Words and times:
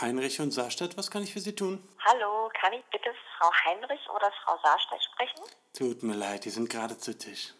Heinrich 0.00 0.40
und 0.40 0.50
Saarstadt, 0.50 0.96
was 0.96 1.10
kann 1.10 1.22
ich 1.22 1.32
für 1.32 1.40
Sie 1.40 1.54
tun? 1.54 1.82
Hallo, 2.04 2.50
kann 2.60 2.72
ich 2.74 2.84
bitte 2.92 3.10
Frau 3.38 3.50
Heinrich 3.64 4.00
oder 4.14 4.30
Frau 4.44 4.58
Saarstedt 4.62 5.02
sprechen? 5.02 5.40
Tut 5.72 6.02
mir 6.02 6.14
leid, 6.14 6.44
die 6.44 6.50
sind 6.50 6.68
gerade 6.68 6.98
zu 6.98 7.16
Tisch. 7.16 7.54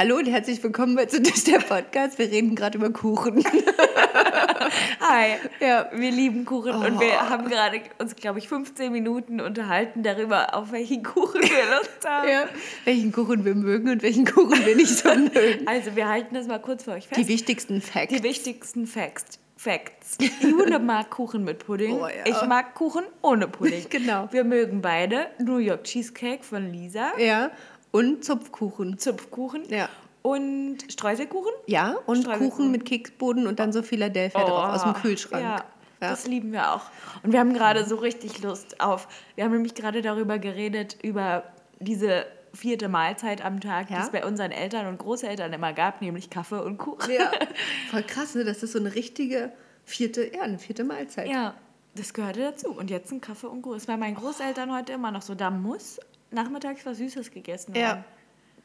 Hallo 0.00 0.16
und 0.16 0.24
herzlich 0.24 0.62
willkommen 0.64 0.96
bei 0.96 1.04
zu 1.04 1.22
Tisch 1.22 1.44
der 1.44 1.58
Podcast. 1.58 2.18
Wir 2.18 2.30
reden 2.30 2.54
gerade 2.54 2.78
über 2.78 2.88
Kuchen. 2.88 3.44
Hi. 5.00 5.32
Ja. 5.60 5.90
Wir 5.92 6.10
lieben 6.10 6.46
Kuchen 6.46 6.72
und 6.72 6.96
Oh. 6.96 7.00
wir 7.00 7.28
haben 7.28 7.50
gerade 7.50 7.82
uns, 7.98 8.16
glaube 8.16 8.38
ich, 8.38 8.48
15 8.48 8.90
Minuten 8.92 9.42
unterhalten 9.42 10.02
darüber, 10.02 10.54
auf 10.54 10.72
welchen 10.72 11.02
Kuchen 11.02 11.42
wir 11.42 11.76
Lust 11.76 12.08
haben. 12.08 12.30
ja. 12.30 12.44
Welchen 12.86 13.12
Kuchen 13.12 13.44
wir 13.44 13.54
mögen 13.54 13.90
und 13.90 14.02
welchen 14.02 14.24
Kuchen 14.24 14.64
wir 14.64 14.74
nicht 14.74 14.88
so 14.88 15.10
mögen. 15.10 15.66
Also, 15.68 15.94
wir 15.94 16.08
halten 16.08 16.34
das 16.34 16.46
mal 16.46 16.60
kurz 16.62 16.84
für 16.84 16.92
euch 16.92 17.06
fest. 17.06 17.20
Die 17.20 17.28
wichtigsten 17.28 17.82
Facts. 17.82 18.14
Die 18.14 18.22
wichtigsten 18.22 18.86
Facts. 18.86 19.38
Facts. 19.58 20.16
Jule 20.40 20.78
mag 20.78 21.10
Kuchen 21.10 21.44
mit 21.44 21.66
Pudding. 21.66 22.00
Oh, 22.00 22.06
ja. 22.06 22.24
Ich 22.24 22.40
mag 22.48 22.74
Kuchen 22.74 23.04
ohne 23.20 23.48
Pudding. 23.48 23.84
Genau. 23.90 24.28
Wir 24.32 24.44
mögen 24.44 24.80
beide 24.80 25.26
New 25.38 25.58
York 25.58 25.84
Cheesecake 25.84 26.42
von 26.42 26.72
Lisa, 26.72 27.12
ja. 27.18 27.50
Und 27.92 28.24
Zupfkuchen. 28.24 28.98
Zupfkuchen 28.98 29.62
Ja. 29.68 29.88
und 30.22 30.78
Streuselkuchen. 30.88 31.52
Ja, 31.66 31.96
und 32.06 32.24
Streusel- 32.24 32.38
Kuchen 32.38 32.70
mit 32.70 32.84
Keksboden 32.84 33.46
und 33.46 33.58
dann 33.58 33.72
so 33.72 33.82
Philadelphia 33.82 34.44
drauf 34.44 34.74
aus 34.74 34.82
dem 34.84 34.94
Kühlschrank. 34.94 35.42
Oh, 35.44 35.48
Ja, 35.48 35.56
Ja. 35.56 36.10
das 36.10 36.26
lieben 36.26 36.52
wir 36.52 36.72
auch. 36.72 36.82
Und 37.22 37.32
wir 37.32 37.40
haben 37.40 37.52
gerade 37.54 37.84
so 37.84 37.96
richtig 37.96 38.42
Lust 38.42 38.80
auf. 38.80 39.08
Wir 39.34 39.44
haben 39.44 39.52
nämlich 39.52 39.74
gerade 39.74 40.02
darüber 40.02 40.38
geredet, 40.38 40.96
über 41.02 41.42
diese 41.80 42.24
vierte 42.52 42.88
Mahlzeit 42.88 43.44
am 43.44 43.60
Tag, 43.60 43.90
Ja. 43.90 43.96
die 43.96 44.02
es 44.02 44.10
bei 44.10 44.24
unseren 44.26 44.50
Eltern 44.50 44.86
und 44.86 44.98
Großeltern 44.98 45.52
immer 45.52 45.72
gab, 45.72 46.00
nämlich 46.02 46.30
Kaffee 46.30 46.62
und 46.62 46.78
Kuchen. 46.78 47.12
Ja. 47.12 47.30
Voll 47.90 48.02
krass, 48.02 48.34
ne? 48.34 48.44
Das 48.44 48.62
ist 48.62 48.72
so 48.72 48.78
eine 48.78 48.94
richtige 48.94 49.52
vierte, 49.84 50.32
ja, 50.34 50.42
eine 50.42 50.58
vierte 50.58 50.82
Mahlzeit. 50.84 51.28
Ja, 51.28 51.54
das 51.94 52.12
gehörte 52.14 52.40
dazu. 52.40 52.70
Und 52.72 52.90
jetzt 52.90 53.12
ein 53.12 53.20
Kaffee 53.20 53.46
und 53.48 53.62
Kuchen. 53.62 53.78
Das 53.78 53.88
war 53.88 53.96
meinen 53.96 54.14
Großeltern 54.16 54.72
heute 54.74 54.92
immer 54.94 55.10
noch 55.12 55.22
so. 55.22 55.34
Da 55.34 55.50
muss 55.50 56.00
nachmittags 56.30 56.86
was 56.86 56.98
Süßes 56.98 57.30
gegessen 57.30 57.74
werden. 57.74 57.98
Ja. 57.98 58.04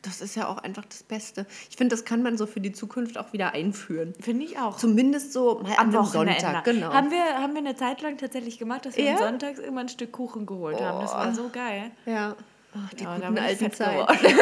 Das 0.01 0.21
ist 0.21 0.35
ja 0.35 0.47
auch 0.47 0.59
einfach 0.59 0.85
das 0.85 1.01
Beste. 1.01 1.47
Ich 1.67 1.77
finde, 1.77 1.95
das 1.95 2.05
kann 2.05 2.21
man 2.21 2.37
so 2.37 2.45
für 2.45 2.59
die 2.59 2.71
Zukunft 2.71 3.17
auch 3.17 3.33
wieder 3.33 3.53
einführen. 3.53 4.13
Finde 4.19 4.45
ich 4.45 4.59
auch. 4.59 4.77
Zumindest 4.77 5.33
so 5.33 5.61
mal 5.63 5.73
Am 5.77 5.91
Wochenende. 5.93 6.39
Sonntag, 6.39 6.63
genau. 6.63 6.93
Haben 6.93 7.09
wir, 7.09 7.23
haben 7.41 7.53
wir 7.53 7.59
eine 7.61 7.75
Zeit 7.75 8.03
lang 8.03 8.17
tatsächlich 8.17 8.59
gemacht, 8.59 8.85
dass 8.85 8.97
wir 8.97 9.03
Ja? 9.03 9.17
sonntags 9.17 9.57
immer 9.57 9.81
ein 9.81 9.89
Stück 9.89 10.11
Kuchen 10.11 10.45
geholt 10.45 10.79
haben. 10.79 11.01
Das 11.01 11.11
war 11.11 11.33
so 11.33 11.49
geil. 11.49 11.89
Ja. 12.05 12.35
Ach, 12.77 12.93
die 12.93 13.03
Ja, 13.03 13.17
da 13.17 13.29
guten 13.29 13.39
alten 13.39 13.69
geworden. 13.71 14.17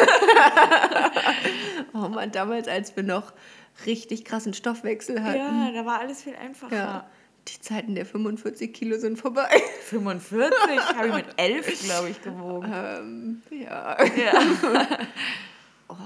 Oh 1.94 2.09
Mann, 2.09 2.31
damals, 2.31 2.67
als 2.67 2.95
wir 2.95 3.03
noch 3.03 3.33
richtig 3.85 4.25
krassen 4.25 4.53
Stoffwechsel 4.53 5.23
hatten. 5.23 5.38
Ja, 5.38 5.71
da 5.71 5.85
war 5.85 5.99
alles 5.99 6.23
viel 6.23 6.35
einfacher. 6.35 6.75
Ja. 6.75 7.07
Die 7.47 7.59
Zeiten 7.59 7.95
der 7.95 8.05
45 8.05 8.73
Kilo 8.73 8.97
sind 8.97 9.17
vorbei. 9.17 9.49
45 9.86 10.95
habe 10.95 11.08
ich 11.09 11.13
mit 11.16 11.25
11, 11.38 11.83
glaube 11.83 12.09
ich, 12.09 12.22
gewogen. 12.22 12.72
ähm, 12.73 13.41
ja. 13.52 13.97
Ja. 14.16 14.97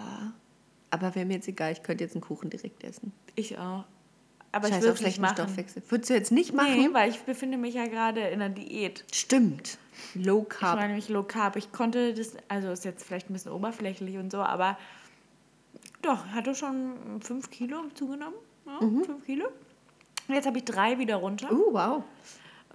Aber 0.89 1.13
wäre 1.15 1.25
mir 1.25 1.35
jetzt 1.35 1.47
egal, 1.47 1.73
ich 1.73 1.83
könnte 1.83 2.03
jetzt 2.03 2.13
einen 2.15 2.21
Kuchen 2.21 2.49
direkt 2.49 2.83
essen. 2.83 3.11
Ich 3.35 3.57
auch. 3.57 3.83
Aber 4.53 4.67
ich 4.69 4.73
Scheiß 4.75 4.83
es 4.85 4.89
nicht 4.91 4.99
schlechten 4.99 5.21
machen. 5.21 5.35
Stoffwechsel. 5.35 5.83
Würdest 5.89 6.09
du 6.09 6.13
jetzt 6.13 6.31
nicht 6.31 6.53
machen? 6.53 6.73
Nee, 6.77 6.89
weil 6.93 7.09
ich 7.09 7.19
befinde 7.19 7.57
mich 7.57 7.75
ja 7.75 7.85
gerade 7.87 8.21
in 8.21 8.41
einer 8.41 8.49
Diät. 8.53 9.03
Stimmt. 9.13 9.77
Low 10.15 10.43
Ich 10.49 10.57
Carb. 10.57 10.75
meine 10.77 10.87
nämlich 10.87 11.09
Low 11.09 11.23
Carb. 11.23 11.57
Ich 11.57 11.71
konnte 11.71 12.13
das, 12.13 12.31
also 12.47 12.69
ist 12.71 12.85
jetzt 12.85 13.03
vielleicht 13.05 13.29
ein 13.29 13.33
bisschen 13.33 13.51
oberflächlich 13.51 14.17
und 14.17 14.31
so, 14.31 14.39
aber 14.39 14.77
doch, 16.01 16.25
hatte 16.27 16.55
schon 16.55 16.93
5 17.21 17.49
Kilo 17.51 17.83
zugenommen. 17.93 18.35
Ja, 18.65 18.79
5 18.79 19.25
Kilo. 19.25 19.47
Jetzt 20.27 20.45
habe 20.45 20.57
ich 20.57 20.65
drei 20.65 20.99
wieder 20.99 21.15
runter. 21.17 21.51
uh, 21.51 21.73
wow. 21.73 22.03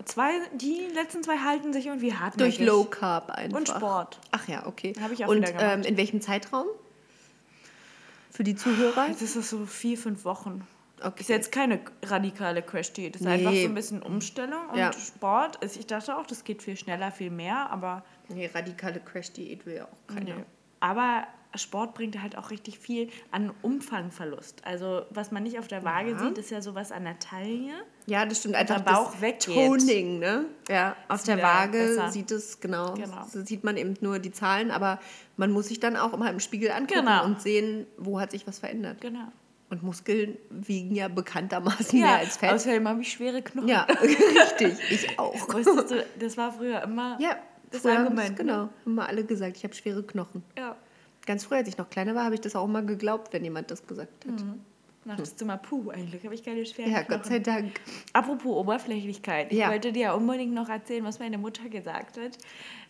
Zwei, 0.07 0.31
die 0.55 0.89
letzten 0.95 1.23
zwei 1.23 1.37
halten 1.39 1.73
sich 1.73 1.87
irgendwie 1.87 2.15
hart. 2.15 2.41
Durch 2.41 2.59
Low 2.59 2.85
Carb 2.85 3.31
einfach. 3.31 3.59
Und 3.59 3.69
Sport. 3.69 4.19
Ach 4.31 4.49
ja, 4.49 4.67
okay. 4.67 4.95
Hab 5.01 5.13
ich 5.13 5.25
auch 5.25 5.29
Und 5.29 5.45
ähm, 5.59 5.83
in 5.83 5.97
welchem 5.99 6.21
Zeitraum? 6.23 6.67
Für 8.31 8.43
die 8.45 8.55
Zuhörer? 8.57 9.09
Das 9.09 9.21
ist 9.21 9.35
so 9.51 9.67
vier, 9.67 9.99
fünf 9.99 10.25
Wochen. 10.25 10.67
Okay. 11.03 11.21
Ist 11.21 11.29
jetzt 11.29 11.53
keine 11.53 11.81
radikale 12.05 12.63
Crash-Diät. 12.63 13.15
Das 13.17 13.21
ist 13.21 13.27
Nee. 13.27 13.35
einfach 13.35 13.53
so 13.53 13.65
ein 13.67 13.75
bisschen 13.75 14.03
Umstellung 14.03 14.69
und 14.71 14.79
Ja. 14.79 14.93
Sport. 14.95 15.61
Also 15.63 15.79
ich 15.81 15.87
dachte 15.87 16.17
auch, 16.17 16.27
das 16.27 16.45
geht 16.45 16.63
viel 16.63 16.77
schneller, 16.77 17.11
viel 17.13 17.31
mehr, 17.31 17.69
aber, 17.71 18.03
Nee, 18.29 18.47
radikale 18.55 19.01
Crash-Diät 19.01 19.67
will 19.67 19.75
ja 19.77 19.85
auch 19.85 20.07
keiner. 20.15 20.37
nee. 20.37 20.45
aber 20.81 21.27
Sport 21.55 21.95
bringt 21.95 22.21
halt 22.23 22.37
auch 22.39 22.51
richtig 22.51 22.79
viel 22.79 23.09
an 23.31 23.53
Umfangverlust. 23.63 24.65
Also 24.65 25.03
was 25.11 25.31
man 25.31 25.43
nicht 25.43 25.59
auf 25.59 25.69
der 25.69 25.85
Waage 25.85 26.13
Ja. 26.13 26.19
sieht, 26.19 26.39
ist 26.39 26.51
ja 26.51 26.63
sowas 26.63 26.93
an 26.93 27.05
der 27.05 27.19
Taille. 27.19 27.73
Ja, 28.07 28.25
das 28.25 28.39
stimmt. 28.39 28.55
Einfach 28.55 28.81
der 28.81 28.91
Bauch 28.93 29.21
weggeht. 29.21 29.55
Toning, 29.55 30.19
ne? 30.19 30.47
Ja, 30.69 30.97
auf 31.09 31.23
der 31.25 31.41
Waage 31.43 31.79
besser. 31.79 32.11
sieht 32.11 32.31
es, 32.31 32.61
genau, 32.61 32.95
Genau. 32.95 33.27
so 33.31 33.45
sieht 33.45 33.65
man 33.65 33.77
eben 33.77 33.95
nur 34.01 34.19
die 34.19 34.33
Zahlen, 34.33 34.71
aber 34.71 34.99
man 35.37 35.51
muss 35.53 35.69
sich 35.69 35.79
dann 35.81 35.97
auch 35.97 36.13
immer 36.13 36.31
im 36.31 36.41
Spiegel 36.41 36.71
angucken 36.73 37.01
Genau. 37.07 37.25
und 37.25 37.41
sehen, 37.41 37.87
wo 37.99 38.19
hat 38.21 38.31
sich 38.33 38.47
was 38.47 38.59
verändert. 38.59 39.01
Genau. 39.01 39.29
Und 39.71 39.83
Muskeln 39.83 40.37
wiegen 40.51 40.95
ja 40.95 41.09
bekanntermaßen 41.09 41.99
mehr 41.99 42.17
als 42.19 42.37
Fett. 42.37 42.53
außerdem 42.53 42.87
habe 42.89 43.01
ich 43.03 43.13
schwere 43.13 43.41
Knochen. 43.41 43.69
Ja, 43.69 43.83
richtig. 44.03 44.75
Ich 44.91 45.19
auch. 45.19 45.35
Wusstest 45.53 45.91
du, 45.91 46.05
das 46.19 46.37
war 46.37 46.53
früher 46.53 46.83
immer 46.83 47.17
Ja, 47.21 47.37
das 47.71 47.81
früher 47.83 47.93
Argument. 47.99 48.21
haben's- 48.27 48.39
Genau, 48.39 48.69
haben 48.85 48.95
wir 48.95 49.07
alle 49.09 49.25
gesagt, 49.25 49.57
ich 49.57 49.65
habe 49.65 49.75
schwere 49.75 50.03
Knochen. 50.03 50.43
Ja. 50.59 50.77
Ganz 51.27 51.45
früher, 51.45 51.59
als 51.59 51.69
ich 51.69 51.79
noch 51.79 51.89
kleiner 51.91 52.15
war, 52.15 52.25
habe 52.25 52.35
ich 52.35 52.41
das 52.41 52.57
auch 52.57 52.65
immer 52.65 52.83
geglaubt, 52.83 53.33
wenn 53.33 53.45
jemand 53.45 53.71
das 53.71 53.87
gesagt 53.87 54.27
hat. 54.27 54.45
Dachtest 55.05 55.41
du 55.41 55.45
mal, 55.47 55.57
puh, 55.57 55.91
eigentlich 55.91 56.25
habe 56.25 56.35
ich 56.35 56.45
keine 56.45 56.65
schweren 56.65 56.93
Ja, 56.93 57.03
Knochen. 57.03 57.23
Gott 57.23 57.27
sei 57.27 57.39
Dank. 57.41 57.73
Apropos 58.13 58.57
Oberflächlichkeit. 58.57 59.51
Ich 59.51 59.59
Ja. 59.59 59.69
wollte 59.69 59.91
dir 59.93 60.03
ja 60.03 60.13
unbedingt 60.15 60.55
noch 60.55 60.69
erzählen, 60.69 61.05
was 61.05 61.19
meine 61.19 61.39
Mutter 61.39 61.69
gesagt 61.69 62.19
hat, 62.19 62.39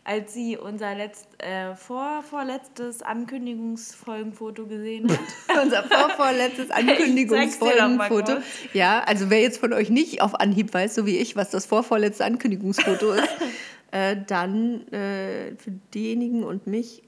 als 0.05 0.35
sie 0.35 0.59
unser 0.59 0.95
letzt, 0.95 1.27
äh, 1.43 1.75
vor, 1.75 2.23
vorletztes 2.23 3.01
Ankündigungsfolgenfoto 3.03 4.67
gesehen 4.67 5.11
hat. 5.11 5.19
Unser 5.63 5.85
vorvorletztes 5.85 6.69
mal 6.69 6.81
Ankündigungsfolgenfoto. 6.81 8.39
Ja, 8.75 9.01
also 9.05 9.31
wer 9.31 9.41
jetzt 9.41 9.59
von 9.59 9.73
euch 9.73 9.89
nicht 9.89 10.21
auf 10.21 10.35
Anhieb 10.39 10.75
weiß, 10.75 10.95
so 10.95 11.07
wie 11.07 11.17
ich, 11.17 11.35
was 11.37 11.49
das 11.51 11.65
vorvorletzte 11.65 12.27
Ankündigungsfoto 12.27 13.13
ist, 13.13 13.29
äh, 13.91 14.17
dann 14.27 14.87
äh, 14.89 15.55
für 15.57 15.71
diejenigen 15.95 16.45
und 16.45 16.67
mich 16.67 17.03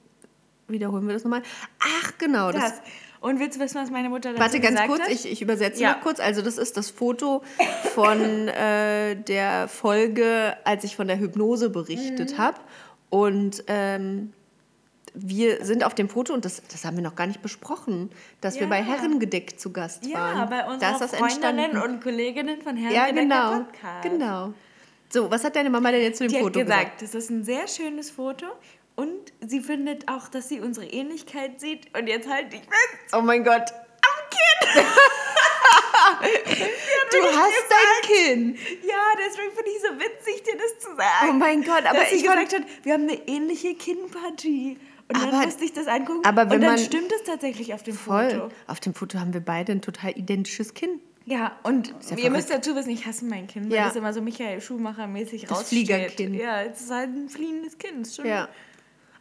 wiederholen 0.69 1.06
wir 1.06 1.14
das 1.14 1.25
nochmal. 1.25 1.42
Ach, 1.80 2.12
genau. 2.19 2.52
Das, 2.52 2.62
Das. 2.62 2.82
Und 3.20 3.41
willst 3.41 3.56
du 3.56 3.60
wissen, 3.64 3.80
was 3.80 3.91
meine 3.91 4.10
Mutter 4.10 4.30
dazu 4.30 4.41
Warte 4.42 4.60
ganz 4.60 4.72
gesagt 4.75 4.88
kurz, 4.91 5.00
hat? 5.02 5.08
ich, 5.10 5.25
ich 5.30 5.41
übersetze 5.41 5.80
Ja. 5.82 5.92
noch 5.94 6.00
kurz. 6.02 6.20
Also 6.20 6.42
das 6.42 6.58
ist 6.58 6.76
das 6.76 6.91
Foto 6.91 7.42
von 7.94 8.20
äh, 8.48 9.16
der 9.16 9.66
Folge, 9.69 10.56
als 10.64 10.84
ich 10.84 10.94
von 10.97 11.06
der 11.08 11.19
Hypnose 11.19 11.70
berichtet 11.70 12.32
Mhm. 12.32 12.38
habe. 12.38 12.58
Und 13.08 13.64
ähm, 13.69 14.32
wir 15.14 15.64
sind 15.64 15.84
auf 15.84 15.94
dem 15.94 16.08
Foto, 16.08 16.34
und 16.34 16.44
das, 16.44 16.60
das 16.70 16.84
haben 16.84 16.96
wir 16.96 17.04
noch 17.04 17.14
gar 17.14 17.26
nicht 17.26 17.41
besprochen, 17.41 18.10
dass 18.42 18.56
wir 18.56 18.62
Ja. 18.62 18.69
bei 18.69 18.82
Herrengedeck 18.82 19.58
zu 19.58 19.72
Gast 19.72 20.04
waren. 20.12 20.36
ja, 20.38 20.44
bei 20.46 20.58
Da 20.58 20.66
unseren 20.72 20.98
das 20.98 21.14
Freundinnen 21.16 21.58
entstanden. 21.60 21.94
und 21.94 22.02
Kolleginnen 22.02 22.60
von 22.62 22.76
Herrn 22.76 22.92
Ja, 22.92 23.10
genau. 23.10 23.52
Podcast. 23.60 24.02
Genau. 24.02 24.52
So, 25.10 25.31
was 25.31 25.44
hat 25.44 25.54
deine 25.54 25.70
Mama 25.70 25.92
denn 25.92 26.02
jetzt 26.02 26.19
zu 26.19 26.25
dem 26.26 26.32
Die 26.32 26.41
Foto 26.41 26.58
hat 26.60 26.66
gesagt, 26.66 27.02
das 27.02 27.14
ist 27.14 27.31
ein 27.31 27.44
sehr 27.44 27.69
schönes 27.69 28.10
Foto 28.10 28.46
und 28.97 29.32
sie 29.47 29.60
findet 29.60 30.09
auch, 30.09 30.28
dass 30.28 30.49
sie 30.49 30.60
unsere 30.60 30.87
Ähnlichkeit 30.87 31.60
sieht. 31.60 31.97
Und 31.99 32.06
jetzt 32.06 32.28
halt 32.28 32.53
ich 32.55 32.60
fest. 32.60 33.15
Oh 33.15 33.21
mein 33.21 33.43
Gott. 33.44 33.71
Am 33.72 34.31
Kinn! 34.31 34.84
du 37.10 37.19
hast 37.38 37.65
dein 37.71 38.03
Kinn! 38.10 38.55
Ja, 38.87 39.03
deswegen 39.19 39.53
finde 39.55 39.71
ich 39.71 39.81
so 39.82 39.99
witzig, 39.99 40.43
dir 40.44 40.56
das 40.59 40.78
zu 40.78 40.88
sagen. 40.97 41.31
Oh 41.31 41.32
mein 41.32 41.62
Gott, 41.62 41.84
aber 41.87 41.99
dass 42.00 42.12
ich 42.12 42.22
gesagt 42.22 42.55
hat, 42.55 42.62
wir 42.82 42.93
haben 42.94 43.05
eine 43.05 43.27
ähnliche 43.28 43.75
Kinnpartie. 43.75 44.79
Und 45.08 45.20
dann 45.20 45.29
Aber- 45.35 45.44
musste 45.44 45.64
ich 45.64 45.73
das 45.73 45.87
angucken. 45.87 46.25
aber 46.25 46.46
wenn 46.49 46.56
und 46.56 46.61
dann 46.62 46.70
man- 46.76 46.79
stimmt 46.79 47.12
es 47.12 47.25
tatsächlich 47.25 47.75
auf 47.75 47.82
dem 47.82 47.94
Voll. 47.94 48.31
Foto. 48.31 48.49
Auf 48.67 48.81
dem 48.81 48.94
Foto 48.94 49.19
haben 49.19 49.35
wir 49.35 49.41
beide 49.43 49.73
ein 49.73 49.82
total 49.82 50.17
identisches 50.17 50.73
Kinn. 50.73 51.00
Ja, 51.26 51.58
und 51.62 51.94
ja 52.11 52.17
ihr 52.19 52.31
müsst 52.31 52.50
dazu 52.50 52.75
wissen, 52.75 52.91
ich 52.91 53.05
hasse 53.06 53.25
mein 53.26 53.46
Kinn, 53.46 53.64
weil 53.70 53.76
Ja. 53.76 53.87
das 53.87 53.96
immer 53.96 54.12
so 54.12 54.20
Michael 54.23 54.61
Schumacher-mäßig 54.61 55.43
Das 55.43 55.50
raussteht. 55.50 55.69
Fliegerkinn. 55.87 56.35
Ja, 56.35 56.62
es 56.62 56.81
ist 56.82 56.91
halt 56.91 57.11
ein 57.14 57.29
fliegendes 57.29 57.76
Kinn. 57.79 58.02
ist 58.02 58.17
schon- 58.17 58.26
Ja. 58.26 58.49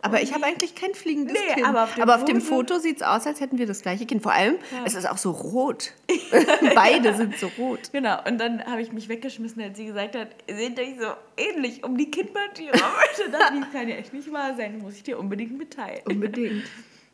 Aber 0.05 0.21
ich 0.21 0.33
habe 0.33 0.45
eigentlich 0.45 0.75
kein 0.75 0.93
fliegendes 0.93 1.33
Nee, 1.33 1.53
Kinn. 1.53 1.65
aber 1.65 1.83
auf 2.15 2.25
dem 2.25 2.35
dem 2.35 2.41
Foto- 2.41 2.73
Foto 2.75 2.79
sieht 2.79 2.97
es 2.97 3.01
aus, 3.03 3.25
als 3.25 3.39
hätten 3.39 3.57
wir 3.57 3.65
das 3.65 3.81
gleiche 3.81 4.05
Kinn. 4.05 4.19
Vor 4.19 4.33
allem, 4.33 4.55
es 4.83 4.95
ist 4.95 5.09
auch 5.09 5.17
so 5.17 5.31
rot. 5.31 5.93
Beide 6.75 7.13
sind 7.15 7.37
so 7.37 7.47
rot. 7.57 7.89
Genau, 7.93 8.17
und 8.27 8.37
dann 8.37 8.63
habe 8.65 8.81
ich 8.81 8.91
mich 8.91 9.07
weggeschmissen, 9.07 9.61
als 9.61 9.77
sie 9.77 9.85
gesagt 9.85 10.15
hat, 10.17 10.27
ihr 10.47 10.55
seht 10.57 10.77
euch 10.77 10.95
so 10.99 11.07
ähnlich 11.37 11.83
um 11.85 11.97
die 11.97 12.11
ich, 12.11 13.31
das 13.31 13.71
kann 13.71 13.87
ja 13.87 13.95
echt 13.95 14.13
nicht 14.13 14.31
wahr 14.31 14.55
sein, 14.57 14.77
muss 14.79 14.95
ich 14.95 15.03
dir 15.03 15.17
unbedingt 15.17 15.57
mitteilen. 15.57 16.01
Unbedingt. 16.05 16.65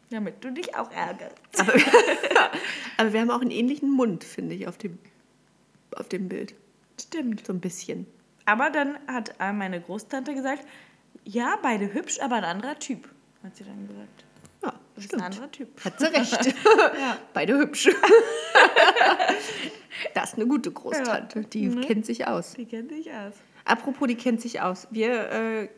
Damit 0.09 0.43
du 0.43 0.51
dich 0.51 0.75
auch 0.75 0.89
ärgerst. 0.91 1.35
Aber, 1.59 1.73
aber 2.97 3.13
wir 3.13 3.21
haben 3.21 3.29
auch 3.29 3.41
einen 3.41 3.51
ähnlichen 3.51 3.91
Mund, 3.91 4.23
finde 4.23 4.55
ich, 4.55 4.67
auf 4.67 4.77
dem, 4.79 4.97
auf 5.95 6.09
dem 6.09 6.27
Bild. 6.27 6.55
Stimmt. 6.99 7.45
So 7.45 7.53
ein 7.53 7.59
bisschen. 7.59 8.07
Aber 8.45 8.71
dann 8.71 8.97
hat 9.07 9.35
äh, 9.39 9.53
meine 9.53 9.79
Großtante 9.79 10.33
gesagt, 10.33 10.63
ja, 11.25 11.57
beide 11.61 11.93
hübsch, 11.93 12.19
aber 12.21 12.35
ein 12.35 12.43
anderer 12.43 12.77
Typ, 12.79 13.07
hat 13.43 13.55
sie 13.55 13.63
dann 13.63 13.87
gesagt. 13.87 14.25
Ja, 14.63 14.73
Das 14.95 15.05
ist 15.05 15.13
ein 15.13 15.21
anderer 15.21 15.51
Typ. 15.51 15.69
Hat 15.85 15.99
sie 15.99 16.05
recht. 16.07 16.55
Beide 17.33 17.57
hübsch. 17.57 17.89
das 20.13 20.29
ist 20.31 20.35
eine 20.35 20.47
gute 20.47 20.71
Großtante. 20.71 21.43
Die 21.45 21.67
Ne? 21.67 21.81
kennt 21.81 22.05
sich 22.05 22.27
aus. 22.27 22.53
Die 22.53 22.65
kennt 22.65 22.89
sich 22.91 23.09
aus. 23.11 23.33
Apropos, 23.65 24.07
die 24.07 24.15
kennt 24.15 24.41
sich 24.41 24.61
aus. 24.61 24.87
Wir 24.91 25.29
äh, 25.31 25.69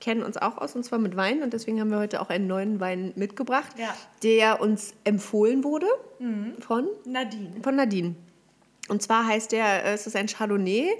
kennen 0.00 0.22
uns 0.22 0.36
auch 0.36 0.58
aus, 0.58 0.74
und 0.74 0.84
zwar 0.84 0.98
mit 0.98 1.16
Wein. 1.16 1.42
Und 1.42 1.52
deswegen 1.52 1.80
haben 1.80 1.90
wir 1.90 1.98
heute 1.98 2.20
auch 2.20 2.30
einen 2.30 2.46
neuen 2.46 2.80
Wein 2.80 3.12
mitgebracht, 3.16 3.72
Ja. 3.78 3.94
der 4.22 4.60
uns 4.60 4.94
empfohlen 5.04 5.64
wurde 5.64 5.86
von, 6.60 6.88
Nadine. 7.04 7.60
von 7.62 7.76
Nadine. 7.76 8.14
Und 8.88 9.02
zwar 9.02 9.26
heißt 9.26 9.52
der, 9.52 9.84
äh, 9.84 9.92
es 9.94 10.06
ist 10.06 10.16
ein 10.16 10.26
Chardonnay, 10.26 10.90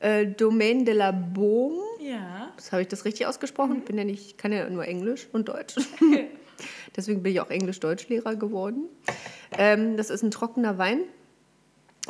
äh, 0.00 0.26
Domaine 0.26 0.84
de 0.84 0.94
la 0.94 1.12
Baume. 1.12 1.82
Ja. 2.00 2.52
Das 2.56 2.72
habe 2.72 2.82
ich 2.82 2.88
das 2.88 3.04
richtig 3.04 3.26
ausgesprochen? 3.26 3.82
Bin 3.82 3.98
ja 3.98 4.04
nicht, 4.04 4.26
ich 4.26 4.36
kann 4.36 4.52
ja 4.52 4.68
nur 4.68 4.86
Englisch 4.86 5.28
und 5.32 5.48
Deutsch. 5.48 5.76
Deswegen 6.96 7.22
bin 7.22 7.32
ich 7.32 7.40
auch 7.40 7.50
Englisch-Deutsch-Lehrer 7.50 8.36
geworden. 8.36 8.88
Ähm, 9.56 9.96
das 9.96 10.10
ist 10.10 10.22
ein 10.22 10.30
trockener 10.30 10.78
Wein. 10.78 11.00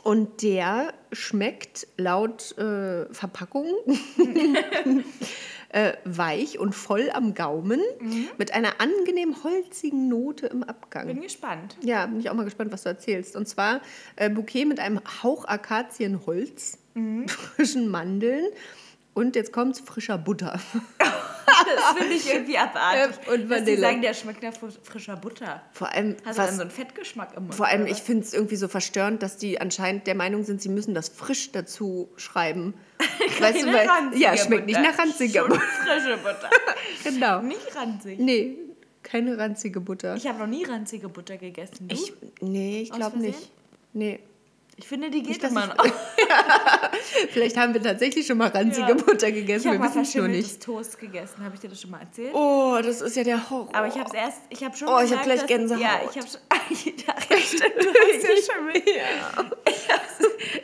Und 0.03 0.43
der 0.43 0.93
schmeckt 1.13 1.87
laut 1.97 2.57
äh, 2.59 3.07
Verpackung 3.15 3.67
äh, 5.71 5.95
weich 6.05 6.59
und 6.59 6.75
voll 6.75 7.09
am 7.15 7.33
Gaumen 7.33 7.81
mit 8.37 8.53
einer 8.53 8.79
angenehm 8.79 9.43
holzigen 9.43 10.09
Note 10.09 10.49
im 10.49 10.65
Abgang. 10.65 11.07
Bin 11.07 11.23
gespannt. 11.23 11.79
Ja, 11.83 12.05
bin 12.05 12.21
ich 12.21 12.29
auch 12.29 12.35
mal 12.35 12.45
gespannt, 12.45 12.73
was 12.73 12.83
du 12.83 12.91
erzählst. 12.91 13.37
Und 13.37 13.49
zwar 13.49 13.81
äh, 14.17 14.29
Bouquet 14.29 14.67
mit 14.67 14.81
einem 14.81 15.01
Hauch 15.23 15.47
Akazienholz, 15.47 16.77
frischen 17.29 17.89
Mandeln 17.89 18.47
und 19.15 19.37
jetzt 19.37 19.53
kommt's 19.53 19.81
frischer 19.81 20.19
Butter. 20.19 20.59
Das 21.77 21.97
finde 21.99 22.15
ich 22.15 22.29
irgendwie 22.31 22.59
abartig. 22.59 23.17
Ja, 23.27 23.33
und 23.33 23.49
Dass 23.49 23.61
die 23.61 23.65
Vanille. 23.67 23.81
sagen, 23.81 24.03
der 24.03 24.15
schmeckt 24.15 24.43
nach 24.43 24.53
fr- 24.53 24.77
frischer 24.83 25.17
Butter. 25.17 25.63
Vor 25.73 25.91
allem, 25.93 26.17
Hast 26.25 26.39
du 26.39 26.43
was, 26.43 26.49
dann 26.49 26.57
so 26.57 26.63
einen 26.63 26.71
Fettgeschmack 26.71 27.35
im 27.37 27.45
Mund? 27.45 27.55
vor 27.55 27.67
allem 27.67 27.83
oder 27.83 27.91
ich 27.93 27.99
finde 27.99 28.25
es 28.25 28.35
irgendwie 28.35 28.57
so 28.57 28.69
verstörend, 28.69 29.23
dass 29.23 29.37
die 29.37 29.61
anscheinend 29.61 30.07
der 30.07 30.17
Meinung 30.17 30.43
sind, 30.45 30.61
sie 30.61 30.69
müssen 30.69 30.93
das 30.93 31.09
frisch 31.09 31.53
dazu 31.53 32.09
schreiben. 32.17 32.75
weißt 33.41 33.63
du, 33.63 33.67
weil, 33.73 33.89
ja, 34.21 34.37
schmeckt 34.37 34.67
nicht 34.67 34.77
Butter. 34.77 34.91
nach 34.91 34.99
ranziger 34.99 35.41
Schon 35.41 35.49
Butter. 35.51 35.63
frische 35.63 36.17
Butter. 36.19 36.51
Genau. 37.05 37.43
Nicht 37.43 37.77
ranzig. 37.77 38.19
Nee, 38.19 38.59
keine 39.03 39.39
ranzige 39.39 39.81
Butter. 39.81 40.17
Ich 40.17 40.27
habe 40.27 40.39
noch 40.41 40.49
nie 40.49 40.65
ranzige 40.65 41.09
Butter 41.09 41.37
gegessen. 41.37 41.89
Du? 41.89 41.95
Ich, 41.95 42.13
nee, 42.41 42.83
ich 42.83 42.91
glaube 42.93 43.19
nicht. 43.19 43.51
Nee. 43.93 44.19
Ich 44.79 44.87
finde, 44.87 45.09
die 45.11 45.23
geht 45.23 45.43
immer 45.43 45.63
ich- 45.63 45.75
noch. 45.75 45.87
Vielleicht 47.31 47.57
haben 47.57 47.73
wir 47.73 47.83
tatsächlich 47.83 48.27
schon 48.27 48.37
mal 48.37 48.49
ranzige 48.49 48.89
Ja. 48.89 48.95
Butter 48.95 49.29
Ich 49.29 49.35
gegessen, 49.35 49.69
habe 49.69 49.79
wir 49.79 49.85
mal 49.87 49.91
verschimmeltes. 49.91 50.59
Toast 50.59 50.99
gegessen. 50.99 51.43
Habe 51.43 51.55
ich 51.55 51.61
dir 51.61 51.71
das 51.71 51.81
schon 51.81 51.91
mal 51.91 52.01
erzählt? 52.01 52.35
Oh, 52.35 52.79
das 52.83 53.01
ist 53.01 53.17
ja 53.17 53.25
der 53.25 53.49
Horror. 53.49 53.75
Aber 53.75 53.87
ich 53.87 53.95
habe 53.95 54.05
es 54.09 54.13
erst, 54.15 54.39
ich 54.51 54.63
habe 54.63 54.77
schon 54.77 54.89
Oh, 54.89 54.99
ich 55.01 55.13
hab 55.15 55.23
gemerkt, 55.23 55.25
gleich 55.25 55.39
dass- 55.41 55.47
Gänsehaut. 55.47 55.81
Ja, 55.81 56.01
ich 56.11 56.17
habe 56.19 56.29
schon, 56.29 56.41
ja, 57.31 57.39
stimmt, 57.41 57.75
du 57.79 57.89
hast 57.89 58.23
ja 58.49 58.55
schon 58.55 58.67
mit. 58.67 58.85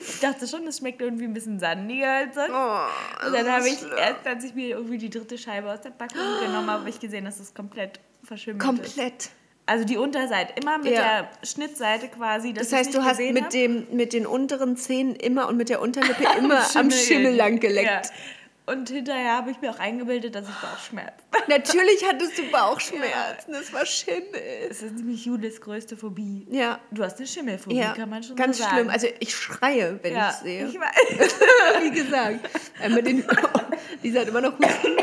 Ich 0.01 0.21
dachte 0.21 0.47
schon, 0.47 0.67
das 0.67 0.79
schmeckt 0.79 1.01
irgendwie 1.01 1.25
ein 1.25 1.33
bisschen 1.33 1.59
sandiger 1.59 2.11
als 2.13 2.35
sonst. 2.35 2.51
Oh, 2.51 3.27
Und 3.27 3.33
dann 3.35 3.47
das 3.47 3.55
habe 3.55 3.69
ich 3.69 3.79
schlimm. 3.79 3.93
erst, 3.97 4.27
als 4.27 4.45
ich 4.45 4.55
mir 4.55 4.69
irgendwie 4.77 4.99
die 4.99 5.11
dritte 5.11 5.39
Scheibe 5.39 5.73
aus 5.73 5.81
der 5.81 5.91
Packung 5.91 6.19
genommen 6.41 6.69
habe, 6.71 6.81
habe 6.81 6.91
ich 6.91 7.01
gesehen, 7.01 7.25
dass 7.25 7.41
es 7.41 7.55
komplett 7.55 7.99
verschimmelt 8.23 8.63
ist. 8.63 8.67
Komplett. 8.97 9.31
Also 9.65 9.85
die 9.85 9.97
Unterseite, 9.97 10.55
immer 10.61 10.79
mit 10.79 10.93
Ja. 10.93 11.03
der 11.03 11.29
Schnittseite 11.47 12.09
quasi. 12.09 12.53
Das 12.53 12.73
heißt, 12.73 12.95
du 12.95 13.05
hast 13.05 13.21
mit, 13.21 13.45
hab. 13.45 13.51
dem, 13.51 13.87
mit 13.93 14.13
den 14.13 14.27
unteren 14.27 14.77
Zähnen 14.77 15.15
immer 15.15 15.49
und 15.49 15.57
mit 15.57 15.69
der 15.69 15.81
Unterlippe 15.81 16.25
immer 16.39 16.59
am 16.59 16.91
Schimmel 16.91 16.93
Schimmel 16.93 17.35
lang 17.37 17.61
geleckt. 17.61 18.07
Ja. 18.07 18.11
Und 18.65 18.91
hinterher 18.91 19.37
habe 19.39 19.51
ich 19.51 19.61
mir 19.61 19.73
auch 19.73 19.79
eingebildet, 19.81 20.37
dass 20.37 20.49
ich 20.49 20.55
Bauchschmerzen. 20.55 21.15
Natürlich 21.49 22.05
hattest 22.09 22.39
du 22.39 22.49
Bauchschmerzen, 22.51 23.53
das 23.53 23.73
war 23.73 23.85
Schimmel. 23.85 24.41
Das 24.69 24.83
ist 24.83 24.95
nämlich 24.95 25.25
Julis 25.25 25.61
größte 25.61 25.97
Phobie. 25.97 26.47
Ja. 26.51 26.79
Du 26.93 27.03
hast 27.03 27.19
eine 27.19 27.27
Schimmelphobie, 27.27 27.77
Ja, 27.77 27.93
kann 27.93 28.09
man 28.09 28.23
schon 28.23 28.37
ganz 28.37 28.59
so 28.59 28.63
sagen. 28.65 28.77
schlimm. 28.77 28.91
Also 28.91 29.09
ich 29.19 29.35
schreie, 29.35 29.99
wenn 30.03 30.15
ja, 30.15 30.31
ich 30.31 30.37
sehe. 30.37 30.67
Ich 30.69 30.79
weiß. 30.79 31.35
Wie 31.83 31.91
gesagt. 31.91 32.39
Einmal 32.81 33.03
den, 33.03 33.25
Lisa 34.03 34.21
hat 34.21 34.29
immer 34.29 34.41
noch 34.41 34.53
Husten. 34.59 34.97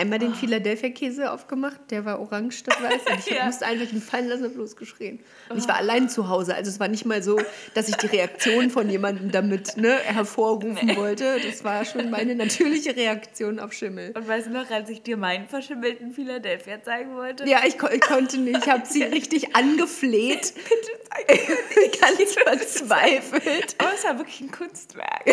Einmal 0.00 0.18
den 0.18 0.34
Philadelphia-Käse 0.34 1.30
aufgemacht, 1.30 1.78
der 1.90 2.04
war 2.04 2.20
orange 2.20 2.52
statt 2.58 2.82
weiß. 2.82 3.02
Und 3.12 3.18
ich 3.26 3.30
Ja. 3.36 3.44
musste 3.46 3.66
einfach 3.66 3.92
ihn 3.92 4.00
fallen 4.00 4.28
lassen 4.28 4.46
und 4.46 4.54
bloß 4.54 4.76
geschrien. 4.76 5.20
Und 5.50 5.58
ich 5.58 5.68
war 5.68 5.76
allein 5.76 6.08
zu 6.08 6.28
Hause. 6.28 6.54
Also 6.54 6.70
es 6.70 6.80
war 6.80 6.88
nicht 6.88 7.04
mal 7.04 7.22
so, 7.22 7.38
dass 7.74 7.88
ich 7.88 7.96
die 7.96 8.06
Reaktion 8.06 8.70
von 8.70 8.88
jemandem 8.88 9.30
damit 9.30 9.76
ne, 9.76 9.92
hervorrufen 10.02 10.96
wollte. 10.96 11.36
Das 11.46 11.62
war 11.64 11.84
schon 11.84 12.10
meine 12.10 12.34
natürliche 12.34 12.96
Reaktion 12.96 13.58
auf 13.60 13.72
Schimmel. 13.72 14.12
Und 14.16 14.26
weißt 14.26 14.46
du 14.46 14.50
noch, 14.52 14.70
als 14.70 14.88
ich 14.90 15.02
dir 15.02 15.16
meinen 15.16 15.46
verschimmelten 15.48 16.12
Philadelphia 16.12 16.82
zeigen 16.82 17.14
wollte? 17.16 17.44
Ja, 17.46 17.60
ich, 17.66 17.74
ich 17.74 18.00
konnte 18.00 18.38
nicht. 18.38 18.58
Ich 18.64 18.68
habe 18.70 18.84
sie 18.86 19.02
richtig 19.02 19.54
angefleht. 19.54 20.54
Ganz 22.00 22.34
verzweifelt. 22.34 23.74
Aber 23.78 23.90
es 23.94 24.04
war 24.04 24.16
wirklich 24.18 24.40
ein 24.40 24.50
Kunstwerk. 24.50 25.24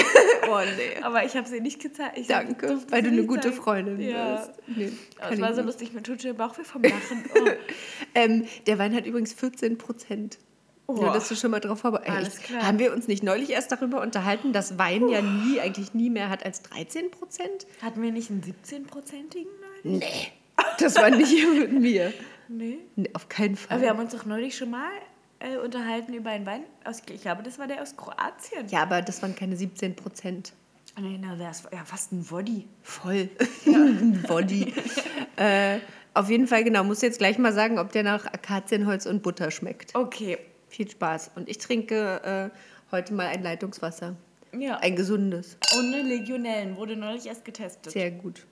Oh 0.50 0.60
nee. 0.78 1.02
Aber 1.04 1.24
ich 1.24 1.36
habe 1.36 1.48
sie 1.48 1.62
nicht 1.62 1.82
gezeigt. 1.82 2.18
Danke, 2.30 2.80
weil 2.90 3.02
du 3.04 3.10
eine 3.10 3.24
gute. 3.24 3.52
Freundin 3.52 4.00
Ja. 4.02 4.36
bist. 4.36 4.57
Nee, 4.68 4.92
es 5.22 5.32
ich 5.36 5.42
war 5.42 5.50
so 5.54 5.58
nicht. 5.62 5.66
lustig, 5.68 5.94
mir 5.94 6.04
tut 6.04 6.22
schon 6.22 6.36
Bauch 6.36 6.58
weh 6.58 6.64
vom 6.64 6.82
Lachen. 6.84 7.24
Oh. 7.36 7.50
Ähm, 8.16 8.46
der 8.66 8.80
Wein 8.80 8.96
hat 8.96 9.06
übrigens 9.06 9.34
14 9.34 9.78
Prozent. 9.78 10.40
Oh. 10.88 11.02
dass 11.12 11.28
du 11.28 11.36
schon 11.36 11.52
mal 11.52 11.60
drauf 11.60 11.84
Alles 11.84 12.40
klar. 12.40 12.66
Haben 12.66 12.80
wir 12.80 12.94
uns 12.94 13.08
nicht 13.10 13.22
neulich 13.22 13.50
erst 13.50 13.72
darüber 13.74 14.02
unterhalten, 14.02 14.54
dass 14.54 14.78
Wein 14.78 15.10
ja 15.10 15.22
nie, 15.22 15.60
eigentlich 15.60 15.94
nie 15.94 16.10
mehr 16.10 16.30
hat 16.30 16.46
als 16.46 16.62
13 16.62 17.12
Prozent? 17.12 17.68
Hatten 17.82 18.02
wir 18.02 18.12
nicht 18.14 18.30
einen 18.32 18.42
17-prozentigen? 18.42 19.50
Nee, 19.84 20.02
das 20.80 20.96
war 20.96 21.10
nicht 21.10 21.36
mit 21.60 21.74
mir. 21.74 22.14
Nee. 22.48 22.80
Nee, 22.96 23.10
auf 23.14 23.28
keinen 23.28 23.58
Fall. 23.58 23.76
Aber 23.76 23.82
wir 23.82 23.90
haben 23.90 24.00
uns 24.00 24.14
doch 24.14 24.26
neulich 24.26 24.56
schon 24.58 24.70
mal 24.70 24.90
äh, 25.40 25.58
unterhalten 25.58 26.14
über 26.14 26.30
einen 26.30 26.46
Wein 26.46 26.64
aus, 26.86 27.02
ich 27.10 27.22
glaube, 27.22 27.44
das 27.44 27.60
war 27.60 27.68
der 27.68 27.82
aus 27.82 27.98
Kroatien. 27.98 28.68
ja, 28.70 28.82
aber 28.82 29.02
das 29.02 29.22
waren 29.22 29.36
keine 29.36 29.58
17 29.58 29.96
Prozent. 29.96 30.54
Nee, 31.00 31.20
na, 31.22 31.36
das 31.36 31.64
war 31.64 31.74
ja 31.74 31.86
fast 31.86 32.12
ein 32.12 32.30
Woddy. 32.30 32.68
Voll. 32.82 33.30
Ein 33.68 34.24
Body. 34.28 34.74
äh, 35.36 35.80
auf 36.14 36.30
jeden 36.30 36.48
Fall, 36.48 36.64
genau. 36.64 36.84
Musst 36.84 37.04
du 37.04 37.06
jetzt 37.06 37.20
gleich 37.20 37.38
mal 37.38 37.54
sagen, 37.54 37.78
ob 37.78 37.92
der 37.92 38.02
nach 38.02 38.26
Akazienholz 38.26 39.06
und 39.06 39.22
Butter 39.22 39.52
schmeckt. 39.52 39.94
Okay. 39.94 40.40
Viel 40.70 40.90
Spaß. 40.90 41.32
Und 41.36 41.50
ich 41.50 41.60
trinke 41.60 42.52
äh, 42.52 42.58
heute 42.92 43.14
mal 43.14 43.28
ein 43.28 43.44
Leitungswasser. 43.44 44.16
Ja. 44.58 44.78
Ein 44.78 44.96
gesundes. 44.96 45.58
Ohne 45.78 46.02
Legionellen, 46.02 46.78
wurde 46.78 46.96
neulich 46.96 47.28
erst 47.28 47.46
getestet. 47.46 47.94
Sehr 47.94 48.10
gut. 48.10 48.48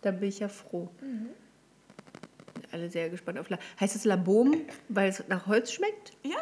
Da 0.00 0.10
bin 0.10 0.30
ich 0.30 0.38
ja 0.38 0.48
froh. 0.48 0.88
Mhm. 1.02 1.28
Alle 2.72 2.88
sehr 2.88 3.10
gespannt 3.10 3.38
auf 3.38 3.50
La 3.50 3.58
Heißt 3.78 3.96
es 3.96 4.04
Labom, 4.04 4.54
weil 4.88 5.10
es 5.10 5.22
nach 5.28 5.46
Holz 5.46 5.72
schmeckt? 5.72 6.12
Ja. 6.22 6.38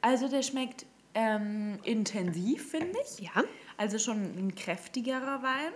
Also 0.00 0.28
der 0.28 0.42
schmeckt 0.42 0.86
ähm, 1.14 1.78
intensiv, 1.82 2.70
finde 2.70 2.98
ich. 3.04 3.20
Ja. 3.20 3.44
Also 3.76 3.98
schon 3.98 4.22
ein 4.22 4.54
kräftigerer 4.54 5.42
Wein. 5.42 5.72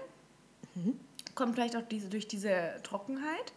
Kommt 1.34 1.54
vielleicht 1.54 1.76
auch 1.76 1.82
diese, 1.82 2.08
durch 2.08 2.28
diese 2.28 2.76
Trockenheit. 2.82 3.52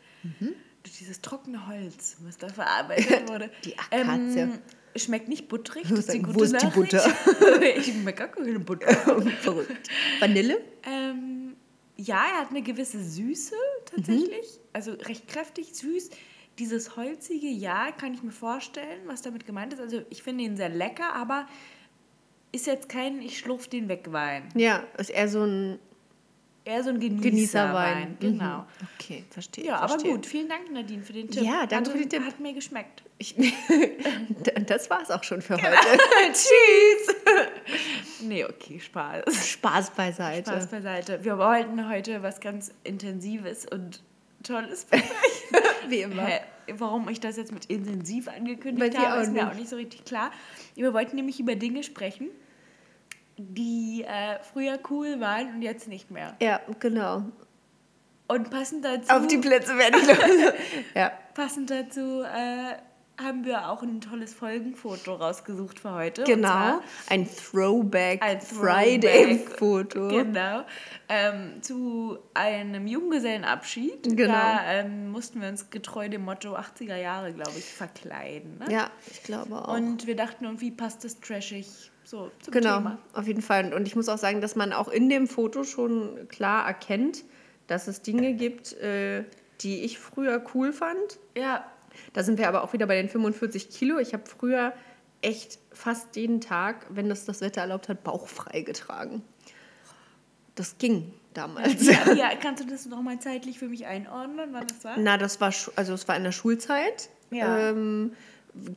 Durch 0.83 0.97
dieses 0.97 1.21
trockene 1.21 1.67
Holz, 1.67 2.17
was 2.21 2.37
da 2.37 2.49
verarbeitet 2.53 3.29
wurde. 3.29 3.51
Die 3.63 3.77
Akazie. 3.77 4.39
Ähm, 4.39 4.59
schmeckt 4.95 5.27
nicht 5.29 5.47
butterig. 5.47 5.87
Das 5.89 6.07
ist 6.07 6.35
wo 6.35 6.43
ist 6.43 6.61
die 6.61 6.65
Nachricht. 6.65 6.93
ich 7.77 7.93
mag 8.03 8.17
gar 8.17 8.27
keine 8.27 8.59
Butter. 8.59 8.91
Verrückt. 9.41 9.89
Vanille? 10.19 10.61
Ähm, 10.83 11.55
ja, 11.97 12.23
er 12.33 12.41
hat 12.41 12.49
eine 12.49 12.61
gewisse 12.61 13.03
Süße 13.03 13.55
tatsächlich. 13.85 14.59
Also 14.73 14.93
recht 14.93 15.27
kräftig 15.27 15.73
süß. 15.75 16.09
Dieses 16.59 16.95
holzige, 16.95 17.47
ja, 17.47 17.91
kann 17.91 18.13
ich 18.13 18.23
mir 18.23 18.31
vorstellen, 18.31 19.01
was 19.05 19.21
damit 19.21 19.45
gemeint 19.45 19.73
ist. 19.73 19.79
Also 19.79 20.01
ich 20.09 20.21
finde 20.23 20.43
ihn 20.43 20.57
sehr 20.57 20.69
lecker, 20.69 21.13
aber 21.13 21.47
ist 22.51 22.67
jetzt 22.67 22.89
kein 22.89 23.21
Ich 23.21 23.37
schlurf 23.39 23.67
den 23.67 23.87
weg 23.89 24.11
Wein. 24.11 24.49
Ja, 24.55 24.83
ist 24.97 25.09
eher 25.09 25.27
so 25.27 25.43
ein 25.43 25.79
Eher 26.63 26.83
so 26.83 26.91
ein 26.91 26.99
Genießerwein. 26.99 27.23
Genießerwein. 27.31 28.17
Genau. 28.19 28.57
Mhm. 28.59 28.87
Okay, 28.99 29.23
verstehe. 29.31 29.65
Ja, 29.65 29.77
aber 29.77 29.89
verstehe. 29.89 30.11
gut. 30.11 30.27
Vielen 30.27 30.47
Dank, 30.47 30.71
Nadine, 30.71 31.01
für 31.01 31.13
den 31.13 31.27
Tipp. 31.27 31.41
Ja, 31.41 31.65
danke 31.65 31.89
hat, 31.89 31.97
für 31.97 32.03
den 32.03 32.09
Tipp. 32.09 32.23
Hat 32.23 32.39
mir 32.39 32.53
geschmeckt. 32.53 33.01
Ich, 33.17 33.33
das 34.67 34.87
war's 34.91 35.09
auch 35.09 35.23
schon 35.23 35.41
für 35.41 35.55
Genau. 35.55 35.69
heute. 35.69 35.97
Tschüss. 36.33 37.15
Nee, 38.21 38.45
okay, 38.45 38.79
Spaß. 38.79 39.47
Spaß 39.49 39.89
beiseite. 39.91 40.51
Spaß 40.51 40.67
beiseite. 40.67 41.23
Wir 41.23 41.39
wollten 41.39 41.89
heute 41.89 42.21
was 42.21 42.39
ganz 42.39 42.71
Intensives 42.83 43.65
und 43.65 44.03
Tolles 44.43 44.85
besprechen. 44.85 45.89
Wie 45.89 46.01
immer. 46.01 46.27
Hä, 46.27 46.41
warum 46.73 47.09
ich 47.09 47.19
das 47.19 47.37
jetzt 47.37 47.51
mit 47.51 47.65
intensiv 47.65 48.27
angekündigt 48.27 48.95
Weiß 48.95 49.03
habe, 49.03 49.21
ist 49.21 49.27
mir 49.31 49.43
nicht. 49.45 49.51
auch 49.51 49.55
nicht 49.57 49.69
so 49.69 49.77
richtig 49.77 50.05
klar. 50.05 50.31
Wir 50.75 50.93
wollten 50.93 51.15
nämlich 51.15 51.39
über 51.39 51.55
Dinge 51.55 51.81
sprechen, 51.81 52.29
die 53.49 54.03
äh, 54.07 54.39
früher 54.53 54.79
cool 54.89 55.19
waren 55.19 55.55
und 55.55 55.61
jetzt 55.61 55.87
nicht 55.87 56.11
mehr. 56.11 56.35
Ja, 56.41 56.61
genau. 56.79 57.23
Und 58.27 58.49
passend 58.49 58.85
dazu, 58.85 59.13
Auf 59.13 59.27
die 59.27 59.37
Plätze 59.37 59.77
werden 59.77 59.99
die 60.01 60.07
Leute. 60.07 60.53
Ja. 60.95 61.11
passend 61.33 61.69
dazu 61.69 62.21
äh, 62.21 62.77
haben 63.21 63.45
wir 63.45 63.69
auch 63.69 63.83
ein 63.83 64.01
tolles 64.01 64.33
Folgenfoto 64.33 65.13
rausgesucht 65.15 65.79
für 65.79 65.91
heute. 65.93 66.23
Genau, 66.23 66.81
ein 67.09 67.27
Throwback, 67.27 68.21
ein 68.23 68.41
Friday-Foto. 68.41 70.07
Genau. 70.07 70.63
Ähm, 71.09 71.61
zu 71.61 72.19
einem 72.33 72.87
Junggesellenabschied. 72.87 74.15
Genau. 74.15 74.33
Da 74.33 74.63
ähm, 74.65 75.11
mussten 75.11 75.41
wir 75.41 75.49
uns 75.49 75.69
getreu 75.69 76.09
dem 76.09 76.23
Motto 76.23 76.55
80er 76.55 76.95
Jahre, 76.95 77.33
glaube 77.33 77.57
ich, 77.57 77.65
verkleiden. 77.65 78.59
Ne? 78.59 78.73
Ja, 78.73 78.91
ich 79.11 79.23
glaube 79.23 79.55
auch. 79.55 79.73
Und 79.75 80.07
wir 80.07 80.15
dachten 80.15 80.45
irgendwie, 80.45 80.71
passt 80.71 81.03
das 81.03 81.19
trashig 81.19 81.90
so 82.11 82.29
zum 82.41 82.53
Genau, 82.53 82.77
Thema. 82.77 82.97
auf 83.13 83.25
jeden 83.27 83.41
Fall. 83.41 83.73
Und 83.73 83.87
ich 83.87 83.95
muss 83.95 84.09
auch 84.09 84.17
sagen, 84.17 84.41
dass 84.41 84.55
man 84.55 84.73
auch 84.73 84.87
in 84.89 85.09
dem 85.09 85.27
Foto 85.27 85.63
schon 85.63 86.27
klar 86.27 86.67
erkennt, 86.67 87.23
dass 87.67 87.87
es 87.87 88.01
Dinge 88.01 88.33
gibt, 88.33 88.73
äh, 88.73 89.23
die 89.61 89.83
ich 89.83 89.97
früher 89.99 90.43
cool 90.53 90.73
fand. 90.73 91.19
Ja, 91.37 91.65
Da 92.13 92.23
sind 92.23 92.37
wir 92.37 92.47
aber 92.47 92.63
auch 92.63 92.71
wieder 92.73 92.85
bei 92.87 92.95
den 93.01 93.09
45 93.09 93.69
Kilo. 93.69 93.97
Ich 93.99 94.13
habe 94.13 94.23
früher 94.25 94.73
echt 95.21 95.59
fast 95.73 96.15
jeden 96.15 96.39
Tag, 96.41 96.85
wenn 96.89 97.09
das 97.09 97.25
das 97.25 97.41
Wetter 97.41 97.61
erlaubt 97.61 97.89
hat, 97.89 98.03
bauchfrei 98.03 98.61
getragen. 98.61 99.23
Das 100.55 100.77
ging 100.77 101.13
damals. 101.33 101.85
ja, 101.85 102.11
ja, 102.13 102.29
kannst 102.41 102.63
du 102.63 102.67
das 102.67 102.85
nochmal 102.85 103.19
zeitlich 103.19 103.59
für 103.59 103.67
mich 103.69 103.85
einordnen, 103.85 104.49
wann 104.51 104.67
das 104.67 104.83
war? 104.83 104.95
Na, 104.97 105.17
das 105.17 105.39
war, 105.41 105.53
also 105.75 105.93
es 105.93 106.07
war 106.07 106.15
in 106.17 106.23
der 106.23 106.31
Schulzeit. 106.31 107.09
Ja. 107.29 107.69
Ähm, 107.69 108.13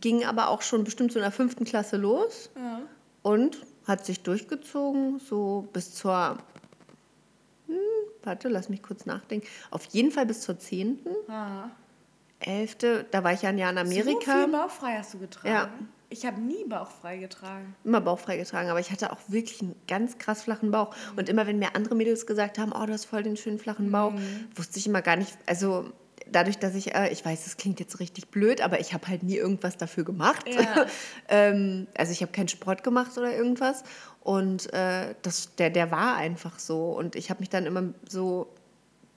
ging 0.01 0.25
aber 0.25 0.49
auch 0.49 0.63
schon 0.63 0.85
bestimmt 0.85 1.13
so 1.13 1.19
in 1.19 1.23
der 1.25 1.33
fünften 1.33 1.65
Klasse 1.65 1.97
los. 1.97 2.51
Ja. 2.57 2.81
Und 3.25 3.57
hat 3.87 4.05
sich 4.07 4.21
durchgezogen, 4.23 5.19
so 5.19 5.67
bis 5.73 5.95
zur. 5.95 6.39
Hm, 7.67 7.75
warte, 8.23 8.49
lass 8.49 8.69
mich 8.69 8.83
kurz 8.83 9.07
nachdenken. 9.07 9.47
Auf 9.71 9.87
jeden 9.87 10.11
Fall 10.11 10.27
bis 10.27 10.43
zur 10.43 10.59
zehnten, 10.59 11.09
Ah. 11.29 11.71
elfte. 12.41 13.07
Da 13.11 13.25
war 13.25 13.33
ich 13.33 13.43
ja 13.43 13.49
ein 13.49 13.59
Jahr 13.59 13.71
in 13.71 13.77
So 13.77 13.83
Amerika. 13.83 14.43
viel 14.45 14.49
bauchfrei 14.53 14.97
hast 14.99 15.15
du 15.15 15.19
getragen? 15.19 15.49
Ja. 15.49 15.71
Ich 16.11 16.25
habe 16.27 16.39
nie 16.41 16.65
bauchfrei 16.67 17.17
getragen. 17.17 17.75
immer 17.83 18.01
bauchfrei 18.01 18.37
getragen, 18.37 18.69
aber 18.69 18.79
ich 18.79 18.93
hatte 18.93 19.11
auch 19.11 19.19
wirklich 19.29 19.63
einen 19.63 19.75
ganz 19.89 20.19
krass 20.19 20.43
flachen 20.43 20.71
Bauch. 20.71 20.95
Und 21.17 21.29
immer, 21.31 21.47
wenn 21.47 21.59
mir 21.59 21.75
andere 21.75 21.95
Mädels 21.97 22.27
gesagt 22.27 22.59
haben, 22.59 22.73
oh, 22.73 22.87
du 22.87 22.93
hast 22.93 23.07
voll 23.07 23.23
den 23.25 23.37
schönen 23.39 23.59
flachen 23.59 23.91
Bauch, 23.91 24.13
wusste 24.55 24.79
ich 24.79 24.87
immer 24.87 25.03
gar 25.03 25.17
nicht, 25.17 25.37
also 25.47 25.91
dadurch, 26.31 26.59
dass 26.59 26.75
ich, 26.75 26.95
äh, 26.95 27.13
ich 27.13 27.25
weiß, 27.25 27.45
das 27.45 27.57
klingt 27.57 27.81
jetzt 27.81 28.01
richtig 28.01 28.29
blöd, 28.29 28.61
aber 28.61 28.81
ich 28.81 28.95
habe 28.95 29.09
halt 29.09 29.23
nie 29.23 29.37
irgendwas 29.37 29.77
dafür 29.77 30.05
gemacht. 30.05 30.47
Ja. 30.49 30.87
ähm, 31.29 31.87
also 31.97 32.13
ich 32.13 32.23
habe 32.23 32.33
keinen 32.33 32.49
Sport 32.49 32.83
gemacht 32.83 33.17
oder 33.17 33.35
irgendwas. 33.35 33.85
Und 34.23 34.73
äh, 34.73 35.15
das, 35.23 35.55
der, 35.57 35.71
der 35.71 35.91
war 35.91 36.17
einfach 36.17 36.59
so. 36.59 36.93
Und 36.93 37.17
ich 37.17 37.31
habe 37.31 37.41
mich 37.41 37.51
dann 37.51 37.67
immer 37.67 37.85
so 38.09 38.49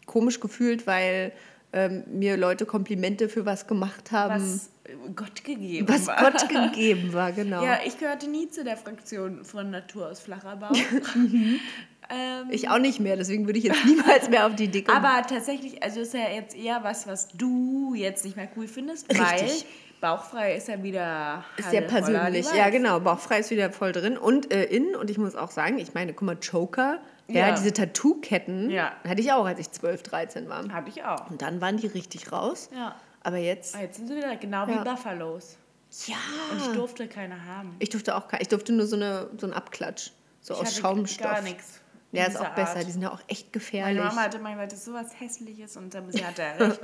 komisch 0.06 0.40
gefühlt, 0.40 0.88
weil 0.88 1.32
ähm, 1.74 2.04
mir 2.08 2.38
Leute 2.38 2.66
Komplimente 2.66 3.30
für 3.30 3.46
was 3.46 3.68
gemacht 3.68 4.12
haben, 4.12 4.42
Was 4.42 4.70
Gott 5.16 5.44
gegeben 5.44 5.88
was, 5.90 6.08
war. 6.08 6.32
Gott 6.32 6.50
gegeben 6.74 7.14
war, 7.14 7.32
genau. 7.32 7.64
Ja, 7.64 7.80
ich 7.86 7.98
gehörte 7.98 8.30
nie 8.30 8.50
zu 8.50 8.64
der 8.64 8.78
Fraktion 8.78 9.44
von 9.44 9.70
Natur 9.70 10.10
aus 10.10 10.20
flacher 10.20 10.56
Bauch. 10.56 10.72
ähm, 12.10 12.48
Ich 12.52 12.70
auch 12.70 12.80
nicht 12.80 13.00
mehr, 13.00 13.16
deswegen 13.18 13.46
würde 13.46 13.60
ich 13.60 13.66
jetzt 13.66 13.86
niemals 13.86 14.30
mehr 14.30 14.46
auf 14.48 14.56
die 14.56 14.66
Idee 14.66 14.84
kommen. 14.84 15.04
aber 15.04 15.26
tatsächlich, 15.28 15.82
also 15.84 16.02
ist 16.02 16.14
ja 16.14 16.30
jetzt 16.30 16.56
eher 16.56 16.84
was, 16.84 17.08
was 17.08 17.28
du 17.30 17.94
jetzt 17.96 18.24
nicht 18.26 18.36
mehr 18.38 18.50
cool 18.56 18.68
findest, 18.68 19.08
weil 19.14 19.22
Richtig. 19.40 19.66
bauchfrei 20.02 20.56
ist 20.56 20.68
ja 20.68 20.82
wieder 20.84 21.44
ist 21.58 21.68
voller 21.68 21.82
persönlich. 21.82 22.46
Ja, 22.54 22.70
genau. 22.70 23.00
Bauchfrei 23.00 23.40
ist 23.40 23.50
wieder 23.52 23.72
voll 23.72 23.92
drin. 23.92 24.18
Und 24.18 24.52
äh, 24.54 24.64
in, 24.66 24.96
und 24.96 25.10
ich 25.10 25.18
muss 25.18 25.36
auch 25.36 25.52
sagen, 25.52 25.78
ich 25.80 25.94
meine, 25.94 26.14
guck 26.14 26.22
mal, 26.26 26.38
Joker, 26.42 27.00
ja, 27.28 27.48
Ja. 27.50 27.56
diese 27.56 27.74
Tattoo-Ketten 27.74 28.70
Ja. 28.70 28.94
hatte 29.08 29.22
ich 29.22 29.32
auch, 29.34 29.46
als 29.46 29.60
ich 29.60 29.72
12, 29.72 30.04
13 30.04 30.48
war. 30.50 30.68
Habe 30.72 30.90
ich 30.90 31.04
auch. 31.04 31.30
Und 31.30 31.42
dann 31.42 31.60
waren 31.62 31.78
die 31.78 31.88
richtig 31.88 32.32
raus. 32.32 32.70
Ja. 32.76 32.96
Aber 33.24 33.38
jetzt, 33.38 33.76
Ah, 33.76 33.82
Jetzt 33.82 33.98
sind 33.98 34.08
sie 34.08 34.16
wieder 34.16 34.36
genau 34.38 34.66
Ja. 34.68 34.86
wie 34.86 34.90
Buffalos. 34.90 35.58
ja. 36.06 36.16
Und 36.52 36.58
ich 36.62 36.68
durfte 36.78 37.08
keine 37.08 37.44
haben. 37.46 37.76
Ich 37.80 37.90
durfte 37.90 38.16
auch 38.16 38.28
kein, 38.28 38.40
ich 38.42 38.48
durfte 38.48 38.72
nur 38.72 38.86
so, 38.88 38.96
eine, 38.96 39.30
so 39.38 39.46
einen 39.48 39.54
Abklatsch. 39.54 40.12
So 40.40 40.54
Ich 40.54 40.60
aus 40.62 40.78
Schaumstoff. 40.78 41.30
Gar 41.30 41.42
nichts. 41.42 41.82
Ja, 42.12 42.26
ist 42.26 42.38
auch 42.40 42.56
besser. 42.56 42.78
Art. 42.78 42.88
Die 42.88 42.92
sind 42.92 43.02
ja 43.02 43.12
auch 43.12 43.22
echt 43.28 43.46
Meine 43.48 43.52
gefährlich. 43.52 44.04
Mama 44.04 44.22
hatte 44.22 44.40
mal 44.40 44.54
gesagt, 44.54 44.72
das 44.72 44.80
ist 44.80 44.86
sowas 44.86 45.20
Hässliches 45.20 45.78
und 45.78 45.94
dann 45.94 46.12
sie 46.12 46.26
hatte 46.26 46.42
er 46.42 46.60
recht. 46.60 46.82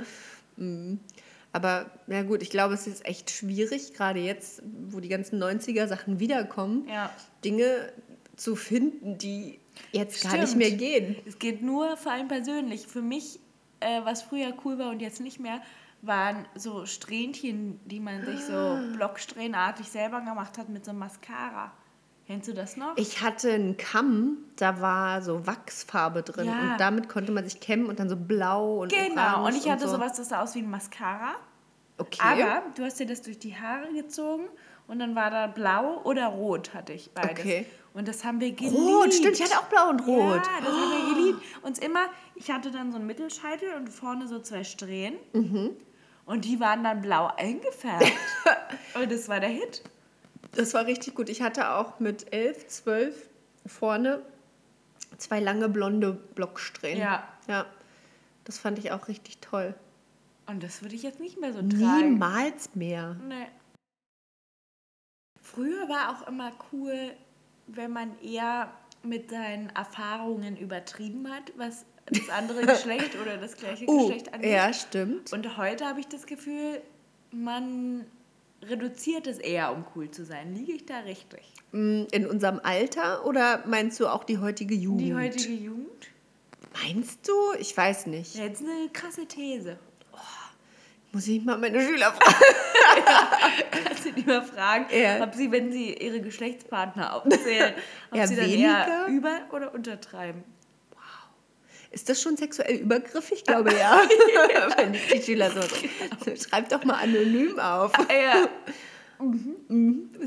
Aber 1.52 1.86
na 2.08 2.22
gut, 2.22 2.42
ich 2.42 2.50
glaube, 2.50 2.74
es 2.74 2.86
ist 2.86 3.06
echt 3.06 3.30
schwierig, 3.30 3.94
gerade 3.94 4.18
jetzt, 4.18 4.60
wo 4.88 4.98
die 5.00 5.08
ganzen 5.08 5.40
90er-Sachen 5.42 6.18
wiederkommen, 6.18 6.88
Ja. 6.88 7.10
Dinge 7.44 7.92
zu 8.36 8.56
finden, 8.56 9.18
die 9.18 9.60
jetzt 9.92 10.22
gar 10.24 10.32
nicht 10.32 10.48
Stimmt. 10.48 10.56
mehr 10.58 10.70
gehen. 10.72 11.16
Es 11.26 11.38
geht 11.38 11.62
nur 11.62 11.96
vor 11.96 12.10
allem 12.12 12.26
persönlich. 12.26 12.88
Für 12.88 13.02
mich, 13.02 13.38
äh, 13.78 14.00
was 14.04 14.22
früher 14.22 14.52
cool 14.64 14.78
war 14.78 14.90
und 14.90 15.00
jetzt 15.00 15.20
nicht 15.20 15.38
mehr, 15.38 15.60
waren 16.02 16.46
so 16.56 16.86
Strähnchen, 16.86 17.78
die 17.84 18.00
man 18.00 18.24
sich 18.24 18.40
so 18.40 18.78
blocksträhnartig 18.96 19.86
selber 19.88 20.20
gemacht 20.20 20.58
hat 20.58 20.68
mit 20.68 20.84
so 20.84 20.92
Mascara. 20.92 21.72
Kennst 22.26 22.48
du 22.48 22.54
das 22.54 22.76
noch? 22.76 22.96
Ich 22.96 23.20
hatte 23.20 23.52
einen 23.52 23.76
Kamm, 23.76 24.38
da 24.56 24.80
war 24.80 25.20
so 25.20 25.46
Wachsfarbe 25.46 26.22
drin 26.22 26.46
Ja. 26.46 26.72
und 26.72 26.80
damit 26.80 27.08
konnte 27.08 27.32
man 27.32 27.44
sich 27.44 27.60
kämmen 27.60 27.86
und 27.86 27.98
dann 28.00 28.08
so 28.08 28.16
blau 28.16 28.82
und 28.82 28.90
genau, 28.92 29.46
und 29.46 29.54
ich 29.54 29.68
hatte 29.70 29.86
so. 29.86 29.96
sowas, 29.96 30.14
das 30.16 30.30
sah 30.30 30.42
aus 30.42 30.54
wie 30.54 30.60
ein 30.60 30.70
Mascara. 30.70 31.34
Okay. 31.98 32.18
Aber 32.22 32.62
du 32.74 32.82
hast 32.84 32.98
dir 32.98 33.06
das 33.06 33.22
durch 33.22 33.38
die 33.38 33.54
Haare 33.54 33.92
gezogen 33.92 34.44
und 34.86 34.98
dann 34.98 35.14
war 35.14 35.30
da 35.30 35.46
blau 35.46 36.00
oder 36.04 36.26
rot, 36.28 36.72
hatte 36.72 36.94
ich 36.94 37.10
beides. 37.12 37.38
Okay. 37.38 37.66
Und 37.92 38.08
das 38.08 38.24
haben 38.24 38.40
wir 38.40 38.52
geliebt. 38.52 38.74
Rot, 38.74 39.14
stimmt, 39.14 39.38
ich 39.38 39.44
hatte 39.44 39.58
auch 39.58 39.68
blau 39.68 39.90
und 39.90 40.00
rot. 40.06 40.42
Ja, 40.44 40.60
das 40.64 40.74
haben 40.74 40.90
wir 40.90 41.14
geliebt. 41.14 41.42
Uns 41.62 41.78
immer, 41.78 42.06
ich 42.34 42.50
hatte 42.50 42.70
dann 42.72 42.90
so 42.90 42.96
einen 42.98 43.06
Mittelscheitel 43.06 43.74
und 43.76 43.88
vorne 43.88 44.26
so 44.26 44.40
zwei 44.40 44.64
Strähnen. 44.64 45.18
Mhm. 45.32 45.70
Und 46.26 46.44
die 46.46 46.58
waren 46.58 46.82
dann 46.82 47.02
blau 47.02 47.30
eingefärbt. 47.36 48.10
und 48.94 49.12
das 49.12 49.28
war 49.28 49.38
der 49.40 49.50
Hit. 49.50 49.82
Das 50.56 50.74
war 50.74 50.86
richtig 50.86 51.14
gut. 51.14 51.28
Ich 51.28 51.42
hatte 51.42 51.70
auch 51.74 52.00
mit 52.00 52.32
11, 52.32 52.66
12 52.68 53.28
vorne 53.66 54.22
zwei 55.18 55.40
lange 55.40 55.68
blonde 55.68 56.12
Blocksträhnen. 56.12 57.00
Ja. 57.00 57.28
Ja. 57.48 57.66
Das 58.44 58.58
fand 58.58 58.78
ich 58.78 58.92
auch 58.92 59.08
richtig 59.08 59.38
toll. 59.38 59.74
Und 60.46 60.62
das 60.62 60.82
würde 60.82 60.94
ich 60.94 61.02
jetzt 61.02 61.20
nicht 61.20 61.40
mehr 61.40 61.52
so 61.52 61.60
tragen. 61.60 62.10
Niemals 62.10 62.74
mehr. 62.74 63.16
Nee. 63.26 63.46
Früher 65.40 65.88
war 65.88 66.10
auch 66.10 66.28
immer 66.28 66.52
cool, 66.72 67.12
wenn 67.66 67.92
man 67.92 68.18
eher 68.20 68.70
mit 69.02 69.30
seinen 69.30 69.70
Erfahrungen 69.70 70.56
übertrieben 70.56 71.30
hat, 71.30 71.52
was 71.56 71.84
das 72.06 72.28
andere 72.30 72.62
Geschlecht 72.66 73.14
oder 73.20 73.36
das 73.38 73.56
gleiche 73.56 73.86
Uh, 73.86 74.06
Geschlecht 74.08 74.32
angeht. 74.32 74.50
ja, 74.50 74.72
stimmt. 74.72 75.32
Und 75.32 75.56
heute 75.56 75.86
habe 75.86 76.00
ich 76.00 76.08
das 76.08 76.26
Gefühl, 76.26 76.82
man 77.30 78.04
reduziert 78.68 79.26
es 79.26 79.38
eher, 79.38 79.72
um 79.72 79.84
cool 79.94 80.10
zu 80.10 80.24
sein. 80.24 80.54
Liege 80.54 80.72
ich 80.72 80.86
da 80.86 81.00
richtig? 81.00 81.42
Mm, 81.72 82.04
In 82.12 82.26
unserem 82.26 82.60
Alter 82.62 83.24
oder 83.26 83.62
meinst 83.66 83.98
du 84.00 84.06
auch 84.08 84.24
die 84.24 84.38
heutige 84.38 84.74
Jugend? 84.74 85.00
Die 85.02 85.14
heutige 85.14 85.54
Jugend? 85.54 86.08
Meinst 86.82 87.26
du? 87.28 87.32
Ich 87.58 87.76
weiß 87.76 88.06
nicht. 88.06 88.34
Jetzt 88.34 88.62
eine 88.62 88.88
krasse 88.92 89.26
These. 89.26 89.78
Muss 91.12 91.28
ich 91.28 91.44
mal 91.44 91.56
meine 91.58 91.80
Schüler 91.80 92.12
fragen. 92.12 92.44
Kannst 93.84 94.04
du 94.04 94.10
die 94.12 94.24
mal 94.24 94.42
fragen, 94.42 94.86
Ja. 94.92 95.22
ob 95.22 95.32
sie, 95.34 95.52
wenn 95.52 95.70
sie 95.70 95.92
ihre 95.94 96.20
Geschlechtspartner 96.20 97.14
aufzählen, 97.14 97.74
ob 98.10 98.18
Eher 98.18 98.26
sie 98.26 98.34
dann 98.36 98.46
weniger? 98.46 98.86
eher 98.88 99.06
über- 99.06 99.40
oder 99.52 99.72
untertreiben? 99.74 100.42
Ist 101.94 102.08
das 102.08 102.20
schon 102.20 102.36
sexuell 102.36 102.76
übergriffig? 102.76 103.38
Ich 103.38 103.44
glaube 103.44 103.72
ja. 103.74 104.02
Wenn 104.76 104.92
die 104.92 105.22
Schüler 105.22 105.50
so 105.50 105.60
sagen. 105.62 106.36
Schreib 106.36 106.68
doch 106.68 106.84
mal 106.84 106.94
anonym 107.02 107.58
auf. 107.58 107.92
Ja, 108.10 108.48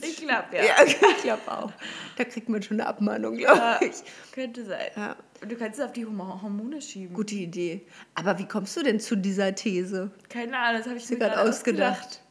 ich 0.01 0.17
glaube, 0.17 0.45
ja. 0.53 0.63
Ja, 0.63 0.73
ich 0.85 0.97
glaube 1.21 1.41
auch. 1.51 1.71
Da 2.15 2.23
kriegt 2.23 2.47
man 2.49 2.63
schon 2.63 2.79
eine 2.79 2.89
Abmahnung, 2.89 3.35
glaube 3.37 3.79
ich. 3.81 3.95
Könnte 4.31 4.65
sein. 4.65 4.87
Ja. 4.95 5.15
Du 5.47 5.55
kannst 5.55 5.77
es 5.79 5.85
auf 5.85 5.91
die 5.91 6.05
Hormo- 6.05 6.41
Hormone 6.41 6.81
schieben. 6.81 7.13
Gute 7.13 7.35
Idee. 7.35 7.85
Aber 8.15 8.39
wie 8.39 8.47
kommst 8.47 8.75
du 8.77 8.83
denn 8.83 8.99
zu 8.99 9.15
dieser 9.17 9.53
These? 9.53 10.09
Keine 10.29 10.57
Ahnung, 10.57 10.79
das 10.79 10.87
habe 10.87 10.97
ich 10.97 11.09
mir 11.09 11.17
gerade 11.17 11.35
gerade 11.35 11.49
ausgedacht? 11.49 11.99
ausgedacht. 11.99 12.21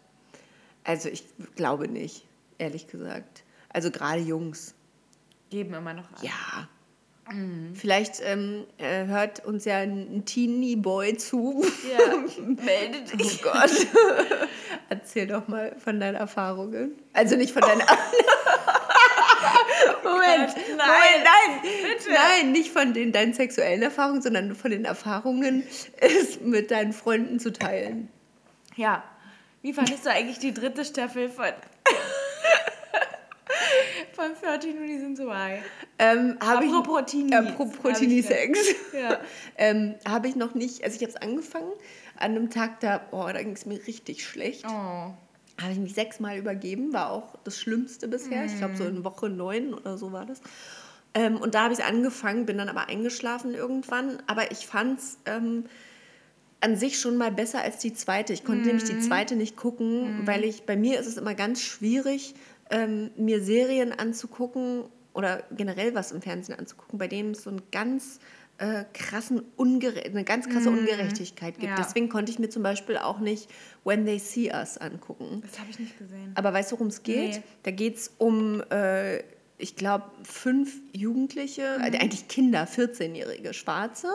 Also 0.84 1.08
ich 1.10 1.24
glaube 1.56 1.88
nicht, 1.88 2.26
ehrlich 2.58 2.88
gesagt. 2.88 3.44
Also 3.68 3.90
gerade 3.90 4.20
Jungs. 4.22 4.74
Geben 5.50 5.74
immer 5.74 5.92
noch 5.94 6.10
an. 6.10 6.18
Ja. 6.22 6.68
Mhm. 7.32 7.74
Vielleicht 7.74 8.20
ähm, 8.24 8.64
äh, 8.78 9.06
hört 9.06 9.44
uns 9.44 9.64
ja 9.64 9.78
ein 9.78 10.24
Teenie-Boy 10.24 11.16
zu. 11.16 11.64
Ja, 11.90 12.16
melde 12.44 12.98
Oh 13.12 13.16
dich. 13.16 13.42
Gott. 13.42 13.70
Erzähl 14.88 15.26
doch 15.26 15.48
mal 15.48 15.74
von 15.78 15.98
deinen 15.98 16.14
Erfahrungen. 16.14 16.92
Also 17.12 17.36
nicht 17.36 17.52
von 17.52 17.62
deinen. 17.62 17.82
Moment, 20.02 20.54
Nein, 20.56 20.78
Moment, 20.78 21.24
nein, 21.24 21.60
bitte. 21.62 22.12
nein, 22.12 22.52
nicht 22.52 22.70
von 22.72 22.92
den, 22.94 23.12
deinen 23.12 23.34
sexuellen 23.34 23.82
Erfahrungen, 23.82 24.22
sondern 24.22 24.54
von 24.54 24.70
den 24.70 24.84
Erfahrungen, 24.84 25.64
es 25.98 26.40
mit 26.40 26.70
deinen 26.70 26.92
Freunden 26.92 27.38
zu 27.40 27.52
teilen. 27.52 28.08
Ja. 28.76 29.02
Wie 29.62 29.72
fandest 29.72 30.06
du 30.06 30.10
eigentlich 30.10 30.38
die 30.38 30.54
dritte 30.54 30.84
Staffel 30.84 31.28
von, 31.28 31.46
von 34.34 34.48
13 34.48 34.78
Reasons 34.78 35.20
Why? 35.20 35.58
Ähm, 35.98 36.36
habe 36.40 36.64
ich, 36.64 36.72
Apropos 36.72 37.02
Teenies. 37.06 37.34
Apropos 37.34 37.92
ich 37.92 37.98
Teenie-Sex. 37.98 38.58
Ja. 38.92 39.18
ähm, 39.56 39.94
habe 40.06 40.28
ich 40.28 40.36
noch 40.36 40.54
nicht, 40.54 40.84
also 40.84 40.96
ich 40.96 41.02
habe 41.02 41.12
es 41.12 41.16
angefangen 41.16 41.70
an 42.16 42.32
einem 42.32 42.50
Tag, 42.50 42.80
da, 42.80 43.02
oh, 43.12 43.26
da 43.26 43.42
ging 43.42 43.52
es 43.52 43.66
mir 43.66 43.84
richtig 43.86 44.26
schlecht. 44.26 44.64
Oh. 44.66 44.70
habe 44.70 45.72
ich 45.72 45.78
mich 45.78 45.94
sechsmal 45.94 46.38
übergeben, 46.38 46.92
war 46.92 47.10
auch 47.10 47.34
das 47.44 47.58
Schlimmste 47.58 48.08
bisher. 48.08 48.44
Ich 48.46 48.56
glaube, 48.58 48.76
so 48.76 48.84
in 48.84 49.04
Woche 49.04 49.28
neun 49.28 49.74
oder 49.74 49.98
so 49.98 50.12
war 50.12 50.26
das. 50.26 50.40
Ähm, 51.14 51.36
und 51.36 51.54
da 51.54 51.64
habe 51.64 51.74
ich 51.74 51.84
angefangen, 51.84 52.46
bin 52.46 52.58
dann 52.58 52.68
aber 52.68 52.88
eingeschlafen 52.88 53.54
irgendwann. 53.54 54.22
Aber 54.26 54.50
ich 54.50 54.66
fand 54.66 54.98
es 54.98 55.18
ähm, 55.26 55.64
an 56.60 56.76
sich 56.76 56.98
schon 56.98 57.16
mal 57.16 57.30
besser 57.30 57.62
als 57.62 57.78
die 57.78 57.92
zweite. 57.92 58.32
Ich 58.32 58.44
konnte 58.44 58.66
nämlich 58.66 58.84
die 58.84 58.98
zweite 58.98 59.36
nicht 59.36 59.56
gucken, 59.56 60.26
weil 60.26 60.44
ich, 60.44 60.64
bei 60.64 60.76
mir 60.76 60.98
ist 60.98 61.06
es 61.06 61.16
immer 61.16 61.34
ganz 61.34 61.60
schwierig, 61.62 62.34
ähm, 62.70 63.10
mir 63.16 63.42
Serien 63.42 63.92
anzugucken 63.92 64.84
oder 65.14 65.44
generell 65.50 65.94
was 65.94 66.12
im 66.12 66.22
Fernsehen 66.22 66.58
anzugucken, 66.58 66.98
bei 66.98 67.08
dem 67.08 67.30
es 67.30 67.42
so 67.42 67.50
einen 67.50 67.62
ganz 67.70 68.20
äh, 68.58 68.84
krassen 68.92 69.42
Ungere 69.56 70.02
eine 70.02 70.24
ganz 70.24 70.48
krasse 70.48 70.70
Ungerechtigkeit 70.70 71.58
gibt. 71.58 71.70
Ja. 71.70 71.76
Deswegen 71.76 72.08
konnte 72.08 72.32
ich 72.32 72.38
mir 72.38 72.48
zum 72.48 72.62
Beispiel 72.62 72.96
auch 72.96 73.18
nicht 73.18 73.50
When 73.84 74.06
They 74.06 74.18
See 74.18 74.50
Us 74.50 74.78
angucken. 74.78 75.42
Das 75.42 75.58
habe 75.58 75.70
ich 75.70 75.78
nicht 75.78 75.98
gesehen. 75.98 76.32
Aber 76.34 76.52
weißt 76.52 76.72
du, 76.72 76.76
worum 76.76 76.88
es 76.88 77.02
geht? 77.02 77.36
Nee. 77.36 77.42
Da 77.64 77.70
geht 77.70 77.96
es 77.96 78.14
um, 78.18 78.62
äh, 78.70 79.18
ich 79.58 79.76
glaube, 79.76 80.04
fünf 80.22 80.80
Jugendliche, 80.92 81.62
äh, 81.62 81.98
eigentlich 81.98 82.28
Kinder, 82.28 82.64
14-jährige 82.64 83.52
Schwarze. 83.52 84.08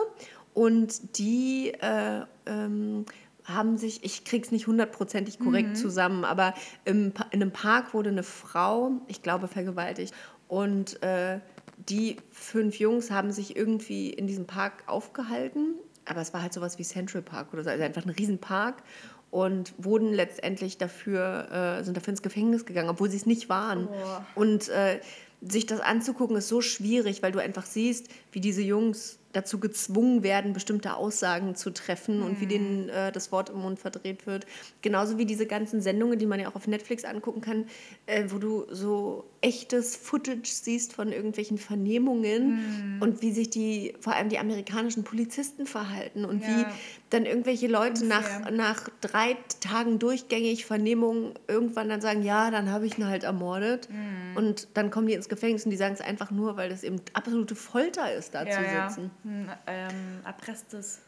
Und 0.54 1.18
die 1.18 1.72
äh, 1.80 2.22
ähm, 2.46 3.06
haben 3.44 3.76
sich, 3.76 4.04
ich 4.04 4.24
krieg's 4.24 4.50
nicht 4.50 4.66
hundertprozentig 4.66 5.38
korrekt 5.38 5.76
zusammen, 5.76 6.24
aber 6.24 6.54
im, 6.84 7.12
in 7.30 7.42
einem 7.42 7.50
Park 7.50 7.94
wurde 7.94 8.10
eine 8.10 8.22
Frau, 8.22 8.92
ich 9.08 9.22
glaube, 9.22 9.48
vergewaltigt. 9.48 10.14
Und 10.48 11.02
äh, 11.02 11.40
die 11.88 12.16
fünf 12.30 12.78
Jungs 12.78 13.10
haben 13.10 13.32
sich 13.32 13.56
irgendwie 13.56 14.10
in 14.10 14.26
diesem 14.26 14.46
Park 14.46 14.84
aufgehalten. 14.86 15.74
Aber 16.04 16.20
es 16.20 16.34
war 16.34 16.42
halt 16.42 16.52
sowas 16.52 16.78
wie 16.78 16.84
Central 16.84 17.22
Park 17.22 17.52
oder 17.52 17.64
so, 17.64 17.70
also 17.70 17.82
einfach 17.82 18.04
ein 18.04 18.10
Riesenpark. 18.10 18.82
Und 19.30 19.72
wurden 19.78 20.12
letztendlich 20.12 20.76
dafür, 20.76 21.78
äh, 21.80 21.84
sind 21.84 21.96
dafür 21.96 22.10
ins 22.10 22.20
Gefängnis 22.20 22.66
gegangen, 22.66 22.90
obwohl 22.90 23.08
sie 23.08 23.16
es 23.16 23.24
nicht 23.24 23.48
waren. 23.48 23.88
Und 24.34 24.68
äh, 24.68 25.00
sich 25.40 25.64
das 25.64 25.80
anzugucken 25.80 26.36
ist 26.36 26.48
so 26.48 26.60
schwierig, 26.60 27.22
weil 27.22 27.32
du 27.32 27.38
einfach 27.38 27.64
siehst, 27.64 28.08
wie 28.30 28.40
diese 28.40 28.62
Jungs 28.62 29.18
dazu 29.32 29.58
gezwungen 29.58 30.22
werden, 30.22 30.52
bestimmte 30.52 30.94
Aussagen 30.94 31.54
zu 31.54 31.70
treffen 31.70 32.22
und 32.22 32.40
wie 32.40 32.46
denen 32.46 32.88
äh, 32.88 33.12
das 33.12 33.32
Wort 33.32 33.50
im 33.50 33.58
Mund 33.58 33.78
verdreht 33.78 34.26
wird. 34.26 34.46
Genauso 34.82 35.18
wie 35.18 35.26
diese 35.26 35.46
ganzen 35.46 35.80
Sendungen, 35.80 36.18
die 36.18 36.26
man 36.26 36.40
ja 36.40 36.48
auch 36.48 36.54
auf 36.54 36.66
Netflix 36.66 37.04
angucken 37.04 37.40
kann, 37.40 37.66
äh, 38.06 38.24
wo 38.28 38.38
du 38.38 38.66
so 38.70 39.24
echtes 39.42 39.96
Footage 39.96 40.46
siehst 40.48 40.92
von 40.92 41.12
irgendwelchen 41.12 41.58
Vernehmungen 41.58 42.98
und 43.00 43.22
wie 43.22 43.32
sich 43.32 43.50
die, 43.50 43.94
vor 44.00 44.14
allem 44.14 44.28
die 44.28 44.38
amerikanischen 44.38 45.04
Polizisten 45.04 45.66
verhalten 45.66 46.24
und 46.24 46.46
wie 46.46 46.62
Ja. 46.62 46.70
dann 47.10 47.26
irgendwelche 47.26 47.66
Leute 47.66 48.06
nach, 48.06 48.50
nach 48.50 48.88
drei 49.00 49.36
Tagen 49.60 49.98
durchgängig 49.98 50.64
Vernehmung 50.64 51.34
irgendwann 51.48 51.88
dann 51.88 52.00
sagen, 52.00 52.22
ja, 52.22 52.50
dann 52.50 52.70
habe 52.70 52.86
ich 52.86 52.96
ihn 52.98 53.06
halt 53.06 53.24
ermordet. 53.24 53.88
Mhm. 53.90 54.36
Und 54.36 54.68
dann 54.74 54.90
kommen 54.90 55.08
die 55.08 55.14
ins 55.14 55.28
Gefängnis 55.28 55.64
und 55.64 55.70
die 55.70 55.76
sagen 55.76 55.94
es 55.94 56.00
einfach 56.00 56.30
nur, 56.30 56.56
weil 56.56 56.70
das 56.70 56.84
eben 56.84 57.00
absolute 57.12 57.54
Folter 57.54 58.14
ist, 58.14 58.34
da 58.34 58.48
zu 58.48 58.60
sitzen. 58.60 59.10
Ein 59.24 59.50
ähm, 59.66 60.24
erpresstes 60.24 61.00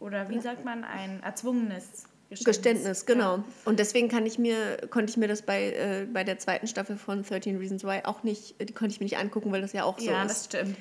oder 0.00 0.28
wie 0.30 0.40
sagt 0.40 0.64
man, 0.64 0.82
ein 0.84 1.22
erzwungenes 1.22 2.04
Geständnis. 2.42 3.04
Geständnis, 3.04 3.06
genau. 3.06 3.44
Und 3.64 3.78
deswegen 3.78 4.08
kann 4.08 4.26
ich 4.26 4.38
mir, 4.38 4.78
konnte 4.90 5.10
ich 5.10 5.16
mir 5.16 5.28
das 5.28 5.42
bei, 5.42 5.72
äh, 5.72 6.06
bei 6.12 6.24
der 6.24 6.38
zweiten 6.38 6.66
Staffel 6.66 6.96
von 6.96 7.22
13 7.22 7.56
Reasons 7.58 7.84
Why 7.84 8.00
auch 8.04 8.22
nicht, 8.22 8.54
die 8.60 8.72
konnte 8.72 8.92
ich 8.94 9.00
mir 9.00 9.04
nicht 9.04 9.18
angucken, 9.18 9.52
weil 9.52 9.60
das 9.60 9.72
ja 9.72 9.84
auch 9.84 9.98
so 9.98 10.06
Ja, 10.10 10.22
das 10.24 10.32
ist. 10.38 10.44
stimmt. 10.46 10.76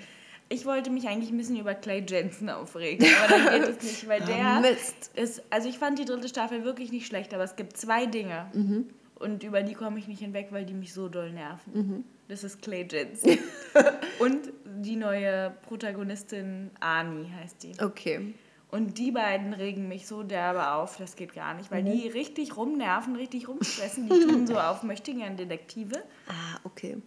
Ich 0.50 0.66
wollte 0.66 0.90
mich 0.92 1.08
eigentlich 1.08 1.32
ein 1.32 1.38
bisschen 1.38 1.58
über 1.60 1.74
Clay 1.74 2.04
Jensen 2.08 2.50
aufregen, 2.50 3.08
aber 3.24 3.38
dann 3.38 3.62
geht 3.62 3.78
es 3.78 3.84
nicht, 3.84 4.08
weil 4.08 4.22
der 4.26 4.60
Mist. 4.60 5.10
ist, 5.16 5.42
also 5.50 5.68
ich 5.70 5.80
fand 5.80 5.98
die 5.98 6.06
dritte 6.06 6.28
Staffel 6.28 6.64
wirklich 6.64 6.92
nicht 6.92 7.08
schlecht, 7.08 7.34
aber 7.34 7.44
es 7.44 7.56
gibt 7.56 7.78
zwei 7.78 8.06
Dinge 8.06 8.48
Mhm. 8.54 8.90
und 9.16 9.44
über 9.44 9.64
die 9.64 9.74
komme 9.74 9.98
ich 10.00 10.08
nicht 10.08 10.20
hinweg, 10.20 10.48
weil 10.52 10.66
die 10.66 10.74
mich 10.74 10.94
so 10.94 11.08
doll 11.08 11.32
nerven. 11.32 11.74
Mhm. 11.74 12.04
Das 12.28 12.44
ist 12.44 12.62
Clay 12.62 12.86
Jensen 12.90 13.40
und 14.20 14.38
die 14.66 14.96
neue 14.96 15.54
Protagonistin 15.68 16.72
Ani 16.80 17.30
heißt 17.42 17.64
die. 17.64 17.72
Okay. 17.82 18.34
Und 18.74 18.98
die 18.98 19.12
beiden 19.12 19.54
regen 19.54 19.88
mich 19.88 20.08
so 20.08 20.24
derbe 20.24 20.72
auf, 20.72 20.98
das 20.98 21.16
geht 21.16 21.36
gar 21.36 21.54
nicht, 21.54 21.70
weil 21.70 21.84
Mhm. 21.84 21.92
die 21.92 22.08
richtig 22.08 22.58
rumnerven, 22.58 23.16
richtig 23.16 23.48
rumstressen, 23.48 24.10
die 24.10 24.20
tun 24.26 24.48
so 24.48 24.58
auf 24.58 24.82
möchte 24.82 25.14
gern 25.14 25.38
Detektive. 25.38 25.98
Ah, 26.28 26.58
okay. 26.64 26.98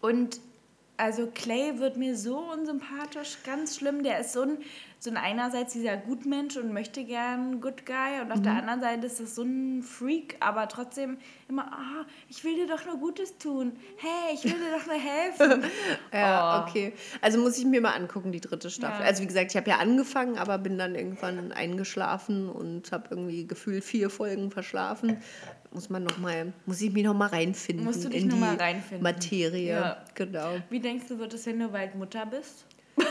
Und 0.00 0.38
also 0.96 1.26
Clay 1.26 1.80
wird 1.80 1.96
mir 1.96 2.16
so 2.16 2.38
unsympathisch, 2.38 3.38
ganz 3.44 3.76
schlimm. 3.76 4.04
Der 4.04 4.20
ist 4.20 4.34
so 4.34 4.42
ein, 4.42 4.58
so 5.02 5.10
ein 5.10 5.16
einerseits 5.16 5.72
dieser 5.72 5.96
Gutmensch 5.96 6.56
und 6.58 6.72
möchte 6.74 7.02
gern 7.04 7.60
Good 7.62 7.86
Guy 7.86 8.20
und 8.22 8.30
auf 8.30 8.38
Mhm. 8.38 8.42
der 8.42 8.52
anderen 8.52 8.80
Seite 8.82 9.06
ist 9.06 9.18
das 9.18 9.34
so 9.34 9.42
ein 9.42 9.82
Freak, 9.82 10.36
aber 10.40 10.68
trotzdem 10.68 11.16
immer, 11.48 11.72
ah, 11.72 12.04
ich 12.28 12.44
will 12.44 12.54
dir 12.54 12.66
doch 12.66 12.84
nur 12.84 12.98
Gutes 12.98 13.38
tun. 13.38 13.72
Hey, 13.96 14.34
ich 14.34 14.44
will 14.44 14.52
dir 14.52 14.78
doch 14.78 14.86
nur 14.86 14.96
helfen. 15.00 15.64
Ja, 16.12 16.64
Oh. 16.66 16.68
okay. 16.68 16.92
Also 17.22 17.38
muss 17.40 17.56
ich 17.58 17.64
mir 17.64 17.80
mal 17.80 17.94
angucken, 17.94 18.30
die 18.30 18.40
dritte 18.40 18.68
Staffel. 18.70 19.00
Ja. 19.00 19.06
Also 19.06 19.22
wie 19.22 19.26
gesagt, 19.26 19.50
ich 19.52 19.56
habe 19.56 19.70
ja 19.70 19.78
angefangen, 19.78 20.36
aber 20.36 20.58
bin 20.58 20.76
dann 20.76 20.94
irgendwann 20.94 21.50
eingeschlafen 21.52 22.48
und 22.50 22.92
habe 22.92 23.04
irgendwie 23.10 23.46
gefühlt 23.46 23.82
vier 23.84 24.10
Folgen 24.10 24.50
verschlafen. 24.50 25.16
Muss 25.72 25.88
man 25.88 26.02
noch 26.02 26.18
mal, 26.18 26.52
muss 26.66 26.80
ich 26.82 26.92
mich 26.92 27.04
noch 27.04 27.14
mal 27.14 27.28
reinfinden 27.28 27.86
Musst 27.86 28.04
du 28.04 28.08
dich 28.08 28.22
in 28.22 28.28
noch 28.28 28.34
die 28.34 28.40
mal 28.40 28.56
reinfinden. 28.56 29.02
Materie. 29.02 29.72
Ja. 29.72 29.96
Genau. 30.14 30.56
Wie 30.68 30.80
denkst 30.80 31.06
du, 31.08 31.18
wird 31.18 31.32
es 31.32 31.46
weil 31.46 31.88
du 31.90 31.96
Mutter 31.98 32.26
bist? 32.26 32.66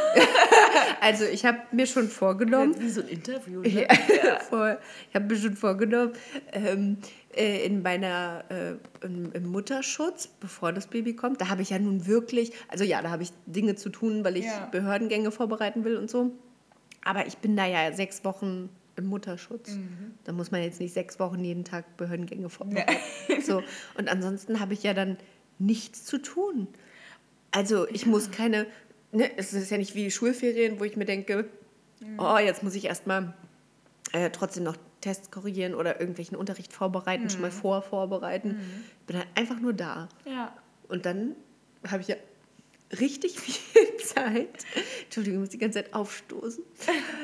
Also 1.02 1.24
ich 1.24 1.46
habe 1.46 1.60
mir 1.72 1.88
schon 1.88 2.10
vorgenommen, 2.10 2.76
Wie 2.80 2.90
so 2.90 3.02
ein 3.02 3.08
Interview, 3.08 3.62
ne? 3.62 3.70
Ja. 3.70 3.88
Ich 5.10 5.16
habe 5.16 5.26
mir 5.34 5.38
schon 5.38 5.56
vorgenommen, 5.56 6.14
ähm, 6.52 6.98
äh, 7.36 7.66
in 7.66 7.82
meiner 7.82 8.44
äh, 8.50 9.06
im, 9.06 9.32
im 9.32 9.46
Mutterschutz, 9.48 10.28
bevor 10.28 10.74
das 10.74 10.88
Baby 10.88 11.16
kommt, 11.16 11.40
da 11.42 11.48
habe 11.50 11.62
ich 11.62 11.70
ja 11.70 11.80
nun 11.80 12.06
wirklich, 12.06 12.52
also 12.68 12.84
ja, 12.84 13.02
da 13.02 13.12
habe 13.12 13.24
ich 13.24 13.32
Dinge 13.46 13.76
zu 13.76 13.90
tun, 13.90 14.24
weil 14.26 14.36
ich 14.38 14.46
Ja. 14.46 14.68
Behördengänge 14.72 15.32
vorbereiten 15.32 15.84
will 15.86 15.96
und 15.98 16.10
so. 16.10 16.32
Aber 17.04 17.28
ich 17.28 17.38
bin 17.38 17.56
da 17.56 17.66
ja 17.66 17.94
sechs 17.94 18.26
Wochen 18.26 18.70
im 18.98 19.06
Mutterschutz. 19.06 19.76
Mhm. 19.76 20.16
Da 20.26 20.34
muss 20.34 20.52
man 20.52 20.62
jetzt 20.62 20.80
nicht 20.80 20.94
sechs 20.94 21.20
Wochen 21.20 21.44
jeden 21.44 21.64
Tag 21.64 21.98
Behördengänge 21.98 22.50
vorbereiten. 22.50 22.98
So. 23.46 23.64
Und 23.98 24.10
ansonsten 24.10 24.60
habe 24.60 24.74
ich 24.74 24.84
ja 24.84 24.94
dann 24.94 25.18
nichts 25.60 26.04
zu 26.06 26.18
tun. 26.18 26.68
Also 27.52 27.88
ich 27.88 28.06
muss 28.06 28.32
keine, 28.32 28.66
ne, 29.12 29.38
es 29.38 29.54
ist 29.54 29.70
ja 29.72 29.78
nicht 29.78 29.96
wie 29.96 30.12
Schulferien, 30.12 30.80
wo 30.80 30.84
ich 30.84 30.96
mir 30.96 31.06
denke, 31.06 31.50
oh, 32.18 32.38
jetzt 32.38 32.64
muss 32.64 32.76
ich 32.76 32.86
erstmal 32.86 33.34
äh, 34.14 34.30
trotzdem 34.30 34.64
noch 34.64 34.78
Tests 35.02 35.32
korrigieren 35.32 35.76
oder 35.76 36.00
irgendwelchen 36.00 36.38
Unterricht 36.38 36.74
vorbereiten, 36.74 37.30
schon 37.30 37.42
mal 37.42 37.52
vorvorbereiten. 37.52 38.60
Ich 39.02 39.06
bin 39.08 39.18
halt 39.18 39.28
einfach 39.36 39.60
nur 39.60 39.74
da. 39.74 40.10
Ja. 40.26 40.56
Und 40.88 41.06
dann 41.06 41.36
habe 41.88 42.02
ich 42.02 42.10
ja 42.10 42.16
richtig 43.00 43.40
viel 43.40 43.98
Zeit. 43.98 44.66
Entschuldigung, 45.04 45.40
ich 45.40 45.42
muss 45.42 45.50
die 45.50 45.58
ganze 45.58 45.84
Zeit 45.84 45.94
aufstoßen. 45.94 46.64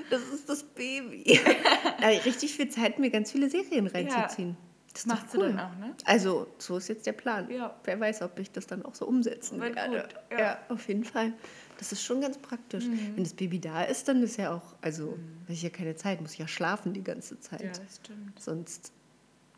Das 0.09 0.21
ist 0.33 0.49
das 0.49 0.63
Baby. 0.63 1.39
Da 1.97 2.11
habe 2.11 2.13
ich 2.15 2.25
richtig 2.25 2.55
viel 2.55 2.69
Zeit, 2.69 2.99
mir 2.99 3.09
ganz 3.09 3.31
viele 3.31 3.49
Serien 3.49 3.87
reinzuziehen. 3.87 4.57
Das 4.91 5.01
ist 5.01 5.11
doch 5.11 5.15
Machst 5.15 5.33
du 5.33 5.39
dann 5.39 5.59
auch, 5.59 5.75
ne? 5.77 5.95
Also, 6.05 6.47
so 6.57 6.77
ist 6.77 6.87
jetzt 6.89 7.07
der 7.07 7.13
Plan. 7.13 7.49
Ja. 7.49 7.75
Wer 7.83 7.99
weiß, 7.99 8.21
ob 8.21 8.37
ich 8.37 8.51
das 8.51 8.67
dann 8.67 8.85
auch 8.85 8.93
so 8.93 9.07
umsetzen 9.07 9.59
Wird 9.59 9.75
werde. 9.75 10.01
gut, 10.01 10.15
ja. 10.31 10.39
ja. 10.39 10.59
auf 10.69 10.87
jeden 10.87 11.03
Fall. 11.03 11.33
Das 11.77 11.91
ist 11.91 12.03
schon 12.03 12.21
ganz 12.21 12.37
praktisch. 12.37 12.85
Mhm. 12.85 13.15
Wenn 13.15 13.23
das 13.23 13.33
Baby 13.33 13.59
da 13.59 13.83
ist, 13.83 14.07
dann 14.07 14.23
ist 14.23 14.37
ja 14.37 14.53
auch, 14.53 14.75
also, 14.81 15.17
habe 15.43 15.53
ich 15.53 15.61
ja 15.63 15.69
keine 15.69 15.95
Zeit, 15.95 16.21
muss 16.21 16.33
ich 16.33 16.39
ja 16.39 16.47
schlafen 16.47 16.93
die 16.93 17.03
ganze 17.03 17.39
Zeit. 17.39 17.61
Ja, 17.61 17.67
das 17.69 17.97
stimmt. 18.03 18.39
Sonst 18.39 18.91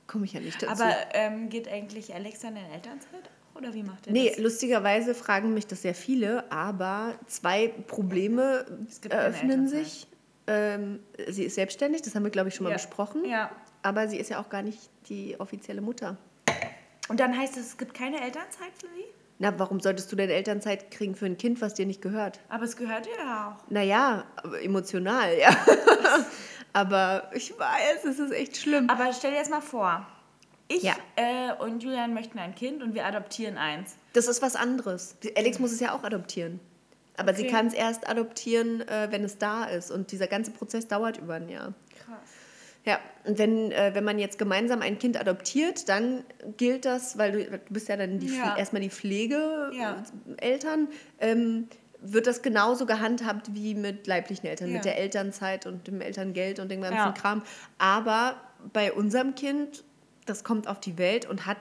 komme 0.08 0.26
ich 0.26 0.34
ja 0.34 0.40
nicht 0.40 0.62
dazu. 0.62 0.72
Aber 0.84 0.94
ähm, 1.14 1.50
geht 1.50 1.68
eigentlich 1.68 2.14
Alex 2.16 2.40
dann 2.40 2.56
in 2.56 2.66
Elternzeit 2.66 3.24
auch? 3.24 3.58
Oder 3.60 3.74
wie 3.74 3.82
macht 3.84 4.06
er 4.08 4.14
Nee, 4.14 4.30
das? 4.30 4.38
lustigerweise 4.38 5.16
fragen 5.16 5.54
mich 5.56 5.66
das 5.66 5.82
sehr 5.82 5.96
viele, 5.96 6.52
aber 6.52 7.16
zwei 7.26 7.68
Probleme 7.70 8.66
eröffnen 9.10 9.50
Elternzeit. 9.52 9.86
sich. 9.86 10.08
Ähm, 10.46 11.00
sie 11.28 11.44
ist 11.44 11.56
selbstständig, 11.56 12.04
das 12.04 12.14
haben 12.16 12.24
wir, 12.24 12.30
glaube 12.30 12.50
ich, 12.50 12.56
schon 12.56 12.66
mal 12.66 12.70
Ja. 12.70 12.76
besprochen. 12.78 13.26
Ja. 13.26 13.52
Aber 13.82 14.08
sie 14.08 14.18
ist 14.18 14.30
ja 14.30 14.40
auch 14.40 14.50
gar 14.50 14.62
nicht 14.62 14.80
die 15.10 15.40
offizielle 15.40 15.82
Mutter. 15.82 16.18
Und 17.10 17.20
dann 17.20 17.36
heißt 17.38 17.58
es, 17.58 17.68
es 17.68 17.78
gibt 17.78 17.94
keine 17.94 18.22
Elternzeit 18.22 18.72
für 18.80 18.88
sie? 18.88 19.06
Na, 19.40 19.54
warum 19.60 19.80
solltest 19.80 20.12
du 20.12 20.16
denn 20.16 20.30
Elternzeit 20.32 20.90
kriegen 20.90 21.16
für 21.16 21.28
ein 21.28 21.38
Kind, 21.38 21.62
was 21.62 21.76
dir 21.76 21.86
nicht 21.86 22.02
gehört? 22.02 22.40
Aber 22.50 22.64
es 22.64 22.76
gehört 22.76 23.06
ihr 23.08 23.18
ja 23.24 23.56
auch. 23.60 23.70
Naja, 23.70 24.24
emotional, 24.64 25.38
ja. 25.38 25.50
aber 26.74 27.30
ich 27.34 27.58
weiß, 27.58 28.06
es 28.06 28.20
ist 28.20 28.32
echt 28.32 28.58
schlimm. 28.58 28.90
Aber 28.90 29.14
stell 29.14 29.32
dir 29.32 29.38
jetzt 29.38 29.52
mal 29.52 29.62
vor, 29.62 30.06
ich 30.68 30.84
Ja. 30.84 30.96
äh, 31.16 31.54
und 31.64 31.84
Julian 31.84 32.14
möchten 32.14 32.40
ein 32.40 32.56
Kind 32.56 32.82
und 32.82 32.94
wir 32.94 33.06
adoptieren 33.06 33.58
eins. 33.58 33.96
Das 34.14 34.28
ist 34.28 34.42
was 34.42 34.56
anderes. 34.56 35.16
Alex 35.36 35.60
muss 35.60 35.72
es 35.72 35.80
ja 35.80 35.94
auch 35.94 36.04
adoptieren. 36.04 36.60
Aber 37.16 37.34
sie 37.34 37.44
Okay. 37.44 37.52
kann 37.52 37.68
es 37.68 37.74
erst 37.74 38.08
adoptieren, 38.10 38.82
äh, 38.88 39.08
wenn 39.12 39.24
es 39.24 39.38
da 39.38 39.66
ist. 39.66 39.90
Und 39.92 40.12
dieser 40.12 40.28
ganze 40.28 40.52
Prozess 40.52 40.88
dauert 40.88 41.18
über 41.18 41.36
ein 41.36 41.50
Jahr. 41.50 41.74
Krass. 42.06 42.18
Ja, 42.88 43.00
und 43.26 43.38
wenn, 43.38 43.72
äh, 43.72 43.92
wenn 43.94 44.04
man 44.06 44.18
jetzt 44.18 44.40
gemeinsam 44.40 44.82
ein 44.82 44.98
Kind 44.98 45.20
adoptiert, 45.20 45.90
dann 45.90 46.24
gilt 46.58 46.86
das, 46.86 47.18
weil 47.18 47.32
du, 47.34 47.44
du 47.46 47.60
bist 47.74 47.90
ja 47.90 47.98
dann 47.98 48.18
die, 48.20 48.36
Ja. 48.36 48.56
Erstmal 48.58 48.82
die 48.82 48.90
Pflegeeltern, 48.90 49.74
Ja. 49.74 50.88
ähm, 51.20 51.68
wird 52.00 52.28
das 52.28 52.42
genauso 52.42 52.86
gehandhabt 52.86 53.54
wie 53.54 53.76
mit 53.76 54.08
leiblichen 54.08 54.46
Eltern, 54.48 54.70
Ja. 54.70 54.76
mit 54.76 54.86
der 54.86 54.98
Elternzeit 54.98 55.66
und 55.66 55.88
dem 55.88 56.00
Elterngeld 56.02 56.60
und 56.60 56.70
dem 56.72 56.82
ganzen. 56.82 57.14
Kram. 57.22 57.44
Aber 57.78 58.36
bei 58.74 58.94
unserem 58.94 59.36
Kind 59.36 59.84
das 60.26 60.44
kommt 60.44 60.68
auf 60.68 60.80
die 60.82 60.98
Welt 60.98 61.26
und 61.26 61.46
hat 61.46 61.58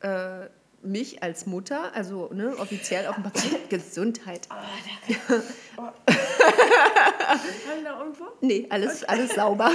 äh, 0.00 0.46
mich 0.82 1.22
als 1.22 1.46
Mutter, 1.46 1.94
also 1.94 2.30
ne, 2.32 2.56
offiziell 2.58 3.06
auf 3.06 3.14
dem 3.14 3.24
Papier, 3.24 3.58
Gesundheit. 3.68 4.48
Haben 4.50 4.64
da 7.84 7.98
irgendwo? 8.00 8.24
Nee, 8.40 8.66
alles, 8.70 9.04
alles 9.04 9.34
sauber. 9.34 9.70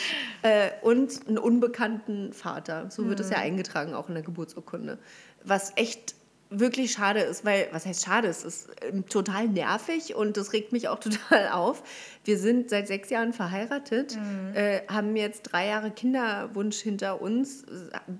äh, 0.42 0.70
und 0.82 1.26
einen 1.26 1.38
unbekannten 1.38 2.32
Vater. 2.32 2.90
So 2.90 3.08
wird 3.08 3.20
es 3.20 3.30
ja 3.30 3.38
eingetragen, 3.38 3.94
auch 3.94 4.08
in 4.08 4.14
der 4.14 4.22
Geburtsurkunde. 4.22 4.98
Was 5.44 5.72
echt 5.76 6.14
wirklich 6.50 6.92
schade 6.92 7.20
ist, 7.20 7.44
weil, 7.44 7.68
was 7.72 7.86
heißt 7.86 8.04
schade, 8.04 8.28
es 8.28 8.44
ist 8.44 8.68
ähm, 8.82 9.06
total 9.08 9.48
nervig 9.48 10.14
und 10.14 10.36
das 10.36 10.52
regt 10.52 10.72
mich 10.72 10.88
auch 10.88 10.98
total 10.98 11.48
auf. 11.50 11.82
Wir 12.24 12.38
sind 12.38 12.68
seit 12.70 12.88
sechs 12.88 13.08
Jahren 13.10 13.32
verheiratet, 13.32 14.18
äh, 14.54 14.80
haben 14.88 15.16
jetzt 15.16 15.42
drei 15.42 15.68
Jahre 15.68 15.90
Kinderwunsch 15.90 16.78
hinter 16.78 17.22
uns, 17.22 17.64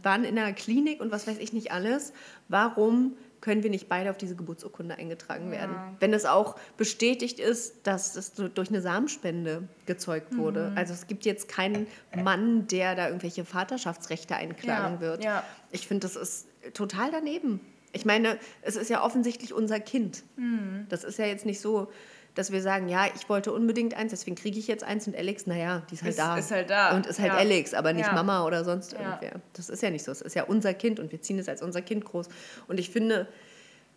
waren 0.02 0.24
in 0.24 0.36
der 0.36 0.52
Klinik 0.52 1.00
und 1.00 1.10
was 1.12 1.26
weiß 1.26 1.38
ich 1.38 1.52
nicht 1.52 1.72
alles. 1.72 2.12
Warum 2.48 3.16
können 3.40 3.62
wir 3.62 3.70
nicht 3.70 3.88
beide 3.88 4.10
auf 4.10 4.18
diese 4.18 4.36
Geburtsurkunde 4.36 4.96
eingetragen 4.96 5.50
werden? 5.50 5.74
Wenn 5.98 6.12
es 6.12 6.26
auch 6.26 6.56
bestätigt 6.76 7.40
ist, 7.40 7.86
dass 7.86 8.12
das 8.12 8.34
durch 8.34 8.68
eine 8.68 8.82
Samenspende 8.82 9.66
gezeugt 9.86 10.36
wurde. 10.36 10.72
Also 10.76 10.92
es 10.92 11.06
gibt 11.06 11.24
jetzt 11.24 11.48
keinen 11.48 11.86
Mann, 12.14 12.66
der 12.68 12.94
da 12.94 13.06
irgendwelche 13.06 13.44
Vaterschaftsrechte 13.46 14.36
einklagen 14.36 14.96
Ja, 14.96 15.00
wird. 15.00 15.24
ja. 15.24 15.42
Ich 15.72 15.88
finde, 15.88 16.06
das 16.06 16.16
ist 16.16 16.48
total 16.74 17.10
daneben. 17.10 17.60
Ich 17.92 18.04
meine, 18.04 18.38
es 18.62 18.76
ist 18.76 18.88
ja 18.90 19.02
offensichtlich 19.04 19.52
unser 19.52 19.80
Kind. 19.80 20.22
Mhm. 20.36 20.86
Das 20.88 21.04
ist 21.04 21.18
ja 21.18 21.26
jetzt 21.26 21.44
nicht 21.46 21.60
so, 21.60 21.90
dass 22.36 22.52
wir 22.52 22.62
sagen, 22.62 22.88
ja, 22.88 23.06
ich 23.16 23.28
wollte 23.28 23.52
unbedingt 23.52 23.94
eins, 23.94 24.10
deswegen 24.12 24.36
kriege 24.36 24.58
ich 24.58 24.68
jetzt 24.68 24.84
eins 24.84 25.06
und 25.08 25.16
Alex, 25.16 25.46
naja, 25.48 25.82
die 25.90 25.94
ist 25.94 26.02
halt 26.02 26.10
Ist- 26.10 26.18
da. 26.18 26.36
ist 26.38 26.50
halt 26.52 26.70
da, 26.70 26.94
Und 26.96 27.06
ist 27.06 27.18
halt 27.18 27.32
ja. 27.32 27.38
Alex, 27.38 27.74
aber 27.74 27.92
nicht 27.92 28.06
Ja. 28.06 28.12
Mama 28.12 28.44
oder 28.46 28.64
sonst 28.64 28.92
Ja. 28.92 29.00
irgendwer. 29.00 29.40
Das 29.54 29.68
ist 29.68 29.82
ja 29.82 29.90
nicht 29.90 30.04
so. 30.04 30.12
Es 30.12 30.20
ist 30.20 30.34
ja 30.36 30.44
unser 30.44 30.72
Kind 30.72 31.00
und 31.00 31.10
wir 31.10 31.20
ziehen 31.20 31.38
es 31.40 31.48
als 31.48 31.60
unser 31.62 31.82
Kind 31.82 32.04
groß. 32.04 32.28
Und 32.68 32.78
ich 32.78 32.90
finde, 32.90 33.26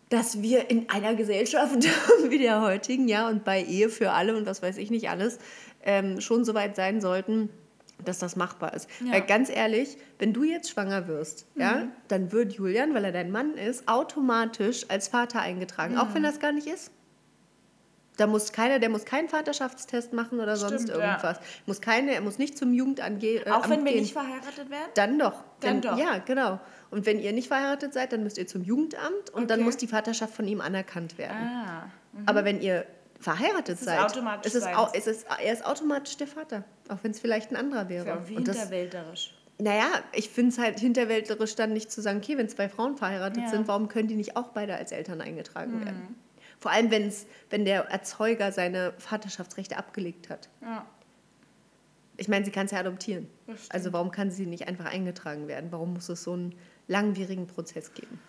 dass 0.08 0.42
wir 0.42 0.68
in 0.68 0.88
einer 0.90 1.14
Gesellschaft 1.14 1.76
wie 2.28 2.38
der 2.38 2.60
heutigen, 2.62 3.06
ja, 3.06 3.28
und 3.28 3.44
bei 3.44 3.62
Ehe 3.62 3.88
für 3.88 4.10
alle 4.10 4.36
und 4.36 4.46
was 4.46 4.62
weiß 4.62 4.78
ich 4.78 4.90
nicht 4.90 5.08
alles, 5.08 5.38
ähm, 5.84 6.20
schon 6.20 6.44
so 6.44 6.54
weit 6.54 6.74
sein 6.74 7.00
sollten, 7.00 7.48
dass 8.04 8.18
das 8.18 8.36
machbar 8.36 8.74
ist. 8.74 8.88
Ja. 9.04 9.12
Weil 9.12 9.22
ganz 9.22 9.48
ehrlich, 9.50 9.96
wenn 10.18 10.32
du 10.32 10.44
jetzt 10.44 10.70
schwanger 10.70 11.08
wirst, 11.08 11.46
Mhm. 11.54 11.60
ja, 11.60 11.88
dann 12.08 12.30
wird 12.32 12.52
Julian, 12.52 12.94
weil 12.94 13.04
er 13.04 13.12
dein 13.12 13.30
Mann 13.30 13.54
ist, 13.54 13.88
automatisch 13.88 14.86
als 14.88 15.08
Vater 15.08 15.40
eingetragen, 15.40 15.98
auch 15.98 16.14
wenn 16.14 16.22
Mhm. 16.22 16.26
das 16.26 16.40
gar 16.40 16.52
nicht 16.52 16.66
ist. 16.66 16.90
Da 18.16 18.28
muss 18.28 18.52
keiner, 18.52 18.78
der 18.78 18.90
muss 18.90 19.04
keinen 19.04 19.28
Vaterschaftstest 19.28 20.12
machen 20.12 20.38
oder 20.38 20.56
sonst 20.56 20.82
Stimmt, 20.84 20.90
ja. 21.00 21.10
irgendwas. 21.10 21.40
Muss 21.66 21.80
keine, 21.80 22.14
er 22.14 22.20
muss 22.20 22.38
nicht 22.38 22.56
zum 22.56 22.72
Jugendamt 22.72 23.18
ge 23.18 23.38
äh, 23.38 23.50
Auch 23.50 23.64
wenn 23.68 23.78
Amt 23.80 23.86
wir 23.86 23.92
gehen. 23.92 24.02
nicht 24.02 24.12
verheiratet 24.12 24.70
werden? 24.70 24.90
Dann 24.94 25.18
doch. 25.18 25.42
Dann 25.58 25.74
wenn, 25.74 25.80
doch. 25.82 25.98
Ja, 25.98 26.18
genau. 26.18 26.60
Und 26.92 27.06
wenn 27.06 27.18
ihr 27.18 27.32
nicht 27.32 27.48
verheiratet 27.48 27.92
seid, 27.92 28.12
dann 28.12 28.22
müsst 28.22 28.38
ihr 28.38 28.46
zum 28.46 28.62
Jugendamt 28.62 29.30
und 29.32 29.50
dann 29.50 29.58
Okay. 29.60 29.64
muss 29.64 29.76
die 29.78 29.88
Vaterschaft 29.88 30.32
von 30.32 30.46
ihm 30.46 30.60
anerkannt 30.60 31.18
werden. 31.18 31.36
Ah. 31.36 31.90
Aber 32.26 32.44
wenn 32.44 32.60
ihr 32.62 32.86
verheiratet 33.24 33.74
Es 33.76 33.80
ist 33.80 33.86
seid, 33.86 33.98
automatisch 34.00 34.46
ist 34.46 34.54
es, 34.54 34.64
seins. 34.64 34.76
au, 34.76 34.86
ist 34.92 35.06
es, 35.08 35.24
er 35.24 35.52
ist 35.52 35.64
automatisch 35.64 36.16
der 36.16 36.26
Vater. 36.26 36.64
Auch 36.88 36.98
wenn 37.02 37.10
es 37.10 37.20
vielleicht 37.20 37.50
ein 37.50 37.56
anderer 37.56 37.88
wäre. 37.88 38.06
Ja, 38.06 38.28
wie 38.28 38.36
und 38.36 38.46
das, 38.46 38.70
naja, 39.58 39.86
ich 40.12 40.28
finde 40.30 40.50
es 40.50 40.58
halt 40.58 40.80
hinterwäldlerisch 40.80 41.54
dann 41.54 41.72
nicht 41.72 41.90
zu 41.90 42.02
sagen, 42.02 42.18
okay, 42.18 42.36
wenn 42.36 42.48
zwei 42.48 42.68
Frauen 42.68 42.96
verheiratet 42.96 43.44
Ja. 43.44 43.48
sind, 43.50 43.66
warum 43.68 43.88
können 43.88 44.08
die 44.08 44.16
nicht 44.16 44.36
auch 44.36 44.48
beide 44.48 44.74
als 44.76 44.92
Eltern 44.92 45.20
eingetragen 45.20 45.80
Mhm. 45.80 45.84
werden? 45.84 46.14
Vor 46.58 46.70
allem, 46.70 46.90
wenn's, 46.90 47.26
wenn 47.50 47.64
der 47.64 47.84
Erzeuger 47.90 48.50
seine 48.52 48.92
Vaterschaftsrechte 48.98 49.76
abgelegt 49.76 50.28
hat. 50.30 50.48
Ja. 50.62 50.84
Ich 52.16 52.28
meine, 52.28 52.44
sie 52.44 52.50
kann 52.52 52.66
es 52.66 52.72
ja 52.72 52.78
adoptieren. 52.78 53.28
Also 53.70 53.92
warum 53.92 54.10
kann 54.10 54.30
sie 54.30 54.46
nicht 54.46 54.68
einfach 54.68 54.84
eingetragen 54.86 55.48
werden? 55.48 55.72
Warum 55.72 55.94
muss 55.94 56.08
es 56.08 56.22
so 56.22 56.32
einen 56.34 56.54
langwierigen 56.86 57.46
Prozess 57.46 57.92
geben? 57.94 58.20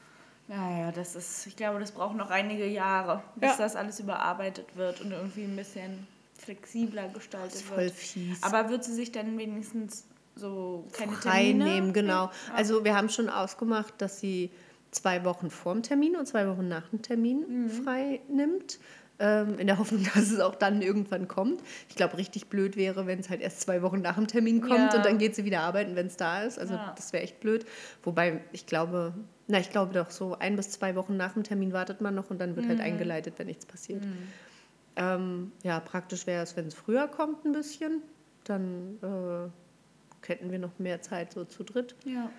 Naja, 0.48 0.92
das 0.92 1.16
ist, 1.16 1.48
ich 1.48 1.56
glaube, 1.56 1.80
das 1.80 1.92
braucht 1.92 2.16
noch 2.16 2.30
einige 2.30 2.68
Jahre, 2.68 3.24
bis 3.36 3.52
Ja. 3.52 3.58
das 3.58 3.76
alles 3.76 4.00
überarbeitet 4.00 4.76
wird 4.76 5.02
und 5.02 5.12
irgendwie 5.12 5.44
ein 5.44 5.56
bisschen 5.56 6.06
flexibler 6.38 7.08
gestaltet 7.10 7.54
Das 7.54 7.62
ist 7.62 7.68
voll 7.68 7.78
wird. 7.86 7.94
fies. 7.94 8.44
Aber 8.44 8.70
wird 8.70 8.84
sie 8.84 8.94
sich 8.94 9.12
dann 9.12 9.38
wenigstens 9.38 10.06
so 10.36 10.86
keine 10.92 11.14
frei 11.14 11.46
Termine 11.46 11.64
nehmen, 11.66 11.94
genau. 11.94 12.26
Ja. 12.26 12.32
Also 12.56 12.84
wir 12.84 12.96
haben 12.96 13.10
schon 13.10 13.30
ausgemacht, 13.30 13.94
dass 14.00 14.20
sie 14.20 14.52
zwei 14.92 15.24
Wochen 15.26 15.50
vor 15.50 15.74
dem 15.74 15.82
Termin 15.82 16.16
und 16.16 16.26
zwei 16.28 16.48
Wochen 16.48 16.68
nach 16.68 16.88
dem 16.90 17.02
Termin 17.02 17.46
Mhm. 17.66 17.70
frei 17.84 18.22
nimmt. 18.30 18.80
Ähm, 19.18 19.58
in 19.60 19.68
der 19.68 19.80
Hoffnung, 19.80 20.04
dass 20.14 20.30
es 20.30 20.40
auch 20.42 20.56
dann 20.56 20.82
irgendwann 20.82 21.28
kommt. 21.30 21.62
Ich 21.88 21.96
glaube, 21.96 22.18
richtig 22.18 22.48
blöd 22.48 22.76
wäre, 22.76 23.08
wenn 23.08 23.18
es 23.20 23.30
halt 23.30 23.40
erst 23.40 23.62
zwei 23.62 23.82
Wochen 23.82 24.02
nach 24.02 24.16
dem 24.16 24.28
Termin 24.28 24.60
kommt 24.60 24.92
Ja. 24.92 24.98
und 24.98 25.06
dann 25.06 25.18
geht 25.18 25.36
sie 25.36 25.46
wieder 25.46 25.62
arbeiten, 25.62 25.96
wenn 25.96 26.08
es 26.08 26.18
da 26.18 26.42
ist. 26.44 26.60
Also 26.60 26.74
Ja. 26.74 26.92
das 26.98 27.14
wäre 27.14 27.24
echt 27.24 27.40
blöd. 27.40 27.66
Wobei 28.04 28.42
ich 28.52 28.66
glaube, 28.66 29.14
na, 29.48 29.60
ich 29.60 29.70
glaube 29.70 29.94
doch, 29.94 30.12
so 30.12 30.38
ein 30.38 30.58
bis 30.58 30.72
zwei 30.72 30.96
Wochen 30.96 31.16
nach 31.16 31.32
dem 31.34 31.44
Termin 31.44 31.72
wartet 31.72 32.02
man 32.02 32.14
noch 32.14 32.30
und 32.30 32.40
dann 32.40 32.58
wird 32.58 32.68
halt 32.68 32.80
Mhm. 32.80 32.84
eingeleitet, 32.84 33.36
wenn 33.38 33.48
nichts 33.48 33.66
passiert. 33.66 34.04
Ähm, 34.98 35.52
ja, 35.64 35.80
praktisch 35.80 36.26
wäre 36.28 36.44
es, 36.44 36.56
wenn 36.56 36.68
es 36.68 36.74
früher 36.74 37.08
kommt 37.08 37.46
ein 37.46 37.52
bisschen. 37.52 38.02
Dann 38.46 38.98
äh, 39.02 40.28
hätten 40.28 40.52
wir 40.52 40.60
noch 40.60 40.78
mehr 40.80 41.02
Zeit 41.02 41.34
so 41.34 41.46
zu 41.46 41.64
dritt. 41.64 41.96
Ja. 42.06 42.30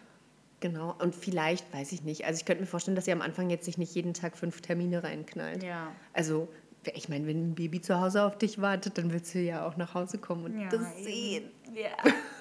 Genau. 0.61 0.95
Und 1.01 1.15
vielleicht, 1.15 1.71
weiß 1.75 1.93
ich 1.93 2.03
nicht. 2.03 2.25
Also 2.25 2.39
ich 2.39 2.47
könnte 2.47 2.63
mir 2.63 2.67
vorstellen, 2.67 2.97
dass 2.97 3.05
sie 3.05 3.13
am 3.13 3.21
Anfang 3.21 3.51
jetzt 3.51 3.67
sich 3.67 3.77
nicht 3.77 3.95
jeden 3.95 4.15
Tag 4.15 4.37
fünf 4.39 4.63
Termine 4.63 5.03
reinknallt. 5.05 5.63
Ja. 5.63 5.89
Also, 6.15 6.49
ich 6.95 7.09
meine, 7.09 7.27
wenn 7.27 7.51
ein 7.51 7.55
Baby 7.55 7.81
zu 7.81 8.01
Hause 8.01 8.23
auf 8.25 8.39
dich 8.39 8.61
wartet, 8.61 8.99
dann 8.99 9.13
willst 9.13 9.35
du 9.35 9.39
ja 9.41 9.67
auch 9.67 9.77
nach 9.77 9.95
Hause 9.95 10.19
kommen 10.19 10.45
und 10.45 10.61
Ja, 10.61 10.69
das 10.69 11.03
sehen. 11.03 11.51
Ja. 11.75 11.91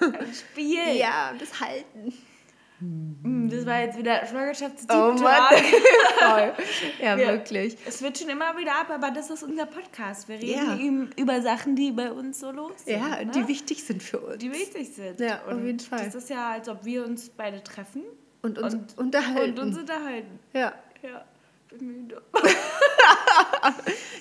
Ein 0.00 0.32
Spiel. 0.32 0.96
Ja, 0.96 1.32
das 1.38 1.60
halten. 1.60 2.12
Mm, 2.78 3.48
Das 3.48 3.64
war 3.64 3.80
jetzt 3.80 3.98
wieder 3.98 4.24
Schwangerschaftstipp. 4.26 4.90
Oh 4.94 5.12
Mann. 5.12 5.54
Voll. 6.18 6.52
Ja, 7.00 7.16
Ja. 7.16 7.28
wirklich. 7.28 7.76
Es 7.86 8.02
wird 8.02 8.18
schon 8.18 8.28
immer 8.28 8.56
wieder 8.58 8.72
ab, 8.78 8.90
aber 8.90 9.10
das 9.10 9.30
ist 9.30 9.42
unser 9.42 9.64
Podcast. 9.66 10.28
Wir 10.28 10.36
reden 10.38 11.10
Ja. 11.16 11.22
über 11.22 11.40
Sachen, 11.40 11.74
die 11.74 11.90
bei 11.92 12.12
uns 12.12 12.38
so 12.40 12.50
los 12.50 12.72
sind. 12.84 12.98
Ja, 13.00 13.24
ne? 13.24 13.30
die 13.34 13.48
wichtig 13.48 13.82
sind 13.82 14.02
für 14.02 14.18
uns. 14.20 14.38
die 14.38 14.52
wichtig 14.52 14.90
sind. 14.94 15.18
Ja, 15.20 15.40
auf 15.46 15.52
Und 15.52 15.64
jeden 15.64 15.80
Fall. 15.80 16.04
Das 16.04 16.14
ist 16.14 16.28
ja, 16.28 16.50
als 16.50 16.68
ob 16.68 16.84
wir 16.84 17.04
uns 17.06 17.30
beide 17.30 17.62
treffen 17.62 18.02
Und 18.42 18.58
uns 18.58 18.74
und, 18.74 18.98
unterhalten. 18.98 19.58
und 19.58 19.66
uns 19.68 19.78
unterhalten. 19.78 20.38
ja, 20.52 20.74
Ja, 21.02 21.24
bin 21.70 21.86
müde. 22.02 22.20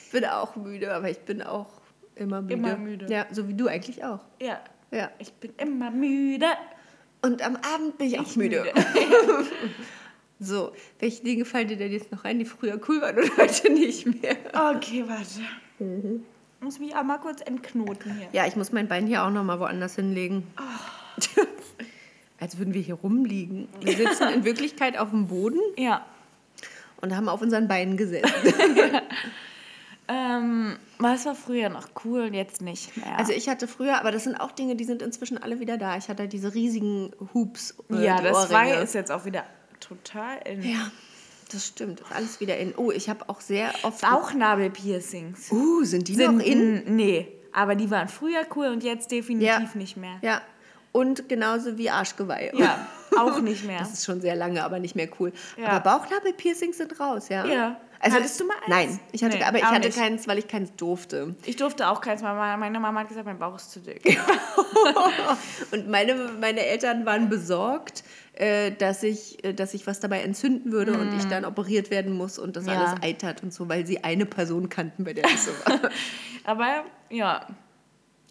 ich 0.04 0.12
bin 0.12 0.26
auch 0.26 0.56
müde, 0.56 0.94
aber 0.94 1.10
ich 1.10 1.20
bin 1.20 1.42
auch 1.42 1.68
immer 2.16 2.42
müde. 2.42 2.54
Immer 2.54 2.78
müde. 2.78 3.06
Ja, 3.10 3.26
so 3.32 3.48
wie 3.48 3.54
du 3.54 3.68
eigentlich 3.68 4.04
auch. 4.04 4.20
Ja, 4.42 4.60
Ja. 4.92 5.10
ich 5.20 5.34
bin 5.34 5.54
immer 5.58 5.92
müde. 5.92 6.48
Und 7.22 7.42
am 7.42 7.56
Abend 7.58 7.98
bin 7.98 8.08
ich 8.08 8.20
auch 8.20 8.36
müde. 8.36 8.66
So, 10.38 10.74
welche 11.00 11.24
Dinge 11.24 11.46
fallen 11.46 11.70
dir 11.70 11.78
denn 11.78 11.94
jetzt 11.94 12.12
noch 12.12 12.26
ein, 12.26 12.40
die 12.40 12.46
früher 12.46 12.78
cool 12.90 13.00
waren 13.02 13.18
und 13.18 13.38
heute 13.38 13.72
nicht 13.72 14.06
mehr? 14.06 14.36
Okay, 14.76 15.06
warte. 15.08 15.40
Mhm. 15.80 16.26
Ich 16.60 16.64
muss 16.64 16.78
mich 16.80 16.94
auch 16.94 17.04
mal 17.04 17.20
kurz 17.20 17.40
entknoten 17.42 18.18
hier. 18.18 18.28
Ja, 18.34 18.46
ich 18.46 18.58
muss 18.58 18.74
mein 18.74 18.90
Bein 18.90 19.08
hier 19.08 19.24
auch 19.24 19.30
noch 19.30 19.46
mal 19.46 19.62
woanders 19.62 19.96
hinlegen. 19.96 20.44
Als 22.40 22.58
würden 22.58 22.74
wir 22.74 22.82
hier 22.82 22.96
rumliegen. 22.96 23.70
Wir 23.80 23.96
sitzen 23.96 24.28
in 24.28 24.44
Wirklichkeit 24.44 24.98
auf 24.98 25.10
dem 25.12 25.28
Boden 25.28 25.60
Ja. 25.78 26.06
Und 27.02 27.16
haben 27.16 27.30
auf 27.30 27.42
unseren 27.42 27.68
Beinen 27.68 27.98
gesessen. 27.98 28.30
Ähm, 30.08 30.78
was 31.00 31.26
war 31.26 31.34
früher 31.34 31.70
noch 31.70 31.88
cool 32.06 32.22
und 32.28 32.36
jetzt 32.36 32.62
nicht 32.62 32.96
mehr? 32.96 33.18
Also 33.18 33.32
ich 33.32 33.50
hatte 33.50 33.68
früher, 33.68 33.98
aber 34.00 34.12
das 34.12 34.24
sind 34.26 34.36
auch 34.40 34.52
Dinge, 34.52 34.76
die 34.76 34.84
sind 34.84 35.02
inzwischen 35.02 35.42
alle 35.42 35.60
wieder 35.60 35.78
da. 35.80 35.98
Ich 35.98 36.10
hatte 36.10 36.28
diese 36.28 36.54
riesigen 36.54 37.12
Hoops. 37.34 37.76
äh, 37.92 38.06
ja, 38.06 38.22
das 38.22 38.52
Ohrringe. 38.52 38.76
ist 38.84 38.94
jetzt 38.94 39.12
auch 39.12 39.26
wieder 39.26 39.46
total 39.80 40.38
in 40.46 40.62
Ja, 40.62 40.92
das 41.52 41.66
stimmt. 41.66 42.02
Ist 42.02 42.12
alles 42.12 42.40
wieder 42.40 42.58
in. 42.58 42.76
Oh, 42.78 42.92
ich 42.92 43.10
habe 43.10 43.28
auch 43.30 43.42
sehr 43.42 43.74
oft. 43.82 44.02
Bauchnabelpiercings. 44.02 45.52
Uh, 45.52 45.84
sind 45.84 46.08
die 46.08 46.14
Sind 46.14 46.38
noch 46.38 46.46
in? 46.46 46.96
Nee, 46.96 47.28
aber 47.52 47.74
die 47.74 47.90
waren 47.90 48.08
früher 48.08 48.46
cool 48.56 48.68
und 48.68 48.84
jetzt 48.84 49.10
definitiv 49.10 49.48
Ja. 49.48 49.68
nicht 49.74 49.98
mehr. 49.98 50.20
Ja. 50.22 50.42
Und 50.96 51.28
genauso 51.28 51.78
wie 51.78 51.90
Arschgeweihe. 51.90 52.52
Ja, 52.56 52.88
auch 53.18 53.42
nicht 53.42 53.66
mehr. 53.66 53.80
Das 53.80 53.92
ist 53.92 54.06
schon 54.06 54.22
sehr 54.22 54.36
lange, 54.36 54.64
aber 54.64 54.80
nicht 54.80 54.96
mehr 54.96 55.10
cool. 55.20 55.34
Ja. 55.58 55.68
Aber 55.68 56.00
Bauchnabelpiercings 56.00 56.78
sind 56.78 56.98
raus, 57.00 57.28
ja? 57.28 57.46
Ja. 57.46 57.82
Also, 58.00 58.18
Hattest 58.18 58.40
du 58.40 58.46
mal 58.46 58.54
eins? 58.66 58.68
Nein, 58.68 59.00
ich 59.12 59.24
hatte, 59.24 59.38
Nee, 59.38 59.44
aber 59.44 59.58
ich 59.58 59.64
hatte 59.66 59.88
nicht. 59.88 59.98
keins, 59.98 60.28
weil 60.28 60.38
ich 60.38 60.48
keins 60.48 60.74
durfte. 60.78 61.36
Ich 61.46 61.56
durfte 61.58 61.90
auch 61.90 62.00
keins 62.02 62.22
mal. 62.22 62.56
Meine 62.58 62.80
Mama 62.80 63.02
hat 63.02 63.10
gesagt, 63.10 63.26
mein 63.26 63.40
Bauch 63.40 63.56
ist 63.56 63.72
zu 63.72 63.80
dick. 63.82 64.04
Und 65.72 65.90
meine, 65.90 66.16
meine 66.40 66.66
Eltern 66.66 67.06
waren 67.06 67.28
besorgt, 67.30 68.04
äh, 68.34 68.72
dass, 68.72 69.04
ich, 69.04 69.44
äh, 69.44 69.54
dass 69.54 69.74
ich 69.74 69.88
was 69.88 70.00
dabei 70.00 70.22
entzünden 70.22 70.72
würde 70.72 70.94
und 70.94 71.16
ich 71.18 71.26
dann 71.26 71.46
operiert 71.46 71.90
werden 71.90 72.14
muss 72.14 72.38
und 72.40 72.56
das 72.56 72.66
Mm. 72.66 72.70
Ja. 72.70 72.84
alles 72.86 73.02
eitert 73.04 73.44
und 73.44 73.54
so, 73.54 73.68
weil 73.70 73.86
sie 73.88 74.04
eine 74.04 74.26
Person 74.26 74.70
kannten, 74.70 75.04
bei 75.04 75.14
der 75.14 75.24
das 75.24 75.46
so 75.46 75.52
war. 75.66 75.90
Aber 76.44 76.84
ja, 77.10 77.48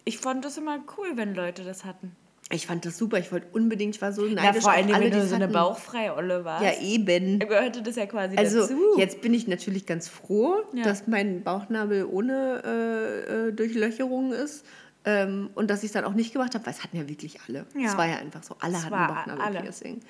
ich 0.03 0.19
fand 0.19 0.45
das 0.45 0.57
immer 0.57 0.79
cool, 0.97 1.11
wenn 1.15 1.33
Leute 1.35 1.63
das 1.63 1.83
hatten. 1.85 2.15
Ich 2.51 2.67
fand 2.67 2.85
das 2.85 2.97
super. 2.97 3.17
Ich 3.17 3.31
wollte 3.31 3.47
unbedingt, 3.53 3.95
ich 3.95 4.01
war 4.01 4.11
so 4.13 4.21
neidisch 4.21 4.43
Ja, 4.43 4.61
vor 4.61 4.71
allem, 4.71 4.93
alle, 4.93 5.05
wenn 5.05 5.11
du 5.11 5.25
so 5.25 5.33
eine 5.35 5.45
hatten. 5.45 5.53
bauchfreie 5.53 6.15
Olle 6.15 6.45
warst. 6.45 6.63
Ja, 6.63 6.79
eben. 6.79 7.39
gehörte 7.39 7.81
das 7.81 7.95
ja 7.95 8.05
quasi 8.05 8.35
Also 8.37 8.61
dazu. 8.61 8.79
jetzt 8.97 9.21
bin 9.21 9.33
ich 9.33 9.47
natürlich 9.47 9.85
ganz 9.87 10.07
froh, 10.07 10.57
Ja. 10.73 10.83
dass 10.83 11.07
mein 11.07 11.43
Bauchnabel 11.43 12.05
ohne 12.05 12.61
äh, 12.63 13.47
äh, 13.47 13.51
Durchlöcherung 13.51 14.31
ist. 14.31 14.63
Ähm, 15.07 15.49
und 15.55 15.69
dass 15.69 15.79
ich 15.79 15.87
es 15.87 15.91
dann 15.93 16.05
auch 16.05 16.13
nicht 16.13 16.33
gemacht 16.33 16.53
habe, 16.55 16.65
weil 16.65 16.73
es 16.73 16.83
hatten 16.83 16.97
ja 16.97 17.07
wirklich 17.09 17.39
alle. 17.47 17.65
Es 17.75 17.93
Ja. 17.93 17.97
war 17.97 18.07
ja 18.07 18.17
einfach 18.17 18.43
so, 18.43 18.55
alle 18.59 18.75
Es 18.77 18.85
hatten 18.85 19.13
Bauchnabelpiercing. 19.13 20.01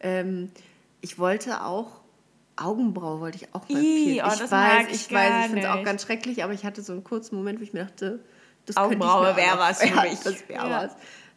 Ähm, 0.00 0.50
ich 1.00 1.18
wollte 1.18 1.62
auch 1.64 2.00
Augenbraue 2.56 3.20
wollte 3.20 3.38
ich 3.38 3.54
auch 3.54 3.68
mal 3.68 3.80
piercen. 3.80 4.22
oh, 4.28 4.32
ich 4.32 4.38
das 4.40 4.50
weiß, 4.50 4.86
ich 4.88 4.92
ich 5.06 5.12
weiß, 5.12 5.30
ich 5.40 5.46
finde 5.46 5.62
es 5.62 5.66
auch 5.68 5.82
ganz 5.84 6.02
schrecklich, 6.02 6.44
aber 6.44 6.52
ich 6.52 6.64
hatte 6.64 6.82
so 6.82 6.92
einen 6.92 7.04
kurzen 7.04 7.36
Moment, 7.36 7.58
wo 7.58 7.62
ich 7.64 7.72
mir 7.72 7.84
dachte, 7.84 8.20
das 8.66 8.76
Augenbraue 8.76 9.26
könnte 9.34 9.40
ich 9.40 9.46
mir 9.46 9.52
wär 9.52 9.52
auch 9.54 9.56
noch- 9.58 9.70
was 9.70 9.78
für 9.82 9.94
ja, 9.96 10.02
mich. 10.02 10.18
Das 10.20 10.48
wäre 10.48 10.68
Ja. 10.68 10.82
was. 10.84 10.92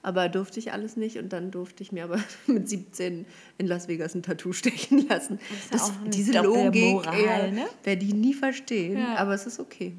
Aber 0.06 0.28
durfte 0.30 0.60
ich 0.60 0.74
alles 0.74 0.98
nicht 0.98 1.18
und 1.18 1.32
dann 1.32 1.50
durfte 1.50 1.82
ich 1.82 1.92
mir 1.94 2.04
aber 2.04 2.20
mit 2.48 2.68
17 2.70 3.26
in 3.58 3.68
Las 3.68 3.88
Vegas 3.88 4.14
ein 4.16 4.22
Tattoo 4.24 4.52
stechen 4.54 5.08
lassen. 5.08 5.40
ist 5.40 5.72
ja 5.72 5.78
Das, 5.78 5.82
auch 5.90 5.94
diese 6.08 6.42
Logik 6.42 6.92
Moral, 6.94 7.52
ne? 7.54 7.66
werde 7.84 8.04
ich 8.06 8.14
nie 8.14 8.34
verstehen, 8.34 8.98
Ja. 9.00 9.16
aber 9.16 9.34
es 9.34 9.46
ist 9.48 9.60
okay. 9.60 9.94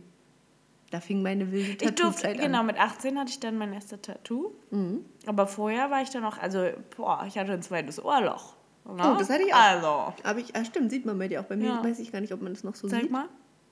Da 0.90 1.00
fing 1.00 1.22
meine 1.22 1.50
wilde 1.50 1.70
Ich 1.72 1.78
durfte, 1.78 1.94
Tattoo-Zeit 2.02 2.38
genau, 2.40 2.60
an. 2.60 2.66
mit 2.66 2.78
18 2.78 3.18
hatte 3.18 3.30
ich 3.30 3.40
dann 3.40 3.56
mein 3.58 3.72
erstes 3.72 4.00
Tattoo. 4.02 4.52
Mhm. 4.70 5.04
Aber 5.26 5.46
vorher 5.48 5.90
war 5.90 6.02
ich 6.02 6.10
dann 6.10 6.24
auch, 6.24 6.38
also, 6.38 6.68
boah, 6.96 7.24
ich 7.26 7.36
hatte 7.36 7.52
ein 7.52 7.62
zweites 7.62 8.04
Ohrloch. 8.04 8.54
Ne? 8.86 8.92
Oh, 9.12 9.16
das 9.18 9.28
hatte 9.30 9.42
ich 9.44 9.52
auch. 9.52 9.58
Also, 9.58 10.12
Aber 10.22 10.38
ich, 10.38 10.54
ah, 10.54 10.64
stimmt, 10.64 10.90
sieht 10.92 11.04
man 11.06 11.18
bei 11.18 11.26
dir 11.26 11.40
auch. 11.40 11.46
Bei 11.46 11.56
mir 11.56 11.66
Ja. 11.68 11.82
weiß 11.82 11.98
ich 11.98 12.12
gar 12.12 12.20
nicht, 12.20 12.32
ob 12.32 12.42
man 12.42 12.52
das 12.52 12.62
noch 12.62 12.74
so 12.76 12.86
zeig 12.86 13.02
sieht. 13.04 13.10
mal. 13.10 13.24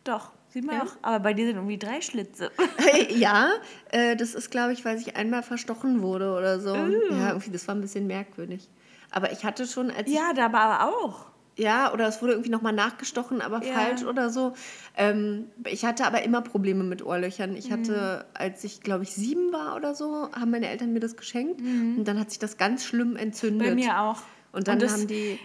Doch, 0.03 0.33
sieht 0.53 0.65
man 0.65 0.77
Ja? 0.77 0.83
auch. 0.83 0.97
Aber 1.03 1.21
bei 1.21 1.35
dir 1.35 1.47
sind 1.47 1.57
irgendwie 1.57 1.79
drei 1.79 2.01
Schlitze. 2.01 2.51
ja, 3.11 3.51
äh, 3.91 4.17
das 4.17 4.35
ist, 4.35 4.51
glaube 4.51 4.73
ich, 4.73 4.85
weil 4.85 4.99
ich 4.99 5.17
einmal 5.17 5.43
verstochen 5.43 6.03
wurde 6.03 6.33
oder 6.33 6.61
so. 6.61 6.75
Uh. 6.75 6.93
Ja, 7.15 7.29
irgendwie, 7.29 7.51
das 7.51 7.67
war 7.69 7.75
ein 7.75 7.81
bisschen 7.81 8.07
merkwürdig. 8.07 8.69
Aber 9.11 9.33
ich 9.33 9.45
hatte 9.45 9.67
schon, 9.67 9.91
als 9.91 10.11
ja, 10.11 10.33
da 10.35 10.47
aber 10.47 10.89
auch. 10.89 11.27
Ja, 11.59 11.93
oder 11.93 12.09
es 12.09 12.23
wurde 12.23 12.33
irgendwie 12.33 12.51
nochmal 12.51 12.73
nachgestochen, 12.73 13.43
aber 13.43 13.61
Ja. 13.63 13.75
falsch 13.75 14.05
oder 14.05 14.31
so. 14.31 14.55
Ähm, 14.97 15.49
ich 15.67 15.85
hatte 15.85 16.07
aber 16.07 16.23
immer 16.23 16.41
Probleme 16.41 16.83
mit 16.83 17.05
Ohrlöchern. 17.05 17.55
Ich 17.57 17.69
Mhm. 17.69 17.75
hatte, 17.75 18.25
als 18.33 18.65
ich 18.65 18.81
glaube 18.81 19.03
ich 19.05 19.13
sieben 19.15 19.53
war 19.53 19.77
oder 19.77 19.95
so, 19.95 20.31
haben 20.33 20.51
meine 20.51 20.69
Eltern 20.69 20.95
mir 20.95 21.01
das 21.01 21.15
geschenkt 21.15 21.61
und 21.61 22.05
dann 22.05 22.19
hat 22.19 22.31
sich 22.31 22.39
das 22.39 22.57
ganz 22.57 22.87
schlimm 22.87 23.17
entzündet. 23.17 23.69
Mhm. 23.69 23.71
Bei 23.71 23.75
mir 23.75 24.01
auch. 24.01 24.23
Und 24.53 24.67
dann 24.69 24.79
das 24.79 24.93
haben 24.93 25.07
die 25.07 25.39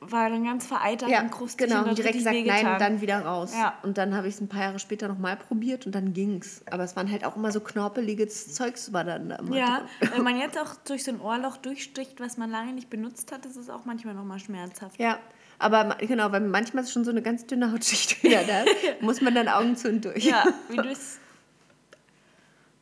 war 0.00 0.28
dann 0.30 0.44
ganz 0.44 0.66
vereitert 0.66 1.08
ja, 1.08 1.20
und 1.22 1.30
krustig 1.30 1.68
genau, 1.68 1.84
und 1.84 1.96
direkt 1.96 2.14
gesagt, 2.18 2.36
nein, 2.36 2.44
wehgetan. 2.46 2.78
dann 2.78 3.00
wieder 3.00 3.20
raus. 3.20 3.52
Ja. 3.54 3.74
Und 3.82 3.98
dann 3.98 4.14
habe 4.14 4.28
ich 4.28 4.34
es 4.34 4.40
ein 4.40 4.48
paar 4.48 4.60
Jahre 4.60 4.78
später 4.78 5.08
nochmal 5.08 5.36
probiert 5.36 5.86
und 5.86 5.94
dann 5.94 6.12
ging's. 6.12 6.62
Aber 6.70 6.84
es 6.84 6.94
waren 6.96 7.10
halt 7.10 7.24
auch 7.24 7.36
immer 7.36 7.50
so 7.50 7.60
knorpeliges 7.60 8.52
Zeugs 8.54 8.92
war 8.92 9.04
dann 9.04 9.30
da 9.30 9.36
immer 9.36 9.56
Ja, 9.56 9.82
drin. 10.00 10.10
wenn 10.14 10.22
man 10.24 10.38
jetzt 10.40 10.58
auch 10.58 10.74
durch 10.86 11.04
so 11.04 11.10
ein 11.12 11.20
Ohrloch 11.20 11.56
durchsticht, 11.56 12.20
was 12.20 12.36
man 12.36 12.50
lange 12.50 12.72
nicht 12.72 12.90
benutzt 12.90 13.32
hat, 13.32 13.46
ist 13.46 13.56
es 13.56 13.70
auch 13.70 13.84
manchmal 13.84 14.14
nochmal 14.14 14.38
schmerzhaft. 14.38 14.98
Ja, 15.00 15.18
aber 15.58 15.96
genau, 16.00 16.30
weil 16.30 16.40
manchmal 16.40 16.84
ist 16.84 16.92
schon 16.92 17.04
so 17.04 17.10
eine 17.10 17.22
ganz 17.22 17.46
dünne 17.46 17.72
Hautschicht 17.72 18.22
wieder 18.22 18.44
da. 18.44 18.64
muss 19.00 19.20
man 19.22 19.34
dann 19.34 19.48
Augen 19.48 19.76
zu 19.76 19.88
und 19.88 20.04
durch. 20.04 20.24
Ja, 20.24 20.44
wie 20.68 20.76
du 20.76 20.88
es. 20.90 21.18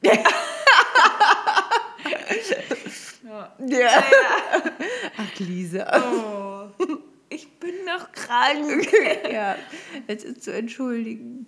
ja. 0.03 0.12
Ja. 3.66 3.88
Ach, 5.16 5.38
Lisa. 5.38 5.87
Oh, 5.96 6.43
ich 7.28 7.50
bin 7.58 7.84
noch 7.84 8.12
krank. 8.12 8.87
ja, 9.30 9.56
es 10.06 10.24
ist 10.24 10.42
zu 10.44 10.52
entschuldigen. 10.52 11.46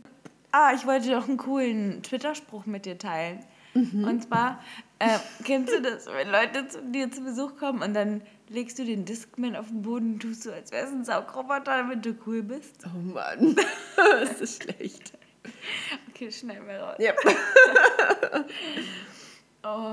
Ah, 0.53 0.73
ich 0.75 0.87
wollte 0.87 1.11
noch 1.11 1.29
einen 1.29 1.37
coolen 1.37 2.03
Twitter-Spruch 2.03 2.67
mit 2.67 2.87
dir 2.87 2.99
teilen. 2.99 3.45
Und 3.75 4.23
zwar, 4.23 4.63
äh, 4.99 5.19
kennst 5.45 5.75
du 5.75 5.83
das, 5.83 6.07
wenn 6.07 6.31
Leute 6.31 6.67
zu 6.67 6.81
dir 6.81 7.11
zu 7.11 7.21
Besuch 7.21 7.59
kommen 7.59 7.83
und 7.83 7.93
dann 7.93 8.23
legst 8.49 8.79
du 8.79 8.87
den 8.87 9.05
Discman 9.05 9.55
auf 9.55 9.67
den 9.69 9.83
Boden 9.83 10.15
und 10.15 10.21
tust 10.21 10.45
so, 10.45 10.53
als 10.53 10.73
wär's 10.73 10.91
ein 10.91 11.05
Saugroboter, 11.05 11.77
damit 11.77 12.07
du 12.07 12.17
cool 12.27 12.43
bist? 12.43 12.85
Oh 12.87 12.99
Mann, 12.99 13.55
das 13.97 14.41
ist 14.41 14.63
schlecht. 14.63 15.13
Okay, 16.09 16.33
schnell 16.33 16.63
mal 16.63 16.77
raus. 16.79 16.97
Ja. 16.99 17.13
Oh. 19.63 19.93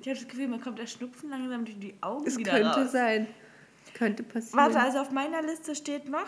Ich 0.00 0.08
habe 0.08 0.18
das 0.18 0.28
Gefühl, 0.28 0.48
man 0.48 0.60
kommt 0.60 0.78
der 0.78 0.86
Schnupfen 0.86 1.30
langsam 1.30 1.64
durch 1.64 1.78
die 1.78 1.94
Augen 2.00 2.26
Es 2.26 2.36
wieder 2.36 2.52
könnte 2.52 2.82
raus. 2.82 2.92
sein. 2.92 3.26
Könnte 3.98 4.22
passieren. 4.22 4.58
Warte, 4.58 4.80
also 4.80 4.98
auf 4.98 5.10
meiner 5.10 5.42
Liste 5.42 5.74
steht 5.74 6.08
noch, 6.08 6.26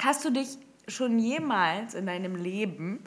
hast 0.00 0.24
du 0.24 0.30
dich 0.30 0.58
schon 0.86 1.18
jemals 1.18 1.94
in 1.94 2.06
deinem 2.06 2.36
Leben 2.36 3.00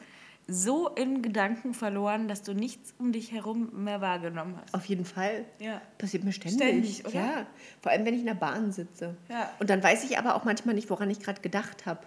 so 0.48 0.88
in 0.88 1.22
Gedanken 1.22 1.74
verloren, 1.74 2.28
dass 2.28 2.42
du 2.42 2.52
nichts 2.52 2.94
um 2.98 3.12
dich 3.12 3.32
herum 3.32 3.84
mehr 3.84 4.00
wahrgenommen 4.00 4.58
hast? 4.60 4.74
Auf 4.74 4.84
jeden 4.84 5.04
Fall. 5.04 5.44
Ja. 5.58 5.80
Passiert 5.98 6.22
mir 6.22 6.32
ständig. 6.32 6.60
Ständig, 6.60 7.06
oder? 7.06 7.14
Ja. 7.14 7.46
Vor 7.80 7.90
allem, 7.92 8.04
wenn 8.04 8.14
ich 8.14 8.20
in 8.20 8.26
der 8.26 8.34
Bahn 8.34 8.72
sitze. 8.72 9.16
Ja. 9.28 9.50
Und 9.58 9.70
dann 9.70 9.82
weiß 9.82 10.04
ich 10.04 10.18
aber 10.18 10.36
auch 10.36 10.44
manchmal 10.44 10.74
nicht, 10.74 10.88
woran 10.90 11.10
ich 11.10 11.18
gerade 11.18 11.40
gedacht 11.40 11.86
habe. 11.86 12.00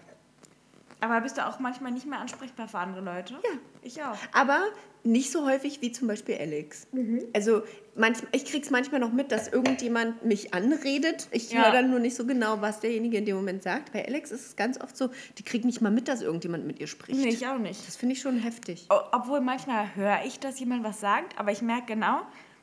Aber 1.02 1.22
bist 1.22 1.38
du 1.38 1.48
auch 1.48 1.60
manchmal 1.60 1.92
nicht 1.92 2.06
mehr 2.06 2.20
ansprechbar 2.20 2.68
für 2.68 2.78
andere 2.80 3.02
Leute? 3.02 3.34
Ja. 3.36 3.58
Ich 3.82 4.04
auch. 4.04 4.18
Aber 4.34 4.60
nicht 5.06 5.32
so 5.32 5.48
häufig 5.48 5.82
wie 5.82 5.94
zum 5.94 6.10
Beispiel 6.10 6.36
Alex. 6.38 6.86
Also 7.34 7.62
manch, 7.96 8.18
ich 8.34 8.44
krieg's 8.44 8.70
manchmal 8.70 9.00
noch 9.00 9.14
mit, 9.14 9.32
dass 9.32 9.48
irgendjemand 9.48 10.26
mich 10.26 10.54
anredet. 10.54 11.30
Ich 11.32 11.52
Ja. 11.52 11.64
höre 11.64 11.72
dann 11.72 11.90
nur 11.90 12.00
nicht 12.00 12.16
so 12.18 12.26
genau, 12.26 12.60
was 12.60 12.82
derjenige 12.82 13.18
in 13.18 13.26
dem 13.26 13.38
Moment 13.38 13.64
sagt. 13.64 13.94
Bei 13.94 14.06
Alex 14.06 14.32
ist 14.32 14.46
es 14.48 14.56
ganz 14.58 14.80
oft 14.82 14.98
so, 14.98 15.10
die 15.38 15.44
kriegt 15.44 15.64
nicht 15.64 15.80
mal 15.80 15.90
mit, 15.90 16.10
dass 16.10 16.22
irgendjemand 16.22 16.68
mit 16.68 16.80
ihr 16.82 16.88
spricht. 16.88 17.18
Nee, 17.18 17.30
ich 17.30 17.48
auch 17.48 17.58
nicht. 17.60 17.88
Das 17.88 17.96
finde 17.96 18.14
ich 18.16 18.22
schon 18.22 18.38
heftig. 18.38 18.88
Obwohl 18.90 19.40
manchmal 19.40 19.96
höre 19.96 20.20
ich, 20.26 20.40
dass 20.42 20.60
jemand 20.60 20.84
was 20.84 21.00
sagt, 21.00 21.40
aber 21.40 21.54
ich 21.54 21.62
merke 21.62 21.94
genau, 21.94 22.20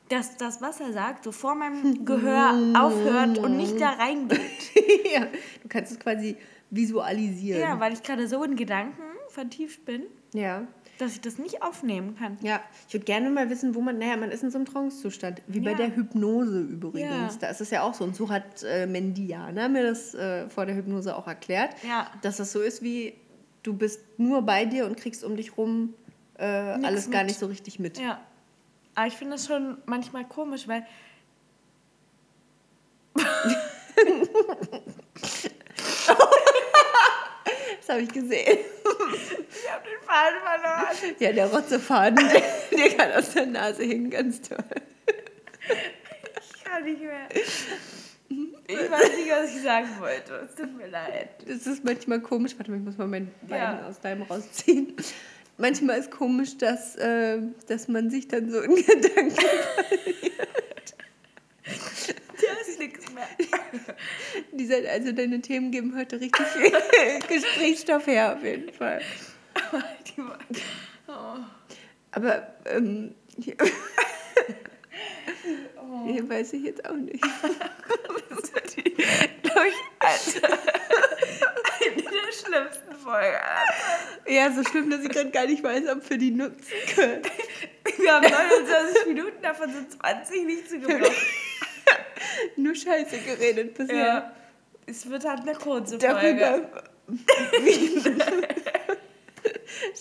dass 0.09 0.37
das, 0.37 0.61
was 0.61 0.79
er 0.79 0.93
sagt, 0.93 1.23
so 1.23 1.31
vor 1.31 1.55
meinem 1.55 2.05
Gehör 2.05 2.53
aufhört 2.79 3.39
und 3.39 3.57
nicht 3.57 3.81
da 3.81 3.89
reingeht. 3.89 4.39
ja, 5.11 5.21
du 5.63 5.67
kannst 5.67 5.91
es 5.91 5.99
quasi 5.99 6.37
visualisieren. 6.69 7.61
Ja, 7.61 7.79
weil 7.79 7.93
ich 7.93 8.03
gerade 8.03 8.27
so 8.27 8.43
in 8.43 8.55
Gedanken 8.55 9.01
vertieft 9.29 9.85
bin, 9.85 10.03
ja. 10.33 10.63
dass 10.99 11.13
ich 11.13 11.21
das 11.21 11.37
nicht 11.37 11.61
aufnehmen 11.61 12.15
kann. 12.15 12.37
Ja, 12.41 12.61
ich 12.87 12.93
würde 12.93 13.05
gerne 13.05 13.29
mal 13.29 13.49
wissen, 13.49 13.75
wo 13.75 13.81
man, 13.81 13.97
naja, 13.99 14.17
man 14.17 14.31
ist 14.31 14.43
in 14.43 14.51
so 14.51 14.57
einem 14.57 14.65
Trance-Zustand, 14.65 15.41
wie 15.47 15.59
bei 15.59 15.71
Ja. 15.71 15.77
der 15.77 15.95
Hypnose 15.95 16.61
übrigens. 16.61 17.33
Ja. 17.35 17.39
Da 17.39 17.47
ist 17.49 17.61
es 17.61 17.69
ja 17.69 17.83
auch 17.83 17.93
so. 17.93 18.03
Und 18.03 18.15
so 18.15 18.29
hat 18.29 18.63
äh, 18.63 18.87
Mendiana 18.87 19.67
mir 19.69 19.83
das 19.83 20.13
äh, 20.15 20.49
vor 20.49 20.65
der 20.65 20.75
Hypnose 20.75 21.15
auch 21.15 21.27
erklärt, 21.27 21.71
Ja. 21.87 22.09
dass 22.21 22.37
das 22.37 22.51
so 22.51 22.61
ist 22.61 22.81
wie, 22.81 23.13
du 23.63 23.73
bist 23.73 24.01
nur 24.17 24.41
bei 24.41 24.65
dir 24.65 24.85
und 24.85 24.97
kriegst 24.97 25.23
um 25.23 25.35
dich 25.35 25.57
rum 25.57 25.93
äh, 26.37 26.45
alles 26.45 27.09
gar 27.11 27.21
mit. 27.21 27.27
nicht 27.31 27.39
so 27.39 27.45
richtig 27.47 27.79
mit. 27.79 27.99
Ja. 27.99 28.19
Aber 28.95 29.07
ich 29.07 29.13
finde 29.15 29.35
es 29.35 29.45
schon 29.45 29.77
manchmal 29.85 30.25
komisch, 30.25 30.67
weil 30.67 30.85
Das 37.87 37.95
habe 37.95 38.03
ich 38.03 38.09
gesehen. 38.11 38.29
ich 38.57 39.71
habe 39.71 39.83
den 39.87 40.01
Faden 40.05 40.41
verloren. 40.43 41.15
Ja, 41.19 41.31
der 41.31 41.45
Rotzefaden, 41.47 42.17
der, 42.17 42.77
der 42.77 42.89
kann 42.97 43.11
aus 43.13 43.29
der 43.31 43.45
Nase 43.45 43.83
hängen, 43.83 44.09
ganz 44.09 44.41
toll. 44.41 44.57
Ich 46.41 46.63
kann 46.65 46.83
nicht 46.83 46.99
mehr. 47.01 47.27
Ich 48.67 48.91
weiß 48.91 49.15
nicht, 49.15 49.31
was 49.31 49.55
ich 49.55 49.61
sagen 49.63 49.87
wollte. 49.99 50.33
Es 50.49 50.55
tut 50.55 50.75
mir 50.75 50.87
leid. 50.87 51.29
Das 51.47 51.65
ist 51.65 51.85
manchmal 51.85 52.19
komisch. 52.19 52.55
Warte 52.57 52.71
mal, 52.71 52.77
ich 52.77 52.83
muss 52.83 52.97
mal 52.97 53.07
mein 53.07 53.31
Bein 53.43 53.57
Ja. 53.61 53.87
aus 53.87 54.01
deinem 54.01 54.23
rausziehen. 54.23 54.93
Manchmal 55.57 55.99
ist 55.99 56.11
komisch, 56.11 56.57
dass, 56.57 56.97
äh, 56.97 57.39
dass 57.67 57.87
man 57.87 58.09
sich 58.09 58.27
dann 58.27 58.51
so 58.51 58.59
in 58.59 58.75
Gedanken 58.85 59.33
Da 61.63 62.51
ist 62.69 62.79
nichts 62.79 63.05
mehr. 63.73 63.95
Dieser, 64.51 64.89
also 64.91 65.11
deine 65.11 65.41
Themen 65.41 65.71
geben 65.71 65.95
heute 65.97 66.19
richtig 66.19 66.45
Gesprächsstoff 67.27 68.05
her, 68.07 68.35
auf 68.35 68.43
jeden 68.43 68.71
Fall. 68.73 69.01
Die 70.07 70.17
war- 70.21 70.37
Oh. 71.09 71.37
Aber 72.11 72.53
ähm, 72.65 73.15
hier, 73.41 73.55
hier 76.05 76.29
weiß 76.29 76.53
ich 76.53 76.63
jetzt 76.63 76.85
auch 76.87 76.95
nicht. 76.95 77.23
Das 77.23 78.53
wird 78.53 78.75
die, 78.75 78.83
glaube 79.41 79.67
ich, 79.69 79.75
eine, 79.99 80.53
eine 81.79 82.01
der 82.01 82.31
schlimmsten 82.33 82.93
Folgen. 83.03 83.37
Ja, 84.27 84.51
so 84.51 84.63
schlimm, 84.63 84.89
dass 84.89 85.01
ich 85.01 85.09
gerade 85.09 85.31
gar 85.31 85.45
nicht 85.45 85.63
weiß, 85.63 85.87
ob 85.89 86.09
wir 86.09 86.17
die 86.17 86.31
nutzen 86.31 86.73
können. 86.93 87.21
Wir 87.97 88.13
haben 88.13 88.29
29 88.29 89.05
Minuten, 89.07 89.41
davon 89.41 89.71
sind 89.73 89.91
20 89.93 90.43
nicht 90.45 90.69
zu 90.69 90.79
gebrauchen. 90.79 91.15
Nur 92.55 92.75
Scheiße 92.75 93.19
geredet 93.19 93.73
bisher. 93.75 93.97
Ja. 93.97 94.31
Es 94.85 95.09
wird 95.09 95.25
halt 95.25 95.41
eine 95.41 95.53
kurze 95.53 95.99
Folge. 95.99 96.39
Darüber. 96.39 96.83
Wie? 97.07 98.01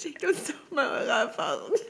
Schickt 0.01 0.25
uns 0.25 0.45
doch 0.47 0.71
mal 0.71 0.89
eure 0.89 1.21
Erfahrungen. 1.21 1.73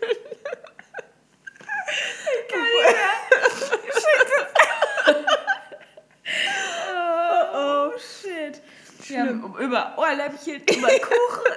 Oh, 7.58 7.92
shit. 7.98 8.60
Wir 9.08 9.20
haben 9.20 9.54
über 9.58 9.94
Ohrläppchen, 9.96 10.62
über 10.62 10.88
Kuchen. 10.98 11.52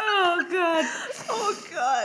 oh 0.00 0.38
Gott. 0.50 0.86
Oh 1.28 1.52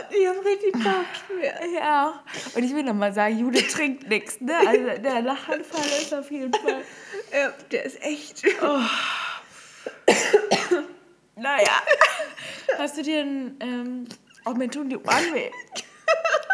Gott, 0.01 0.17
ich 0.17 0.27
habe 0.27 0.45
richtig 0.45 0.73
Bauchschmerzen. 0.73 1.73
Ja. 1.75 2.23
Und 2.55 2.63
ich 2.63 2.73
will 2.73 2.83
nochmal 2.83 3.13
sagen, 3.13 3.37
Jude 3.37 3.65
trinkt 3.67 4.07
nichts, 4.09 4.39
ne? 4.41 4.55
Also 4.57 5.01
der 5.01 5.21
Lachanfall 5.21 5.85
ist 6.01 6.13
auf 6.13 6.31
jeden 6.31 6.53
Fall. 6.53 6.83
Ja, 7.33 7.53
der 7.71 7.85
ist 7.85 8.01
echt. 8.03 8.43
Naja. 11.37 11.81
Hast 12.77 12.97
du 12.97 13.03
dir 13.03 13.21
ein. 13.21 13.57
Ähm, 13.61 14.05
oh, 14.45 14.51
mir 14.51 14.69
tun 14.69 14.89
die 14.89 14.97
Ohren 14.97 15.33
weh. 15.33 15.49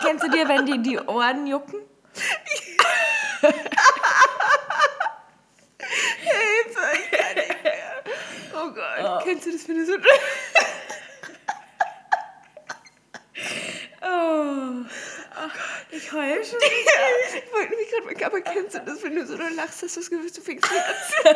Kennst 0.03 0.23
du 0.23 0.29
dir, 0.29 0.47
wenn 0.47 0.67
die 0.67 0.77
die 0.83 0.99
Ohren 0.99 1.47
jucken? 1.47 1.79
Hilfe, 3.41 3.59
ich 6.93 7.11
kann 7.11 7.35
nicht 7.35 7.63
mehr. 7.63 8.03
Oh 8.53 8.69
Gott, 8.69 9.23
kennst 9.23 9.47
du 9.47 9.51
das, 9.51 9.67
wenn 9.67 9.77
du 9.77 9.85
so... 9.85 9.93
Oh. 14.01 14.85
Ich 15.91 16.11
heul 16.11 16.43
schon. 16.43 16.59
Ich 17.35 17.53
wollte 17.53 17.75
mich 17.75 17.89
gerade 17.89 18.05
mal, 18.05 18.25
aber 18.25 18.41
kennst 18.41 18.75
du 18.75 18.79
das, 18.79 19.03
wenn 19.03 19.15
du 19.15 19.25
so 19.25 19.35
nur 19.35 19.49
lachst, 19.51 19.83
dass 19.83 19.93
du 19.93 19.99
das 19.99 20.09
Gefühl, 20.09 20.31
du 20.31 20.41
fängst 20.41 20.69
an 20.71 21.35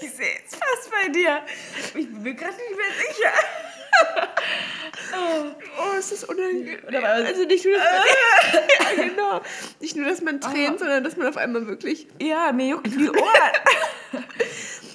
Ich 0.00 0.12
sehe 0.12 0.36
es 0.46 0.56
fast 0.56 0.90
bei 0.90 1.08
dir. 1.08 1.42
Ich 1.88 1.92
bin 1.92 2.22
mir 2.22 2.34
gerade 2.34 2.54
nicht 2.54 2.76
mehr 2.76 2.92
sicher. 3.08 3.32
Oh, 5.78 5.98
ist 5.98 6.12
das 6.12 6.24
unangenehm. 6.24 7.04
Also 7.04 7.44
nicht 7.44 7.64
nur, 7.64 7.76
dass 7.76 7.84
man, 7.92 8.96
ja, 8.98 9.04
genau. 9.04 9.40
Nicht 9.80 9.96
nur, 9.96 10.06
dass 10.06 10.20
man 10.20 10.40
tränt, 10.40 10.78
sondern 10.78 11.04
dass 11.04 11.16
man 11.16 11.28
auf 11.28 11.36
einmal 11.36 11.66
wirklich... 11.66 12.06
Ja, 12.20 12.52
mir 12.52 12.68
jucken 12.68 12.98
die 12.98 13.10
Ohren. 13.10 14.24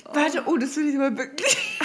Warte, 0.06 0.44
oh, 0.46 0.58
das 0.58 0.76
will 0.78 0.90
ich 0.90 0.96
mal 0.96 1.16
wirklich... 1.18 1.80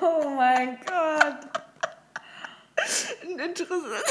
Oh 0.00 0.30
mein 0.30 0.78
Gott. 0.86 1.59
Interessant. 3.38 4.04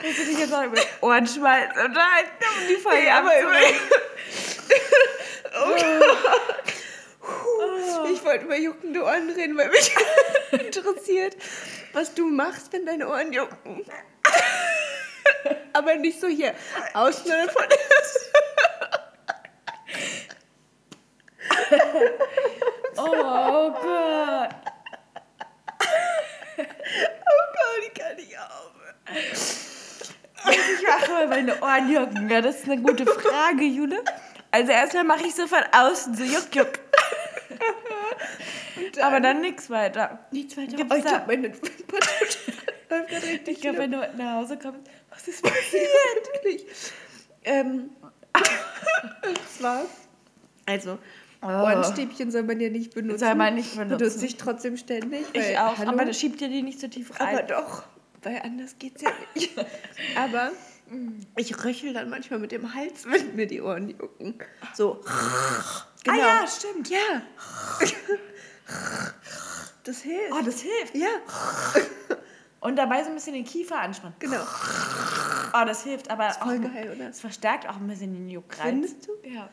Willst 0.00 0.18
du 0.18 0.24
dich 0.24 0.38
jetzt 0.38 0.52
auch 0.52 0.64
über 0.64 0.80
Ohren 1.00 1.26
schmeißen 1.26 1.72
um 1.86 1.94
die 2.68 2.76
Folge 2.76 3.02
Nee, 3.02 3.10
aber 3.10 3.30
abzurunden? 3.30 3.74
Ich 8.12 8.24
wollte 8.24 8.44
über 8.44 8.56
juckende 8.56 9.02
Ohren 9.02 9.30
reden, 9.30 9.56
weil 9.56 9.70
mich 9.70 9.94
interessiert, 10.52 11.36
was 11.92 12.14
du 12.14 12.26
machst, 12.26 12.72
wenn 12.72 12.84
deine 12.84 13.08
Ohren 13.08 13.32
jucken. 13.32 13.84
Aber 15.72 15.96
nicht 15.96 16.20
so 16.20 16.28
hier 16.28 16.54
sondern 16.94 17.50
von 17.50 17.64
Oh 22.96 23.70
Gott. 23.70 24.50
Oh 26.56 27.44
Gott, 27.52 27.82
ich 27.86 27.94
kann 27.94 28.16
nicht 28.16 28.38
aufhören. 28.38 28.94
Ich 30.50 30.86
mache 30.86 31.10
mal 31.10 31.23
meine 31.34 31.60
Ohren 31.62 31.92
jucken. 31.92 32.30
Ja, 32.30 32.40
das 32.40 32.60
ist 32.60 32.64
eine 32.68 32.80
gute 32.80 33.04
Frage, 33.06 33.64
Jule. 33.64 34.02
Also 34.50 34.72
erstmal 34.72 35.04
mache 35.04 35.26
ich 35.26 35.34
so 35.34 35.46
von 35.46 35.62
außen 35.72 36.14
so 36.14 36.24
juck, 36.24 36.54
juck. 36.54 36.68
Aber 39.02 39.20
dann 39.20 39.40
nichts 39.40 39.70
weiter. 39.70 40.18
Nichts 40.30 40.56
weiter. 40.56 40.76
Gibt's 40.76 40.94
Oh, 40.94 40.98
ich 40.98 41.04
glaube, 41.04 41.24
meine 41.26 41.44
Wimpern 41.52 41.70
läuft 42.90 43.08
gerade 43.08 43.26
richtig 43.26 43.48
Ich 43.48 43.60
glaube, 43.60 43.78
wenn 43.78 43.90
du 43.92 43.98
nach 44.16 44.34
Hause 44.36 44.58
kommst, 44.58 44.80
was 45.10 45.28
ist 45.28 45.42
passiert? 45.42 45.84
Wirklich. 46.34 46.66
Ähm, 47.44 47.90
zwar, 49.58 49.82
also, 50.66 50.98
Oh. 51.42 51.46
Ohrenstäbchen 51.46 52.30
soll 52.30 52.44
man 52.44 52.58
ja 52.58 52.70
nicht 52.70 52.94
benutzen. 52.94 53.18
Soll 53.18 53.34
man 53.34 53.54
nicht 53.54 53.76
benutzen. 53.76 53.98
Benutze 53.98 54.24
ich 54.24 54.38
trotzdem 54.38 54.78
ständig. 54.78 55.26
Ich 55.34 55.58
auch, 55.58 55.76
hallo, 55.76 55.90
aber 55.90 56.06
das 56.06 56.18
schiebt 56.18 56.40
dir 56.40 56.48
die 56.48 56.62
nicht 56.62 56.80
so 56.80 56.88
tief 56.88 57.20
rein. 57.20 57.36
aber 57.36 57.42
doch, 57.42 57.82
weil 58.22 58.40
anders 58.42 58.76
geht's 58.78 59.02
ja 59.02 59.10
nicht. 59.34 59.50
aber 60.16 60.52
ich 61.36 61.64
röchel 61.64 61.92
dann 61.92 62.10
manchmal 62.10 62.38
mit 62.38 62.52
dem 62.52 62.74
Hals, 62.74 63.04
wenn 63.10 63.34
mir 63.36 63.46
die 63.46 63.60
Ohren 63.60 63.88
jucken. 63.90 64.38
So. 64.74 65.02
Genau. 66.04 66.16
Ah 66.16 66.40
ja, 66.42 66.46
stimmt. 66.46 66.88
Ja. 66.90 67.22
Das 69.84 70.00
hilft. 70.00 70.32
Oh, 70.32 70.40
das 70.44 70.60
hilft. 70.60 70.94
ja, 70.94 71.08
Und 72.60 72.76
dabei 72.76 73.02
so 73.02 73.10
ein 73.10 73.14
bisschen 73.14 73.34
den 73.34 73.44
Kiefer 73.44 73.78
anspannen. 73.80 74.16
genau. 74.18 74.42
Oh, 75.52 75.64
das 75.66 75.82
hilft, 75.84 76.10
aber 76.10 76.30
auch, 76.30 76.38
Voll 76.46 76.58
geil, 76.60 76.92
oder? 76.96 77.10
es 77.10 77.20
verstärkt 77.20 77.68
auch 77.68 77.76
ein 77.76 77.86
bisschen 77.86 78.12
den 78.14 78.28
Juckreiz. 78.28 78.66
Findest 78.66 79.06
du? 79.06 79.12
Ja. 79.28 79.48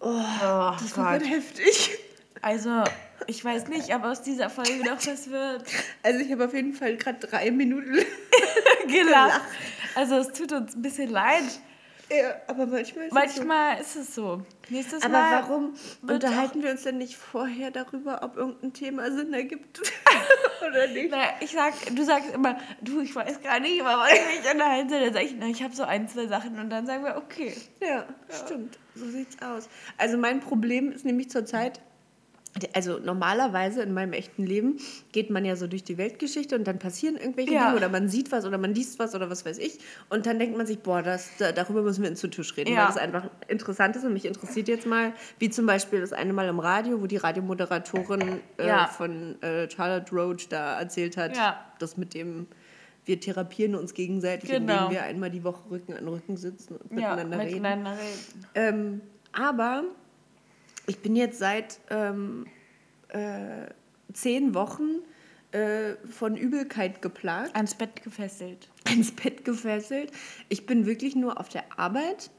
Oh, 0.00 0.08
Oh, 0.42 0.76
das 0.80 0.94
Gott. 0.94 1.12
wird 1.20 1.28
heftig. 1.28 1.98
Also, 2.42 2.84
ich 3.26 3.44
weiß 3.44 3.66
nicht, 3.68 3.94
ob 3.94 4.04
aus 4.04 4.22
dieser 4.22 4.48
Folge 4.50 4.84
noch 4.84 5.04
was 5.04 5.30
wird. 5.30 5.64
Also 6.02 6.20
ich 6.20 6.30
habe 6.30 6.44
auf 6.44 6.54
jeden 6.54 6.74
Fall 6.74 6.96
gerade 6.96 7.26
drei 7.26 7.50
Minuten. 7.50 7.98
Gelacht. 8.88 9.40
Also, 9.94 10.16
es 10.16 10.32
tut 10.32 10.52
uns 10.52 10.74
ein 10.76 10.82
bisschen 10.82 11.10
leid. 11.10 11.44
ja, 12.10 12.34
aber 12.46 12.66
manchmal 12.66 13.04
ist 13.06 13.08
es 13.08 13.12
Manchmal 13.12 13.80
ist 13.80 13.96
es 13.96 14.14
so. 14.14 14.42
Nächstes 14.68 15.00
so. 15.02 15.08
Aber 15.08 15.18
Mal. 15.18 15.42
warum 15.42 15.74
unterhalten 16.02 16.62
wir 16.62 16.70
uns 16.70 16.82
denn 16.82 16.98
nicht 16.98 17.16
vorher 17.16 17.70
darüber, 17.70 18.22
ob 18.22 18.36
irgendein 18.36 18.72
Thema 18.72 19.10
Sinn 19.10 19.32
ergibt 19.32 19.80
oder 20.68 20.86
nicht? 20.88 21.08
Na, 21.10 21.24
ich 21.40 21.52
sag, 21.52 21.72
du 21.94 22.04
sagst 22.04 22.32
immer, 22.34 22.58
du, 22.80 23.00
ich 23.00 23.14
weiß 23.14 23.40
gar 23.42 23.58
nicht, 23.60 23.78
über 23.80 23.96
was 23.96 24.12
ich 24.12 24.42
mich 24.42 24.52
unterhalten 24.52 24.88
soll. 24.90 25.00
Dann 25.00 25.14
sag 25.14 25.22
ich, 25.22 25.34
na, 25.38 25.46
ich 25.46 25.62
habe 25.62 25.74
so 25.74 25.84
ein, 25.84 26.08
zwei 26.08 26.26
Sachen 26.26 26.58
und 26.58 26.68
dann 26.70 26.86
sagen 26.86 27.04
wir, 27.04 27.16
okay. 27.16 27.54
Ja, 27.80 28.04
stimmt. 28.28 28.78
So 28.94 29.06
sieht's 29.06 29.36
aus. 29.42 29.68
Also 29.98 30.16
mein 30.18 30.40
Problem 30.40 30.90
ist 30.92 31.04
nämlich 31.04 31.30
zurzeit, 31.30 31.80
also 32.74 32.98
normalerweise 32.98 33.82
in 33.82 33.92
meinem 33.92 34.12
echten 34.12 34.44
Leben 34.44 34.78
geht 35.12 35.30
man 35.30 35.44
ja 35.44 35.56
so 35.56 35.66
durch 35.66 35.84
die 35.84 35.98
Weltgeschichte 35.98 36.56
und 36.56 36.64
dann 36.66 36.78
passieren 36.78 37.16
irgendwelche 37.16 37.52
Ja. 37.52 37.64
Dinge 37.66 37.76
oder 37.76 37.88
man 37.88 38.08
sieht 38.08 38.32
was 38.32 38.44
oder 38.46 38.58
man 38.58 38.74
liest 38.74 38.98
was 38.98 39.14
oder 39.14 39.28
was 39.30 39.44
weiß 39.44 39.58
ich 39.58 39.78
und 40.08 40.26
dann 40.26 40.38
denkt 40.38 40.56
man 40.56 40.66
sich, 40.66 40.78
boah, 40.80 41.02
das, 41.02 41.30
da, 41.38 41.52
darüber 41.52 41.82
müssen 41.82 42.02
wir 42.02 42.14
zu 42.14 42.28
Tisch 42.28 42.56
reden, 42.56 42.72
Ja. 42.72 42.80
weil 42.80 42.86
das 42.86 42.96
einfach 42.96 43.28
interessant 43.48 43.96
ist 43.96 44.04
und 44.04 44.12
mich 44.12 44.24
interessiert 44.24 44.68
jetzt 44.68 44.86
mal, 44.86 45.12
wie 45.38 45.50
zum 45.50 45.66
Beispiel 45.66 46.00
das 46.00 46.12
eine 46.12 46.32
Mal 46.32 46.48
im 46.48 46.58
Radio, 46.58 47.00
wo 47.02 47.06
die 47.06 47.16
Radiomoderatorin 47.18 48.40
äh, 48.58 48.66
Ja. 48.66 48.86
von 48.86 49.40
äh, 49.42 49.68
Charlotte 49.70 50.14
Roach 50.14 50.48
da 50.48 50.78
erzählt 50.80 51.16
hat, 51.16 51.36
Ja. 51.36 51.60
das 51.78 51.96
mit 51.96 52.14
dem 52.14 52.46
wir 53.04 53.20
therapieren 53.20 53.76
uns 53.76 53.94
gegenseitig, 53.94 54.50
Genau. 54.50 54.72
indem 54.86 54.90
wir 54.90 55.02
einmal 55.04 55.30
die 55.30 55.44
Woche 55.44 55.70
Rücken 55.70 55.92
an 55.94 56.08
Rücken 56.08 56.36
sitzen 56.36 56.76
und 56.76 56.90
Ja, 56.98 57.10
miteinander 57.14 57.38
reden. 57.38 57.50
miteinander 57.62 57.90
reden. 57.92 58.46
Ähm, 58.56 59.00
aber 59.32 59.84
ich 60.86 60.98
bin 61.00 61.16
jetzt 61.16 61.38
seit 61.38 61.80
ähm, 61.90 62.46
äh, 63.08 63.66
zehn 64.12 64.54
Wochen 64.54 65.00
äh, 65.52 65.94
von 66.08 66.36
Übelkeit 66.36 67.02
geplagt, 67.02 67.54
Ans 67.54 67.74
Bett 67.74 68.02
gefesselt. 68.02 68.68
ins 68.90 69.12
Bett 69.12 69.44
gefesselt. 69.44 70.12
Ich 70.48 70.66
bin 70.66 70.86
wirklich 70.86 71.16
nur 71.16 71.40
auf 71.40 71.48
der 71.48 71.64
Arbeit, 71.78 72.30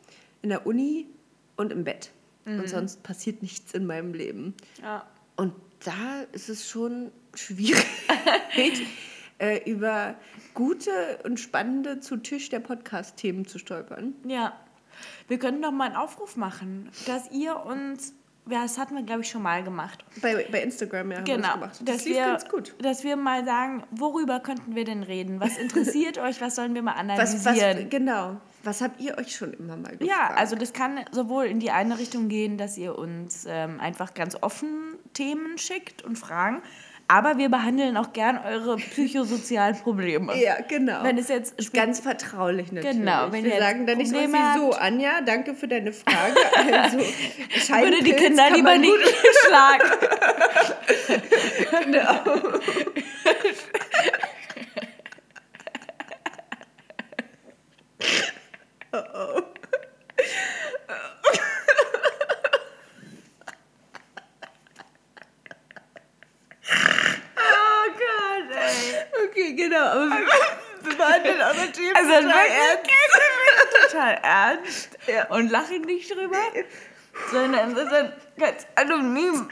in 0.41 0.49
der 0.49 0.65
Uni 0.65 1.07
und 1.55 1.71
im 1.71 1.83
Bett. 1.83 2.11
Und 2.45 2.69
sonst 2.69 3.03
passiert 3.03 3.41
nichts 3.41 3.73
in 3.73 3.85
meinem 3.85 4.13
Leben. 4.13 4.53
Ja. 4.81 5.05
Und 5.35 5.53
da 5.83 6.21
ist 6.31 6.47
es 6.47 6.69
schon 6.69 7.11
schwierig, 7.33 7.85
äh, 9.39 9.69
über 9.69 10.15
gute 10.53 11.19
und 11.25 11.41
spannende 11.41 11.99
zu 11.99 12.15
Tisch 12.15 12.47
der 12.49 12.61
Podcast-Themen 12.61 13.45
zu 13.45 13.59
stolpern. 13.59 14.15
Ja. 14.25 14.57
Wir 15.27 15.39
können 15.39 15.61
doch 15.61 15.71
mal 15.71 15.87
einen 15.87 15.97
Aufruf 15.97 16.37
machen, 16.37 16.89
dass 17.05 17.29
ihr 17.31 17.57
uns, 17.65 18.13
ja, 18.49 18.61
das 18.63 18.77
hatten 18.77 18.95
wir, 18.95 19.03
glaube 19.03 19.21
ich, 19.21 19.29
schon 19.29 19.41
mal 19.41 19.63
gemacht. 19.63 20.03
Bei, 20.21 20.45
bei 20.51 20.61
Instagram 20.63 21.11
ja, 21.11 21.17
haben 21.17 21.27
wir 21.27 21.35
Genau, 21.35 21.47
das 21.47 21.53
gemacht. 21.53 21.71
Das 21.81 21.95
dass 21.97 22.05
lief 22.05 22.15
wir, 22.15 22.25
ganz 22.25 22.49
gut. 22.49 22.75
dass 22.81 23.03
wir 23.03 23.15
mal 23.15 23.45
sagen, 23.45 23.83
worüber 23.91 24.39
könnten 24.39 24.75
wir 24.75 24.85
denn 24.85 25.03
reden? 25.03 25.39
Was 25.39 25.57
interessiert 25.57 26.17
euch? 26.19 26.41
Was 26.41 26.55
sollen 26.55 26.73
wir 26.75 26.81
mal 26.81 26.93
Was, 26.93 26.99
analysieren? 26.99 27.83
was, 27.83 27.89
genau. 27.89 28.37
Was 28.63 28.81
habt 28.81 28.99
ihr 28.99 29.17
euch 29.17 29.35
schon 29.35 29.53
immer 29.53 29.77
mal 29.77 29.95
gefragt? 29.95 30.03
Ja, 30.03 30.33
also 30.35 30.55
das 30.55 30.73
kann 30.73 30.99
sowohl 31.11 31.45
in 31.45 31.59
die 31.59 31.71
eine 31.71 31.97
Richtung 31.99 32.27
gehen, 32.27 32.57
dass 32.57 32.77
ihr 32.77 32.97
uns 32.97 33.45
ähm, 33.47 33.79
einfach 33.79 34.13
ganz 34.13 34.35
offen 34.41 34.95
Themen 35.13 35.57
schickt 35.57 36.01
und 36.03 36.17
Fragen, 36.17 36.61
aber 37.07 37.37
wir 37.37 37.49
behandeln 37.49 37.95
auch 37.97 38.11
gern 38.13 38.39
eure 38.45 38.77
psychosozialen 38.77 39.77
Probleme. 39.77 40.35
Ja, 40.37 40.57
genau. 40.67 41.03
Wenn 41.03 41.17
es 41.17 41.29
jetzt 41.29 41.57
ist 41.59 41.73
ganz 41.73 41.99
vertraulich 41.99 42.71
natürlich. 42.71 42.97
Genau, 42.97 43.31
wenn 43.31 43.45
wir 43.45 43.57
sagen 43.59 43.85
dann 43.85 43.97
nicht 43.97 44.09
so, 44.09 44.15
Probleme 44.17 44.53
so, 44.57 44.71
Anja, 44.73 45.21
danke 45.21 45.55
für 45.55 45.67
deine 45.67 45.93
Frage. 45.93 46.35
Also, 46.77 46.97
würde 46.99 48.03
die 48.03 48.13
Kinder 48.13 48.49
lieber 48.51 48.77
nicht 48.77 48.93
schlagen. 49.45 49.83
Genau. 51.83 52.23
Oh 67.39 67.91
Gott, 67.93 68.57
ey. 68.57 69.27
Okay, 69.27 69.53
genau. 69.53 69.77
Aber 69.77 70.09
wir, 70.09 70.25
wir 70.81 70.97
behandeln 70.97 71.41
eure 71.41 71.71
Themen 71.71 71.95
Also 71.95 72.13
total 73.87 74.19
ernst 74.45 74.97
und 75.29 75.49
lachen 75.51 75.81
nicht 75.81 76.09
drüber, 76.11 76.37
sondern 77.31 77.71
es 77.71 77.83
ist 77.83 77.91
dann 77.91 78.13
ganz 78.37 78.67
anonym. 78.75 79.49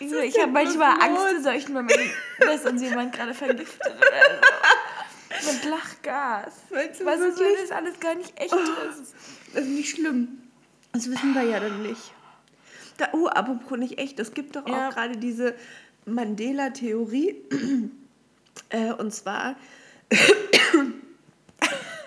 Ich, 0.00 0.12
ich 0.12 0.38
habe 0.40 0.52
manchmal 0.52 1.00
Angst 1.00 1.26
in 1.36 1.42
solchen 1.42 1.72
Momenten, 1.72 2.10
dass 2.40 2.64
uns 2.64 2.80
jemand 2.82 3.12
gerade 3.12 3.34
vergiftet 3.34 3.92
oder 3.96 4.40
so. 5.42 5.52
mit 5.52 5.64
Lachgas. 5.64 6.52
Meinst 6.70 7.00
du 7.00 7.04
Was 7.04 7.20
ist, 7.20 7.40
wenn 7.40 7.54
das 7.60 7.70
alles 7.72 7.98
gar 7.98 8.14
nicht 8.14 8.38
echt 8.40 8.52
ist? 8.54 9.14
Das 9.54 9.62
ist 9.64 9.68
nicht 9.70 9.90
schlimm. 9.90 10.42
Das 10.92 11.10
wissen 11.10 11.34
wir 11.34 11.42
ja 11.42 11.58
dann 11.58 11.82
nicht. 11.82 12.12
Da, 12.96 13.08
oh, 13.12 13.26
apropos 13.26 13.78
nicht 13.78 13.98
echt, 13.98 14.18
es 14.20 14.34
gibt 14.34 14.56
doch 14.56 14.64
auch 14.66 14.68
Ja. 14.68 14.90
gerade 14.90 15.16
diese 15.16 15.54
Mandela-Theorie. 16.08 17.36
äh, 18.70 18.92
und 18.92 19.12
zwar, 19.12 19.56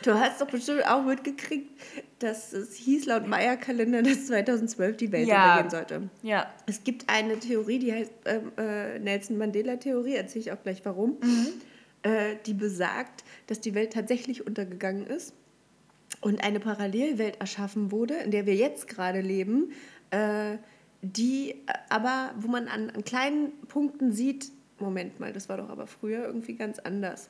du 0.04 0.14
hast 0.14 0.42
doch 0.42 0.48
bestimmt 0.50 0.86
auch 0.88 1.04
mitgekriegt, 1.06 1.70
dass 2.20 2.54
es 2.54 2.76
hieß 2.76 3.06
laut 3.06 3.28
Maya-Kalender, 3.28 4.02
dass 4.04 4.28
2012 4.28 4.98
die 4.98 5.12
Welt 5.12 5.28
Ja. 5.28 5.60
untergehen 5.60 5.70
sollte. 5.72 6.10
Ja. 6.24 6.52
Es 6.68 6.84
gibt 6.84 7.10
eine 7.10 7.40
Theorie, 7.40 7.80
die 7.80 7.94
heißt 7.94 8.12
ähm, 8.26 8.52
äh, 8.58 9.00
Nelson 9.00 9.38
Mandela-Theorie, 9.38 10.16
erzähle 10.16 10.42
ich 10.46 10.52
auch 10.52 10.62
gleich 10.62 10.82
warum, 10.84 11.18
äh, 12.04 12.36
die 12.46 12.54
besagt, 12.54 13.24
dass 13.48 13.60
die 13.60 13.74
Welt 13.76 13.94
tatsächlich 13.94 14.46
untergegangen 14.46 15.06
ist 15.08 15.34
und 16.22 16.44
eine 16.44 16.60
Parallelwelt 16.60 17.40
erschaffen 17.40 17.92
wurde, 17.92 18.16
in 18.16 18.32
der 18.32 18.46
wir 18.46 18.56
jetzt 18.56 18.88
gerade 18.88 19.22
leben, 19.22 19.72
äh, 20.12 20.58
die 21.02 21.52
äh, 21.52 21.56
aber, 21.90 22.32
wo 22.38 22.48
man 22.48 22.68
an, 22.68 22.90
an 22.90 23.04
kleinen 23.04 23.52
Punkten 23.68 24.12
sieht, 24.12 24.52
Moment 24.80 25.20
mal, 25.20 25.32
das 25.34 25.50
war 25.50 25.58
doch 25.58 25.70
aber 25.70 25.88
früher 25.88 26.26
irgendwie 26.26 26.56
ganz 26.56 26.80
anders. 26.80 27.30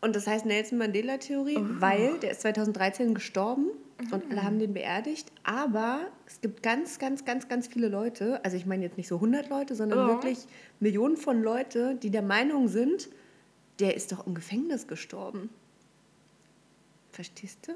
Und 0.00 0.16
das 0.16 0.26
heißt 0.26 0.46
Nelson 0.46 0.78
Mandela-Theorie, 0.78 1.58
weil 1.78 2.18
der 2.18 2.32
ist 2.32 2.40
2013 2.42 3.14
gestorben 3.14 3.66
und 4.10 4.30
alle 4.30 4.42
haben 4.42 4.58
den 4.58 4.74
beerdigt. 4.74 5.30
Aber 5.44 6.00
es 6.26 6.40
gibt 6.40 6.62
ganz, 6.62 6.98
ganz, 6.98 7.24
ganz, 7.24 7.48
ganz 7.48 7.68
viele 7.68 7.88
Leute, 7.88 8.44
also 8.44 8.56
ich 8.56 8.66
meine 8.66 8.84
jetzt 8.84 8.96
nicht 8.96 9.06
so 9.06 9.16
100 9.16 9.48
Leute, 9.48 9.76
sondern 9.76 10.00
Ja. 10.00 10.06
wirklich 10.08 10.38
Millionen 10.80 11.16
von 11.16 11.40
Leute, 11.42 11.94
die 11.94 12.10
der 12.10 12.22
Meinung 12.22 12.66
sind, 12.66 13.10
der 13.78 13.94
ist 13.94 14.10
doch 14.10 14.26
im 14.26 14.34
Gefängnis 14.34 14.88
gestorben. 14.88 15.50
Verstehst 17.12 17.68
du? 17.68 17.72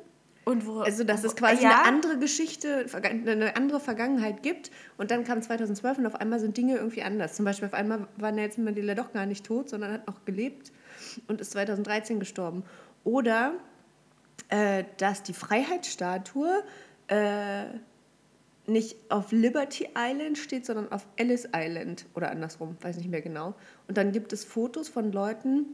Wo, 0.49 0.81
Also, 0.81 1.03
dass 1.03 1.25
es 1.25 1.35
quasi 1.35 1.65
ja, 1.65 1.71
eine 1.71 1.85
andere 1.85 2.19
Geschichte, 2.19 2.87
eine 3.03 3.57
andere 3.57 3.81
Vergangenheit 3.81 4.45
gibt 4.45 4.71
und 4.97 5.11
dann 5.11 5.25
kam 5.25 5.43
2012 5.43 5.99
und 5.99 6.07
auf 6.07 6.15
einmal 6.15 6.39
sind 6.39 6.57
Dinge 6.57 6.77
irgendwie 6.77 7.03
anders. 7.03 7.35
Zum 7.35 7.45
Beispiel 7.45 7.67
auf 7.67 7.75
einmal 7.75 8.07
war 8.17 8.31
Nelson 8.31 8.63
Mandela 8.63 8.95
doch 8.95 9.13
gar 9.13 9.27
nicht 9.27 9.45
tot, 9.45 9.69
sondern 9.69 9.93
hat 9.93 10.07
noch 10.07 10.25
gelebt 10.25 10.71
und 11.27 11.41
ist 11.41 11.51
2013 11.51 12.21
gestorben. 12.21 12.63
Oder 13.03 13.55
äh, 14.49 14.85
dass 14.99 15.25
die 15.25 15.33
Freiheitsstatue 15.33 16.63
äh, 17.09 17.65
nicht 18.67 18.97
auf 19.09 19.33
Liberty 19.33 19.89
Island 19.97 20.39
steht, 20.39 20.67
sondern 20.67 20.93
auf 20.93 21.07
Ellis 21.17 21.49
Island 21.55 22.07
oder 22.15 22.31
andersrum, 22.31 22.77
weiß 22.81 22.97
nicht 22.99 23.11
mehr 23.11 23.23
genau. 23.23 23.55
Und 23.89 23.97
dann 23.97 24.13
gibt 24.13 24.33
es 24.33 24.45
Fotos 24.45 24.89
von 24.89 25.11
Leuten, 25.13 25.67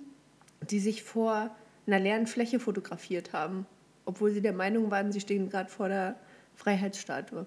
die 0.71 0.79
sich 0.79 1.03
vor 1.03 1.55
einer 1.87 1.99
leeren 1.99 2.27
Fläche 2.27 2.61
fotografiert 2.61 3.33
haben, 3.33 3.67
obwohl 4.05 4.31
sie 4.31 4.41
der 4.41 4.53
Meinung 4.53 4.91
waren, 4.91 5.13
sie 5.13 5.21
stehen 5.21 5.49
gerade 5.49 5.71
vor 5.71 5.89
der 5.89 6.17
Freiheitsstatue. 6.55 7.47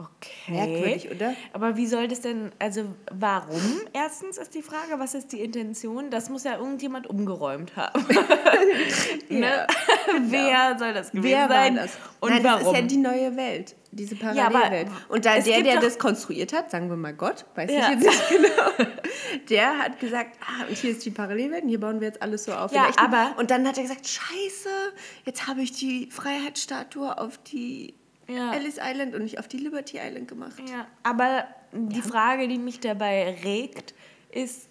Okay. 0.00 0.52
Merkwürdig, 0.52 1.10
oder? 1.10 1.34
Aber 1.52 1.76
wie 1.76 1.86
soll 1.86 2.06
das 2.06 2.20
denn, 2.20 2.52
also 2.60 2.84
warum 3.10 3.80
erstens 3.92 4.38
ist 4.38 4.54
die 4.54 4.62
Frage, 4.62 4.98
was 4.98 5.14
ist 5.14 5.32
die 5.32 5.40
Intention? 5.40 6.10
Das 6.10 6.30
muss 6.30 6.44
ja 6.44 6.56
irgendjemand 6.56 7.08
umgeräumt 7.08 7.74
haben. 7.74 8.04
ne? 9.28 9.66
Wer 10.28 10.76
soll 10.78 10.94
das 10.94 11.10
gewesen 11.10 11.24
Wer 11.24 11.48
war 11.48 11.64
sein? 11.64 11.74
das? 11.74 11.90
Und 12.20 12.30
Nein, 12.30 12.44
warum? 12.44 12.60
das 12.60 12.72
ist 12.72 12.80
ja 12.80 12.86
die 12.86 12.96
neue 12.96 13.36
Welt, 13.36 13.74
diese 13.90 14.14
Ja, 14.16 14.50
Parallelwelt. 14.50 14.88
und 15.08 15.24
da 15.24 15.38
der, 15.40 15.62
der 15.62 15.80
das 15.80 15.98
konstruiert 15.98 16.52
hat, 16.52 16.70
sagen 16.70 16.90
wir 16.90 16.96
mal 16.96 17.14
Gott, 17.14 17.46
weiß 17.54 17.70
Ja. 17.70 17.90
ich 17.92 18.00
jetzt 18.00 18.04
nicht 18.06 18.28
genau, 18.28 18.90
der 19.48 19.78
hat 19.78 19.98
gesagt, 19.98 20.36
ah, 20.42 20.66
und 20.68 20.76
hier 20.76 20.90
ist 20.90 21.04
die 21.04 21.10
Parallelwelt 21.10 21.62
und 21.62 21.68
hier 21.70 21.80
bauen 21.80 22.00
wir 22.00 22.08
jetzt 22.08 22.20
alles 22.22 22.44
so 22.44 22.52
auf. 22.52 22.72
Ja, 22.72 22.90
aber- 22.98 23.34
Und 23.38 23.50
dann 23.50 23.66
hat 23.66 23.76
er 23.78 23.82
gesagt, 23.84 24.06
scheiße, 24.06 24.68
jetzt 25.24 25.46
habe 25.46 25.62
ich 25.62 25.72
die 25.72 26.08
Freiheitsstatue 26.10 27.18
auf 27.18 27.38
die 27.38 27.94
Ja. 28.28 28.52
Ellis 28.52 28.76
Island 28.78 29.14
und 29.14 29.22
nicht 29.22 29.38
auf 29.38 29.48
die 29.48 29.56
Liberty 29.56 29.98
Island 29.98 30.28
gemacht. 30.28 30.52
Ja, 30.70 30.86
aber 31.02 31.44
die 31.72 32.02
Frage, 32.02 32.46
die 32.46 32.58
mich 32.58 32.80
dabei 32.80 33.38
regt, 33.42 33.94
ist, 34.30 34.68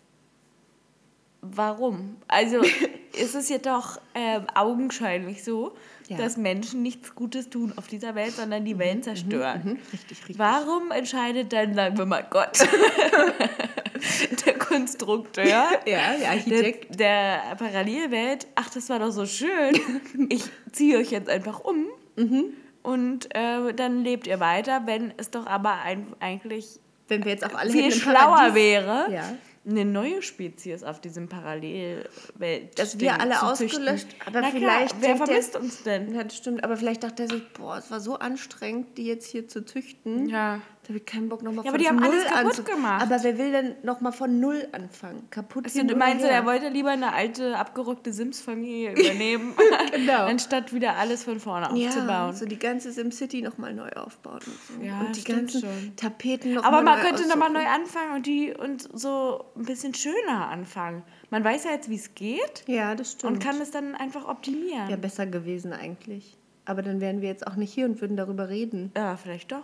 warum? 1.41 2.17
Also 2.27 2.61
ist 3.13 3.35
es 3.35 3.49
ja 3.49 3.57
doch 3.57 3.99
ähm, 4.13 4.45
augenscheinlich 4.53 5.43
so, 5.43 5.75
Ja. 6.09 6.17
dass 6.17 6.37
Menschen 6.37 6.81
nichts 6.83 7.15
Gutes 7.15 7.49
tun 7.49 7.73
auf 7.75 7.87
dieser 7.87 8.15
Welt, 8.15 8.31
sondern 8.33 8.63
die 8.63 8.77
Welt 8.79 9.03
zerstören. 9.03 9.61
Mhm, 9.63 9.71
richtig, 9.91 10.17
richtig. 10.19 10.39
Warum 10.39 10.91
entscheidet 10.91 11.51
dann, 11.51 11.73
sagen 11.75 11.97
wir 11.97 12.05
mal, 12.05 12.25
Gott, 12.29 12.59
der 14.45 14.53
Konstrukteur, 14.57 15.45
Ja, 15.45 15.69
der 15.85 16.17
der, 16.17 16.29
Architekt. 16.29 16.99
der 16.99 17.41
Parallelwelt, 17.57 18.47
ach, 18.55 18.69
das 18.69 18.89
war 18.89 18.99
doch 18.99 19.11
so 19.11 19.25
schön, 19.25 19.73
ich 20.29 20.43
ziehe 20.71 20.97
euch 20.97 21.11
jetzt 21.11 21.29
einfach 21.29 21.59
um 21.59 21.87
Mhm. 22.15 22.45
und 22.81 23.35
äh, 23.35 23.73
dann 23.75 24.03
lebt 24.03 24.25
ihr 24.25 24.39
weiter, 24.39 24.81
wenn 24.85 25.13
es 25.17 25.29
doch 25.29 25.45
aber 25.45 25.81
ein, 25.83 26.07
eigentlich 26.19 26.79
Wenn 27.07 27.23
wir 27.25 27.31
jetzt 27.31 27.45
auch 27.45 27.53
alle 27.53 27.69
viel 27.71 27.91
schlauer 27.91 28.15
Paradies- 28.15 28.55
wäre, 28.55 29.07
Ja. 29.13 29.23
Eine 29.67 29.83
neue 29.85 30.21
Spezies 30.21 30.83
auf 30.83 31.01
diesem 31.01 31.27
Parallelwelt 31.27 32.77
Dass 32.79 32.99
wir 32.99 33.19
alle 33.19 33.41
ausgelöscht- 33.43 34.07
aber 34.25 34.41
Na 34.41 34.49
vielleicht 34.51 34.89
klar, 34.91 35.01
wer 35.01 35.07
denkt 35.09 35.19
der- 35.19 35.27
vermisst 35.27 35.55
uns 35.55 35.83
denn? 35.83 36.13
Ja, 36.15 36.23
das 36.23 36.37
stimmt. 36.37 36.63
Aber 36.63 36.77
vielleicht 36.77 37.03
dachte 37.03 37.23
er 37.23 37.29
sich, 37.29 37.43
boah, 37.53 37.77
es 37.77 37.91
war 37.91 37.99
so 37.99 38.15
anstrengend, 38.17 38.97
die 38.97 39.05
jetzt 39.05 39.29
hier 39.29 39.47
zu 39.47 39.65
züchten. 39.65 40.29
Ja. 40.29 40.61
Da 40.87 40.93
habe 40.93 40.99
ich 40.99 41.05
keinen 41.05 41.27
Bock, 41.27 41.43
nochmal 41.43 41.65
Ja, 41.65 41.71
von 41.71 41.75
aber 41.75 41.77
die 41.83 41.87
haben 41.89 41.97
Null 41.97 42.23
alles 42.33 42.55
kaputt 42.57 42.65
gemacht. 42.65 43.01
Aber 43.01 43.21
wer 43.21 43.37
will 43.37 43.51
denn 43.51 43.75
nochmal 43.83 44.13
von 44.13 44.39
Null 44.39 44.69
anfangen? 44.71 45.27
Kaputt 45.31 45.65
Also, 45.65 45.83
du 45.83 45.97
meinst, 45.97 46.23
her. 46.23 46.31
er 46.31 46.45
wollte 46.45 46.69
lieber 46.69 46.91
eine 46.91 47.11
alte, 47.11 47.57
abgerockte 47.57 48.13
Sims-Familie 48.13 48.91
übernehmen, 48.97 49.53
Genau. 49.93 50.23
anstatt 50.27 50.71
wieder 50.73 50.95
alles 50.95 51.25
von 51.25 51.41
vorne 51.41 51.65
aufzubauen. 51.71 52.07
ja, 52.07 52.31
so 52.31 52.45
die 52.45 52.57
ganze 52.57 52.93
SimCity 52.93 53.41
nochmal 53.41 53.73
neu 53.73 53.89
aufbauen. 53.89 54.39
Und, 54.45 54.79
so. 54.79 54.85
Ja, 54.85 55.01
und 55.01 55.13
die 55.17 55.23
ganzen 55.25 55.59
schon. 55.59 55.95
Tapeten 55.97 56.53
noch 56.53 56.63
Aber 56.63 56.77
mal 56.81 56.83
man 56.95 56.99
neu 57.01 57.05
könnte 57.09 57.27
nochmal 57.27 57.51
neu 57.51 57.65
anfangen 57.67 58.15
und, 58.15 58.25
die, 58.25 58.53
und 58.57 58.87
so 58.97 59.43
ein 59.57 59.65
bisschen 59.65 59.93
schöner 59.93 60.47
anfangen. 60.49 61.03
Man 61.31 61.43
weiß 61.43 61.65
ja 61.65 61.71
jetzt, 61.71 61.89
wie 61.89 61.95
es 61.95 62.15
geht 62.15 62.63
Ja, 62.67 62.95
das 62.95 63.11
stimmt. 63.11 63.33
und 63.33 63.39
kann 63.43 63.59
es 63.59 63.71
dann 63.71 63.93
einfach 63.93 64.25
optimieren. 64.25 64.89
ja, 64.89 64.95
besser 64.95 65.25
gewesen 65.25 65.73
eigentlich. 65.73 66.37
Aber 66.63 66.81
dann 66.81 67.01
wären 67.01 67.19
wir 67.21 67.27
jetzt 67.27 67.45
auch 67.45 67.55
nicht 67.57 67.73
hier 67.73 67.85
und 67.85 67.99
würden 67.99 68.15
darüber 68.15 68.47
reden. 68.47 68.91
Ja, 68.95 69.17
vielleicht 69.17 69.51
doch. 69.51 69.63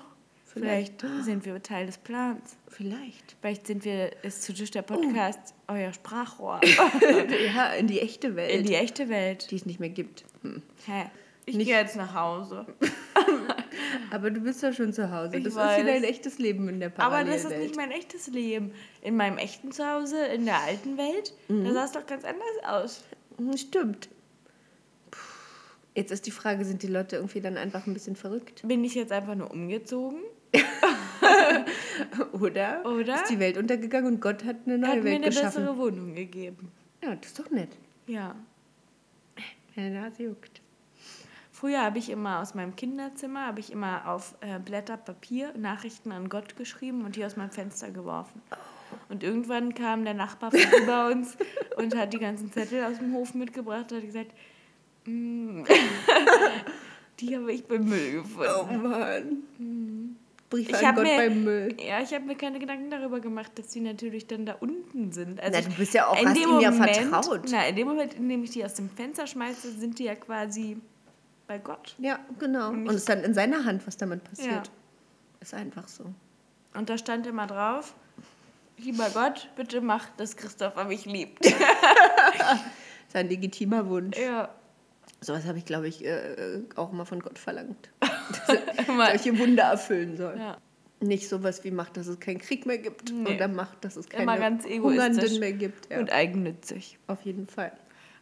Vielleicht, 0.53 1.01
Vielleicht. 1.01 1.25
sind 1.25 1.45
wir 1.45 1.61
Teil 1.63 1.87
des 1.87 1.97
Plans. 1.97 2.55
Vielleicht. 2.67 3.35
Vielleicht 3.41 3.65
sind 3.67 3.83
wir, 3.85 4.11
ist 4.23 4.43
zu 4.43 4.53
Tisch 4.53 4.69
der 4.71 4.83
Podcast 4.83 5.55
euer 5.67 5.91
Sprachrohr 5.93 6.61
ja, 7.55 7.73
in 7.73 7.87
die 7.87 7.99
echte 7.99 8.35
Welt. 8.35 8.51
in 8.51 8.65
die 8.65 8.75
echte 8.75 9.09
Welt. 9.09 9.49
die 9.49 9.55
es 9.55 9.65
nicht 9.65 9.79
mehr 9.79 9.89
gibt. 9.89 10.25
Hm. 10.43 10.61
Hä? 10.85 11.05
Ich 11.45 11.57
gehe 11.57 11.75
jetzt 11.77 11.95
nach 11.95 12.13
Hause. 12.13 12.65
Aber 14.11 14.29
du 14.31 14.39
bist 14.41 14.61
ja 14.63 14.71
schon 14.71 14.93
zu 14.93 15.11
Hause. 15.11 15.37
Ich 15.37 15.43
das 15.43 15.53
ist 15.53 15.59
weiß. 15.59 15.75
hier 15.75 15.85
dein 15.85 16.03
echtes 16.03 16.37
Leben 16.37 16.69
in 16.69 16.79
der 16.79 16.89
Aber 16.89 16.95
Parallelwelt. 17.09 17.43
das 17.45 17.51
ist 17.51 17.57
nicht 17.57 17.75
mein 17.75 17.91
echtes 17.91 18.27
Leben. 18.27 18.71
In 19.01 19.17
meinem 19.17 19.37
echten 19.37 19.71
Zuhause, 19.71 20.23
in 20.27 20.45
der 20.45 20.59
alten 20.61 20.97
Welt, 20.97 21.33
da 21.49 21.73
sah 21.73 21.85
es 21.85 21.91
doch 21.91 22.05
ganz 22.05 22.23
anders 22.23 22.47
aus. 22.65 23.03
Hm, 23.37 23.57
Stimmt. 23.57 24.07
Puh. 25.11 25.19
Jetzt 25.95 26.11
ist 26.11 26.25
die 26.27 26.31
Frage, 26.31 26.63
sind 26.63 26.81
die 26.83 26.87
Leute 26.87 27.15
irgendwie 27.17 27.41
dann 27.41 27.57
einfach 27.57 27.87
ein 27.87 27.93
bisschen 27.93 28.15
verrückt? 28.15 28.61
Bin 28.65 28.83
ich 28.83 28.95
jetzt 28.95 29.11
einfach 29.11 29.35
nur 29.35 29.51
umgezogen? 29.51 30.21
Oder? 32.33 32.85
Oder? 32.85 33.15
Ist 33.15 33.29
die 33.29 33.39
Welt 33.39 33.57
untergegangen 33.57 34.13
und 34.13 34.21
Gott 34.21 34.43
hat 34.45 34.57
eine 34.65 34.77
neue 34.77 34.89
Hat 34.91 34.97
mir 34.97 35.03
Welt 35.05 35.15
eine 35.15 35.25
geschaffen? 35.27 35.61
bessere 35.65 35.77
Wohnung 35.77 36.15
gegeben. 36.15 36.71
Ja, 37.03 37.15
das 37.15 37.27
ist 37.27 37.39
doch 37.39 37.49
nett. 37.49 37.69
Ja. 38.07 38.35
Meine 39.75 40.01
Nase 40.01 40.23
juckt. 40.23 40.61
Früher 41.51 41.81
habe 41.81 41.97
ich 41.97 42.09
immer 42.09 42.41
aus 42.41 42.55
meinem 42.55 42.75
Kinderzimmer, 42.75 43.47
habe 43.47 43.59
ich 43.59 43.71
immer 43.71 44.07
auf 44.09 44.35
äh, 44.41 44.59
Blätter 44.59 44.97
Papier 44.97 45.53
Nachrichten 45.57 46.11
an 46.11 46.27
Gott 46.29 46.55
geschrieben 46.57 47.05
und 47.05 47.15
die 47.15 47.23
aus 47.25 47.37
meinem 47.37 47.51
Fenster 47.51 47.89
geworfen. 47.91 48.41
Und 49.09 49.23
irgendwann 49.23 49.73
kam 49.73 50.03
der 50.03 50.13
Nachbar 50.13 50.51
von 50.51 50.59
über 50.83 51.07
uns 51.07 51.37
und 51.77 51.95
hat 51.95 52.13
die 52.13 52.19
ganzen 52.19 52.51
Zettel 52.51 52.83
aus 52.83 52.97
dem 52.99 53.13
Hof 53.13 53.33
mitgebracht 53.33 53.91
und 53.91 53.97
hat 53.99 54.05
gesagt, 54.05 54.31
"Mm, 55.05 55.63
die 57.19 57.35
habe 57.35 57.51
ich 57.51 57.65
beim 57.65 57.85
Müll 57.85 58.21
gefunden. 58.21 58.49
Oh 58.59 58.73
Mann. 58.87 60.17
Briefe 60.53 60.71
Ich 60.71 60.85
an 60.87 60.95
Gott 60.95 61.03
mir- 61.05 61.17
beim 61.17 61.43
Müll. 61.43 61.75
Ja, 61.83 61.99
ich 62.01 62.13
habe 62.13 62.25
mir 62.25 62.35
keine 62.35 62.59
Gedanken 62.59 62.89
darüber 62.91 63.19
gemacht, 63.19 63.51
dass 63.57 63.67
die 63.69 63.79
natürlich 63.81 64.27
dann 64.27 64.45
da 64.45 64.53
unten 64.53 65.11
sind. 65.11 65.39
Also 65.41 65.59
Na, 65.61 65.67
du 65.67 65.75
bist 65.75 65.93
ja 65.93 66.07
auch- 66.07 66.19
in 66.21 66.27
hast 66.29 66.37
dem 66.37 66.49
ihm 66.49 66.59
ja 66.59 66.71
Moment- 66.71 66.95
vertraut. 66.95 67.41
Na, 67.51 67.65
in 67.67 67.75
dem 67.75 67.87
Moment, 67.87 68.13
in 68.13 68.29
dem 68.29 68.43
ich 68.43 68.51
die 68.51 68.63
aus 68.63 68.75
dem 68.75 68.89
Fenster 68.89 69.25
schmeiße, 69.27 69.71
sind 69.71 69.97
die 69.99 70.03
ja 70.05 70.15
quasi 70.15 70.77
bei 71.47 71.57
Gott. 71.57 71.95
Ja, 71.97 72.19
genau. 72.39 72.69
Und 72.69 72.87
es 72.87 72.95
ist 72.97 73.09
dann 73.09 73.23
in 73.23 73.33
seiner 73.33 73.65
Hand, 73.65 73.85
was 73.87 73.97
damit 73.97 74.23
passiert. 74.23 74.69
Ist 75.41 75.53
einfach 75.53 75.87
so. 75.87 76.05
Und 76.75 76.89
da 76.89 76.97
stand 76.97 77.25
immer 77.27 77.47
drauf, 77.47 77.93
lieber 78.77 79.09
Gott, 79.13 79.49
bitte 79.55 79.81
mach, 79.81 80.07
dass 80.17 80.35
Christopher 80.37 80.85
mich 80.85 81.05
liebt. 81.05 81.45
Ist 83.07 83.15
ein 83.15 83.27
legitimer 83.29 83.87
Wunsch. 83.89 84.17
ja. 84.17 84.49
Sowas 85.21 85.45
habe 85.45 85.57
ich, 85.57 85.63
glaube 85.65 85.87
ich, 85.87 86.03
äh, 86.03 86.61
auch 86.75 86.91
mal 86.91 87.05
von 87.05 87.21
Gott 87.21 87.39
verlangt. 87.39 87.89
Solche 88.87 89.37
Wunder 89.39 89.63
erfüllen 89.63 90.17
soll. 90.17 90.35
Ja. 90.37 90.57
Nicht 90.99 91.27
sowas 91.27 91.63
wie 91.65 91.71
macht, 91.71 91.97
dass 91.97 92.07
es 92.07 92.19
keinen 92.19 92.39
Krieg 92.39 92.65
mehr 92.65 92.77
gibt 92.77 93.11
Nee. 93.11 93.35
oder 93.35 93.47
macht, 93.49 93.83
dass 93.83 93.97
es 93.97 94.07
keine 94.07 94.31
Hungernden 94.31 95.39
mehr 95.39 95.51
gibt. 95.51 95.91
Ja, 95.91 95.99
Und 95.99 96.11
eigennützig. 96.13 96.97
auf 97.07 97.21
jeden 97.23 97.47
Fall. 97.47 97.73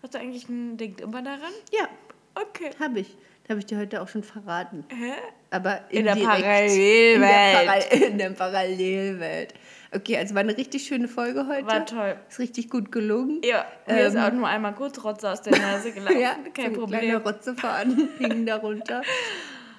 Hast 0.02 0.16
du 0.16 0.20
eigentlich 0.20 0.49
ein 0.49 0.78
Ding 0.78 0.97
immer 0.99 1.22
daran? 1.22 1.52
Ja, 1.72 1.88
Okay. 2.34 2.72
habe 2.80 3.02
ich. 3.02 3.18
Da 3.43 3.49
habe 3.52 3.60
ich 3.60 3.66
dir 3.66 3.78
heute 3.78 4.02
auch 4.02 4.08
schon 4.08 4.24
verraten. 4.24 4.86
Hä? 4.89 5.12
Aber 5.49 5.82
In 5.89 6.06
der. 6.06 6.16
Parallelwelt. 6.16 7.91
In 7.93 8.02
in 8.04 8.18
der 8.18 8.30
Parallelwelt. 8.30 9.54
Okay, 9.93 10.18
also 10.18 10.34
war 10.36 10.41
eine 10.41 10.56
richtig 10.58 10.84
schöne 10.88 11.08
Folge 11.10 11.47
heute. 11.47 11.68
War 11.68 11.86
toll. 11.86 12.16
Ist 12.30 12.39
richtig 12.39 12.70
gut 12.70 12.91
gelungen. 12.91 13.41
Ja, 13.43 13.66
mir 13.88 14.06
ist 14.08 14.16
Ähm, 14.16 14.22
auch 14.22 14.32
nur 14.32 14.47
einmal 14.47 14.74
kurz 14.74 15.04
Rotze 15.04 15.30
aus 15.30 15.41
der 15.41 15.58
Nase 15.60 15.91
gelaufen. 15.93 16.20
Ja, 16.22 16.36
Kein 16.36 16.45
so 16.45 16.52
kleine 16.52 16.78
Problem. 16.78 17.16
Rotzefaden 17.18 18.10
hingen 18.18 18.45
darunter. 18.45 19.02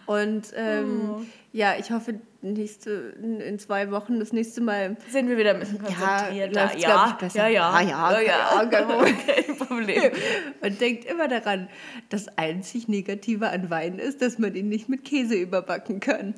Und 0.07 0.53
ähm, 0.57 1.11
Oh. 1.11 1.23
ja, 1.53 1.75
ich 1.79 1.91
hoffe, 1.91 2.21
nächste, 2.43 3.15
in 3.23 3.59
zwei 3.59 3.91
Wochen 3.91 4.19
das 4.19 4.33
nächste 4.33 4.61
Mal. 4.61 4.97
Sind 5.11 5.29
wir 5.29 5.39
wieder 5.39 5.51
ein 5.55 5.61
bisschen 5.61 5.79
Ja, 5.85 6.29
läuft's, 6.47 6.85
glaub 6.85 7.07
ich, 7.09 7.13
besser. 7.15 7.49
Ja, 7.49 7.49
ja. 7.49 7.81
Ja, 7.83 8.21
ja, 8.21 8.63
ja, 8.63 8.67
kein 8.71 8.87
Problem. 8.89 9.17
kein 9.27 9.57
Problem. 9.59 10.13
Und 10.61 10.81
denkt 10.81 11.05
immer 11.05 11.29
daran, 11.29 11.69
das 12.09 12.27
einzig 12.39 12.89
Negative 12.89 13.49
an 13.51 13.71
Wein 13.71 13.99
ist, 13.99 14.23
dass 14.23 14.39
man 14.39 14.55
ihn 14.55 14.69
nicht 14.69 14.89
mit 14.89 15.05
Käse 15.05 15.35
überbacken 15.37 16.01
kann. 16.01 16.35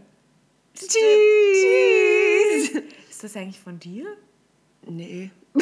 Tschüss! 0.75 0.95
Ist 3.11 3.25
das 3.25 3.37
eigentlich 3.37 3.61
von 3.61 3.79
dir? 3.79 4.07
Nee. 4.87 5.31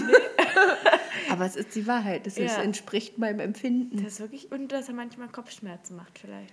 Aber 1.30 1.44
es 1.44 1.56
ist 1.56 1.74
die 1.74 1.86
Wahrheit. 1.86 2.26
Es 2.26 2.36
Ja. 2.36 2.62
entspricht 2.62 3.18
meinem 3.18 3.40
Empfinden. 3.40 4.02
Das 4.02 4.14
ist 4.14 4.20
wirklich, 4.20 4.50
und 4.50 4.72
dass 4.72 4.88
er 4.88 4.94
manchmal 4.94 5.28
Kopfschmerzen 5.28 5.96
macht 5.96 6.18
vielleicht. 6.18 6.52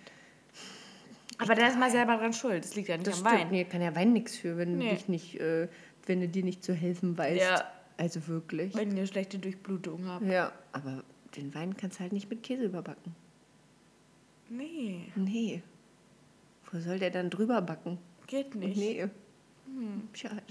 Aber 1.39 1.55
der 1.55 1.69
ist 1.69 1.79
mal 1.79 1.89
selber 1.89 2.17
dran 2.17 2.33
schuld. 2.33 2.63
Das 2.63 2.75
liegt 2.75 2.89
ja 2.89 2.95
nicht 2.97 3.07
Das 3.07 3.21
am 3.21 3.27
stimmt. 3.27 3.41
Wein. 3.45 3.51
Nee, 3.51 3.63
kann 3.65 3.81
ja 3.81 3.95
Wein 3.95 4.13
nichts 4.13 4.37
für, 4.37 4.57
wenn 4.57 4.77
Nee. 4.77 4.97
nicht, 5.07 5.39
äh, 5.39 5.67
wenn 6.05 6.19
du 6.21 6.27
dir 6.27 6.43
nicht 6.43 6.63
zu 6.63 6.73
helfen 6.73 7.17
weißt. 7.17 7.41
Ja. 7.41 7.63
Also 7.97 8.27
wirklich. 8.27 8.75
Wenn 8.75 8.95
ihr 8.95 9.05
schlechte 9.07 9.39
Durchblutung 9.39 10.05
habt. 10.07 10.25
Ja, 10.25 10.51
aber 10.73 11.03
den 11.35 11.53
Wein 11.55 11.75
kannst 11.77 11.97
du 11.97 12.01
halt 12.03 12.13
nicht 12.13 12.29
mit 12.29 12.43
Käse 12.43 12.63
überbacken. 12.63 13.15
Nee, 14.49 15.11
Nee. 15.15 15.61
Wo 16.71 16.79
soll 16.79 16.99
der 16.99 17.09
dann 17.09 17.29
drüber 17.29 17.61
backen? 17.61 17.97
geht 18.27 18.53
nicht. 18.55 18.77
Nee. 18.77 19.07
Schade. 20.13 20.43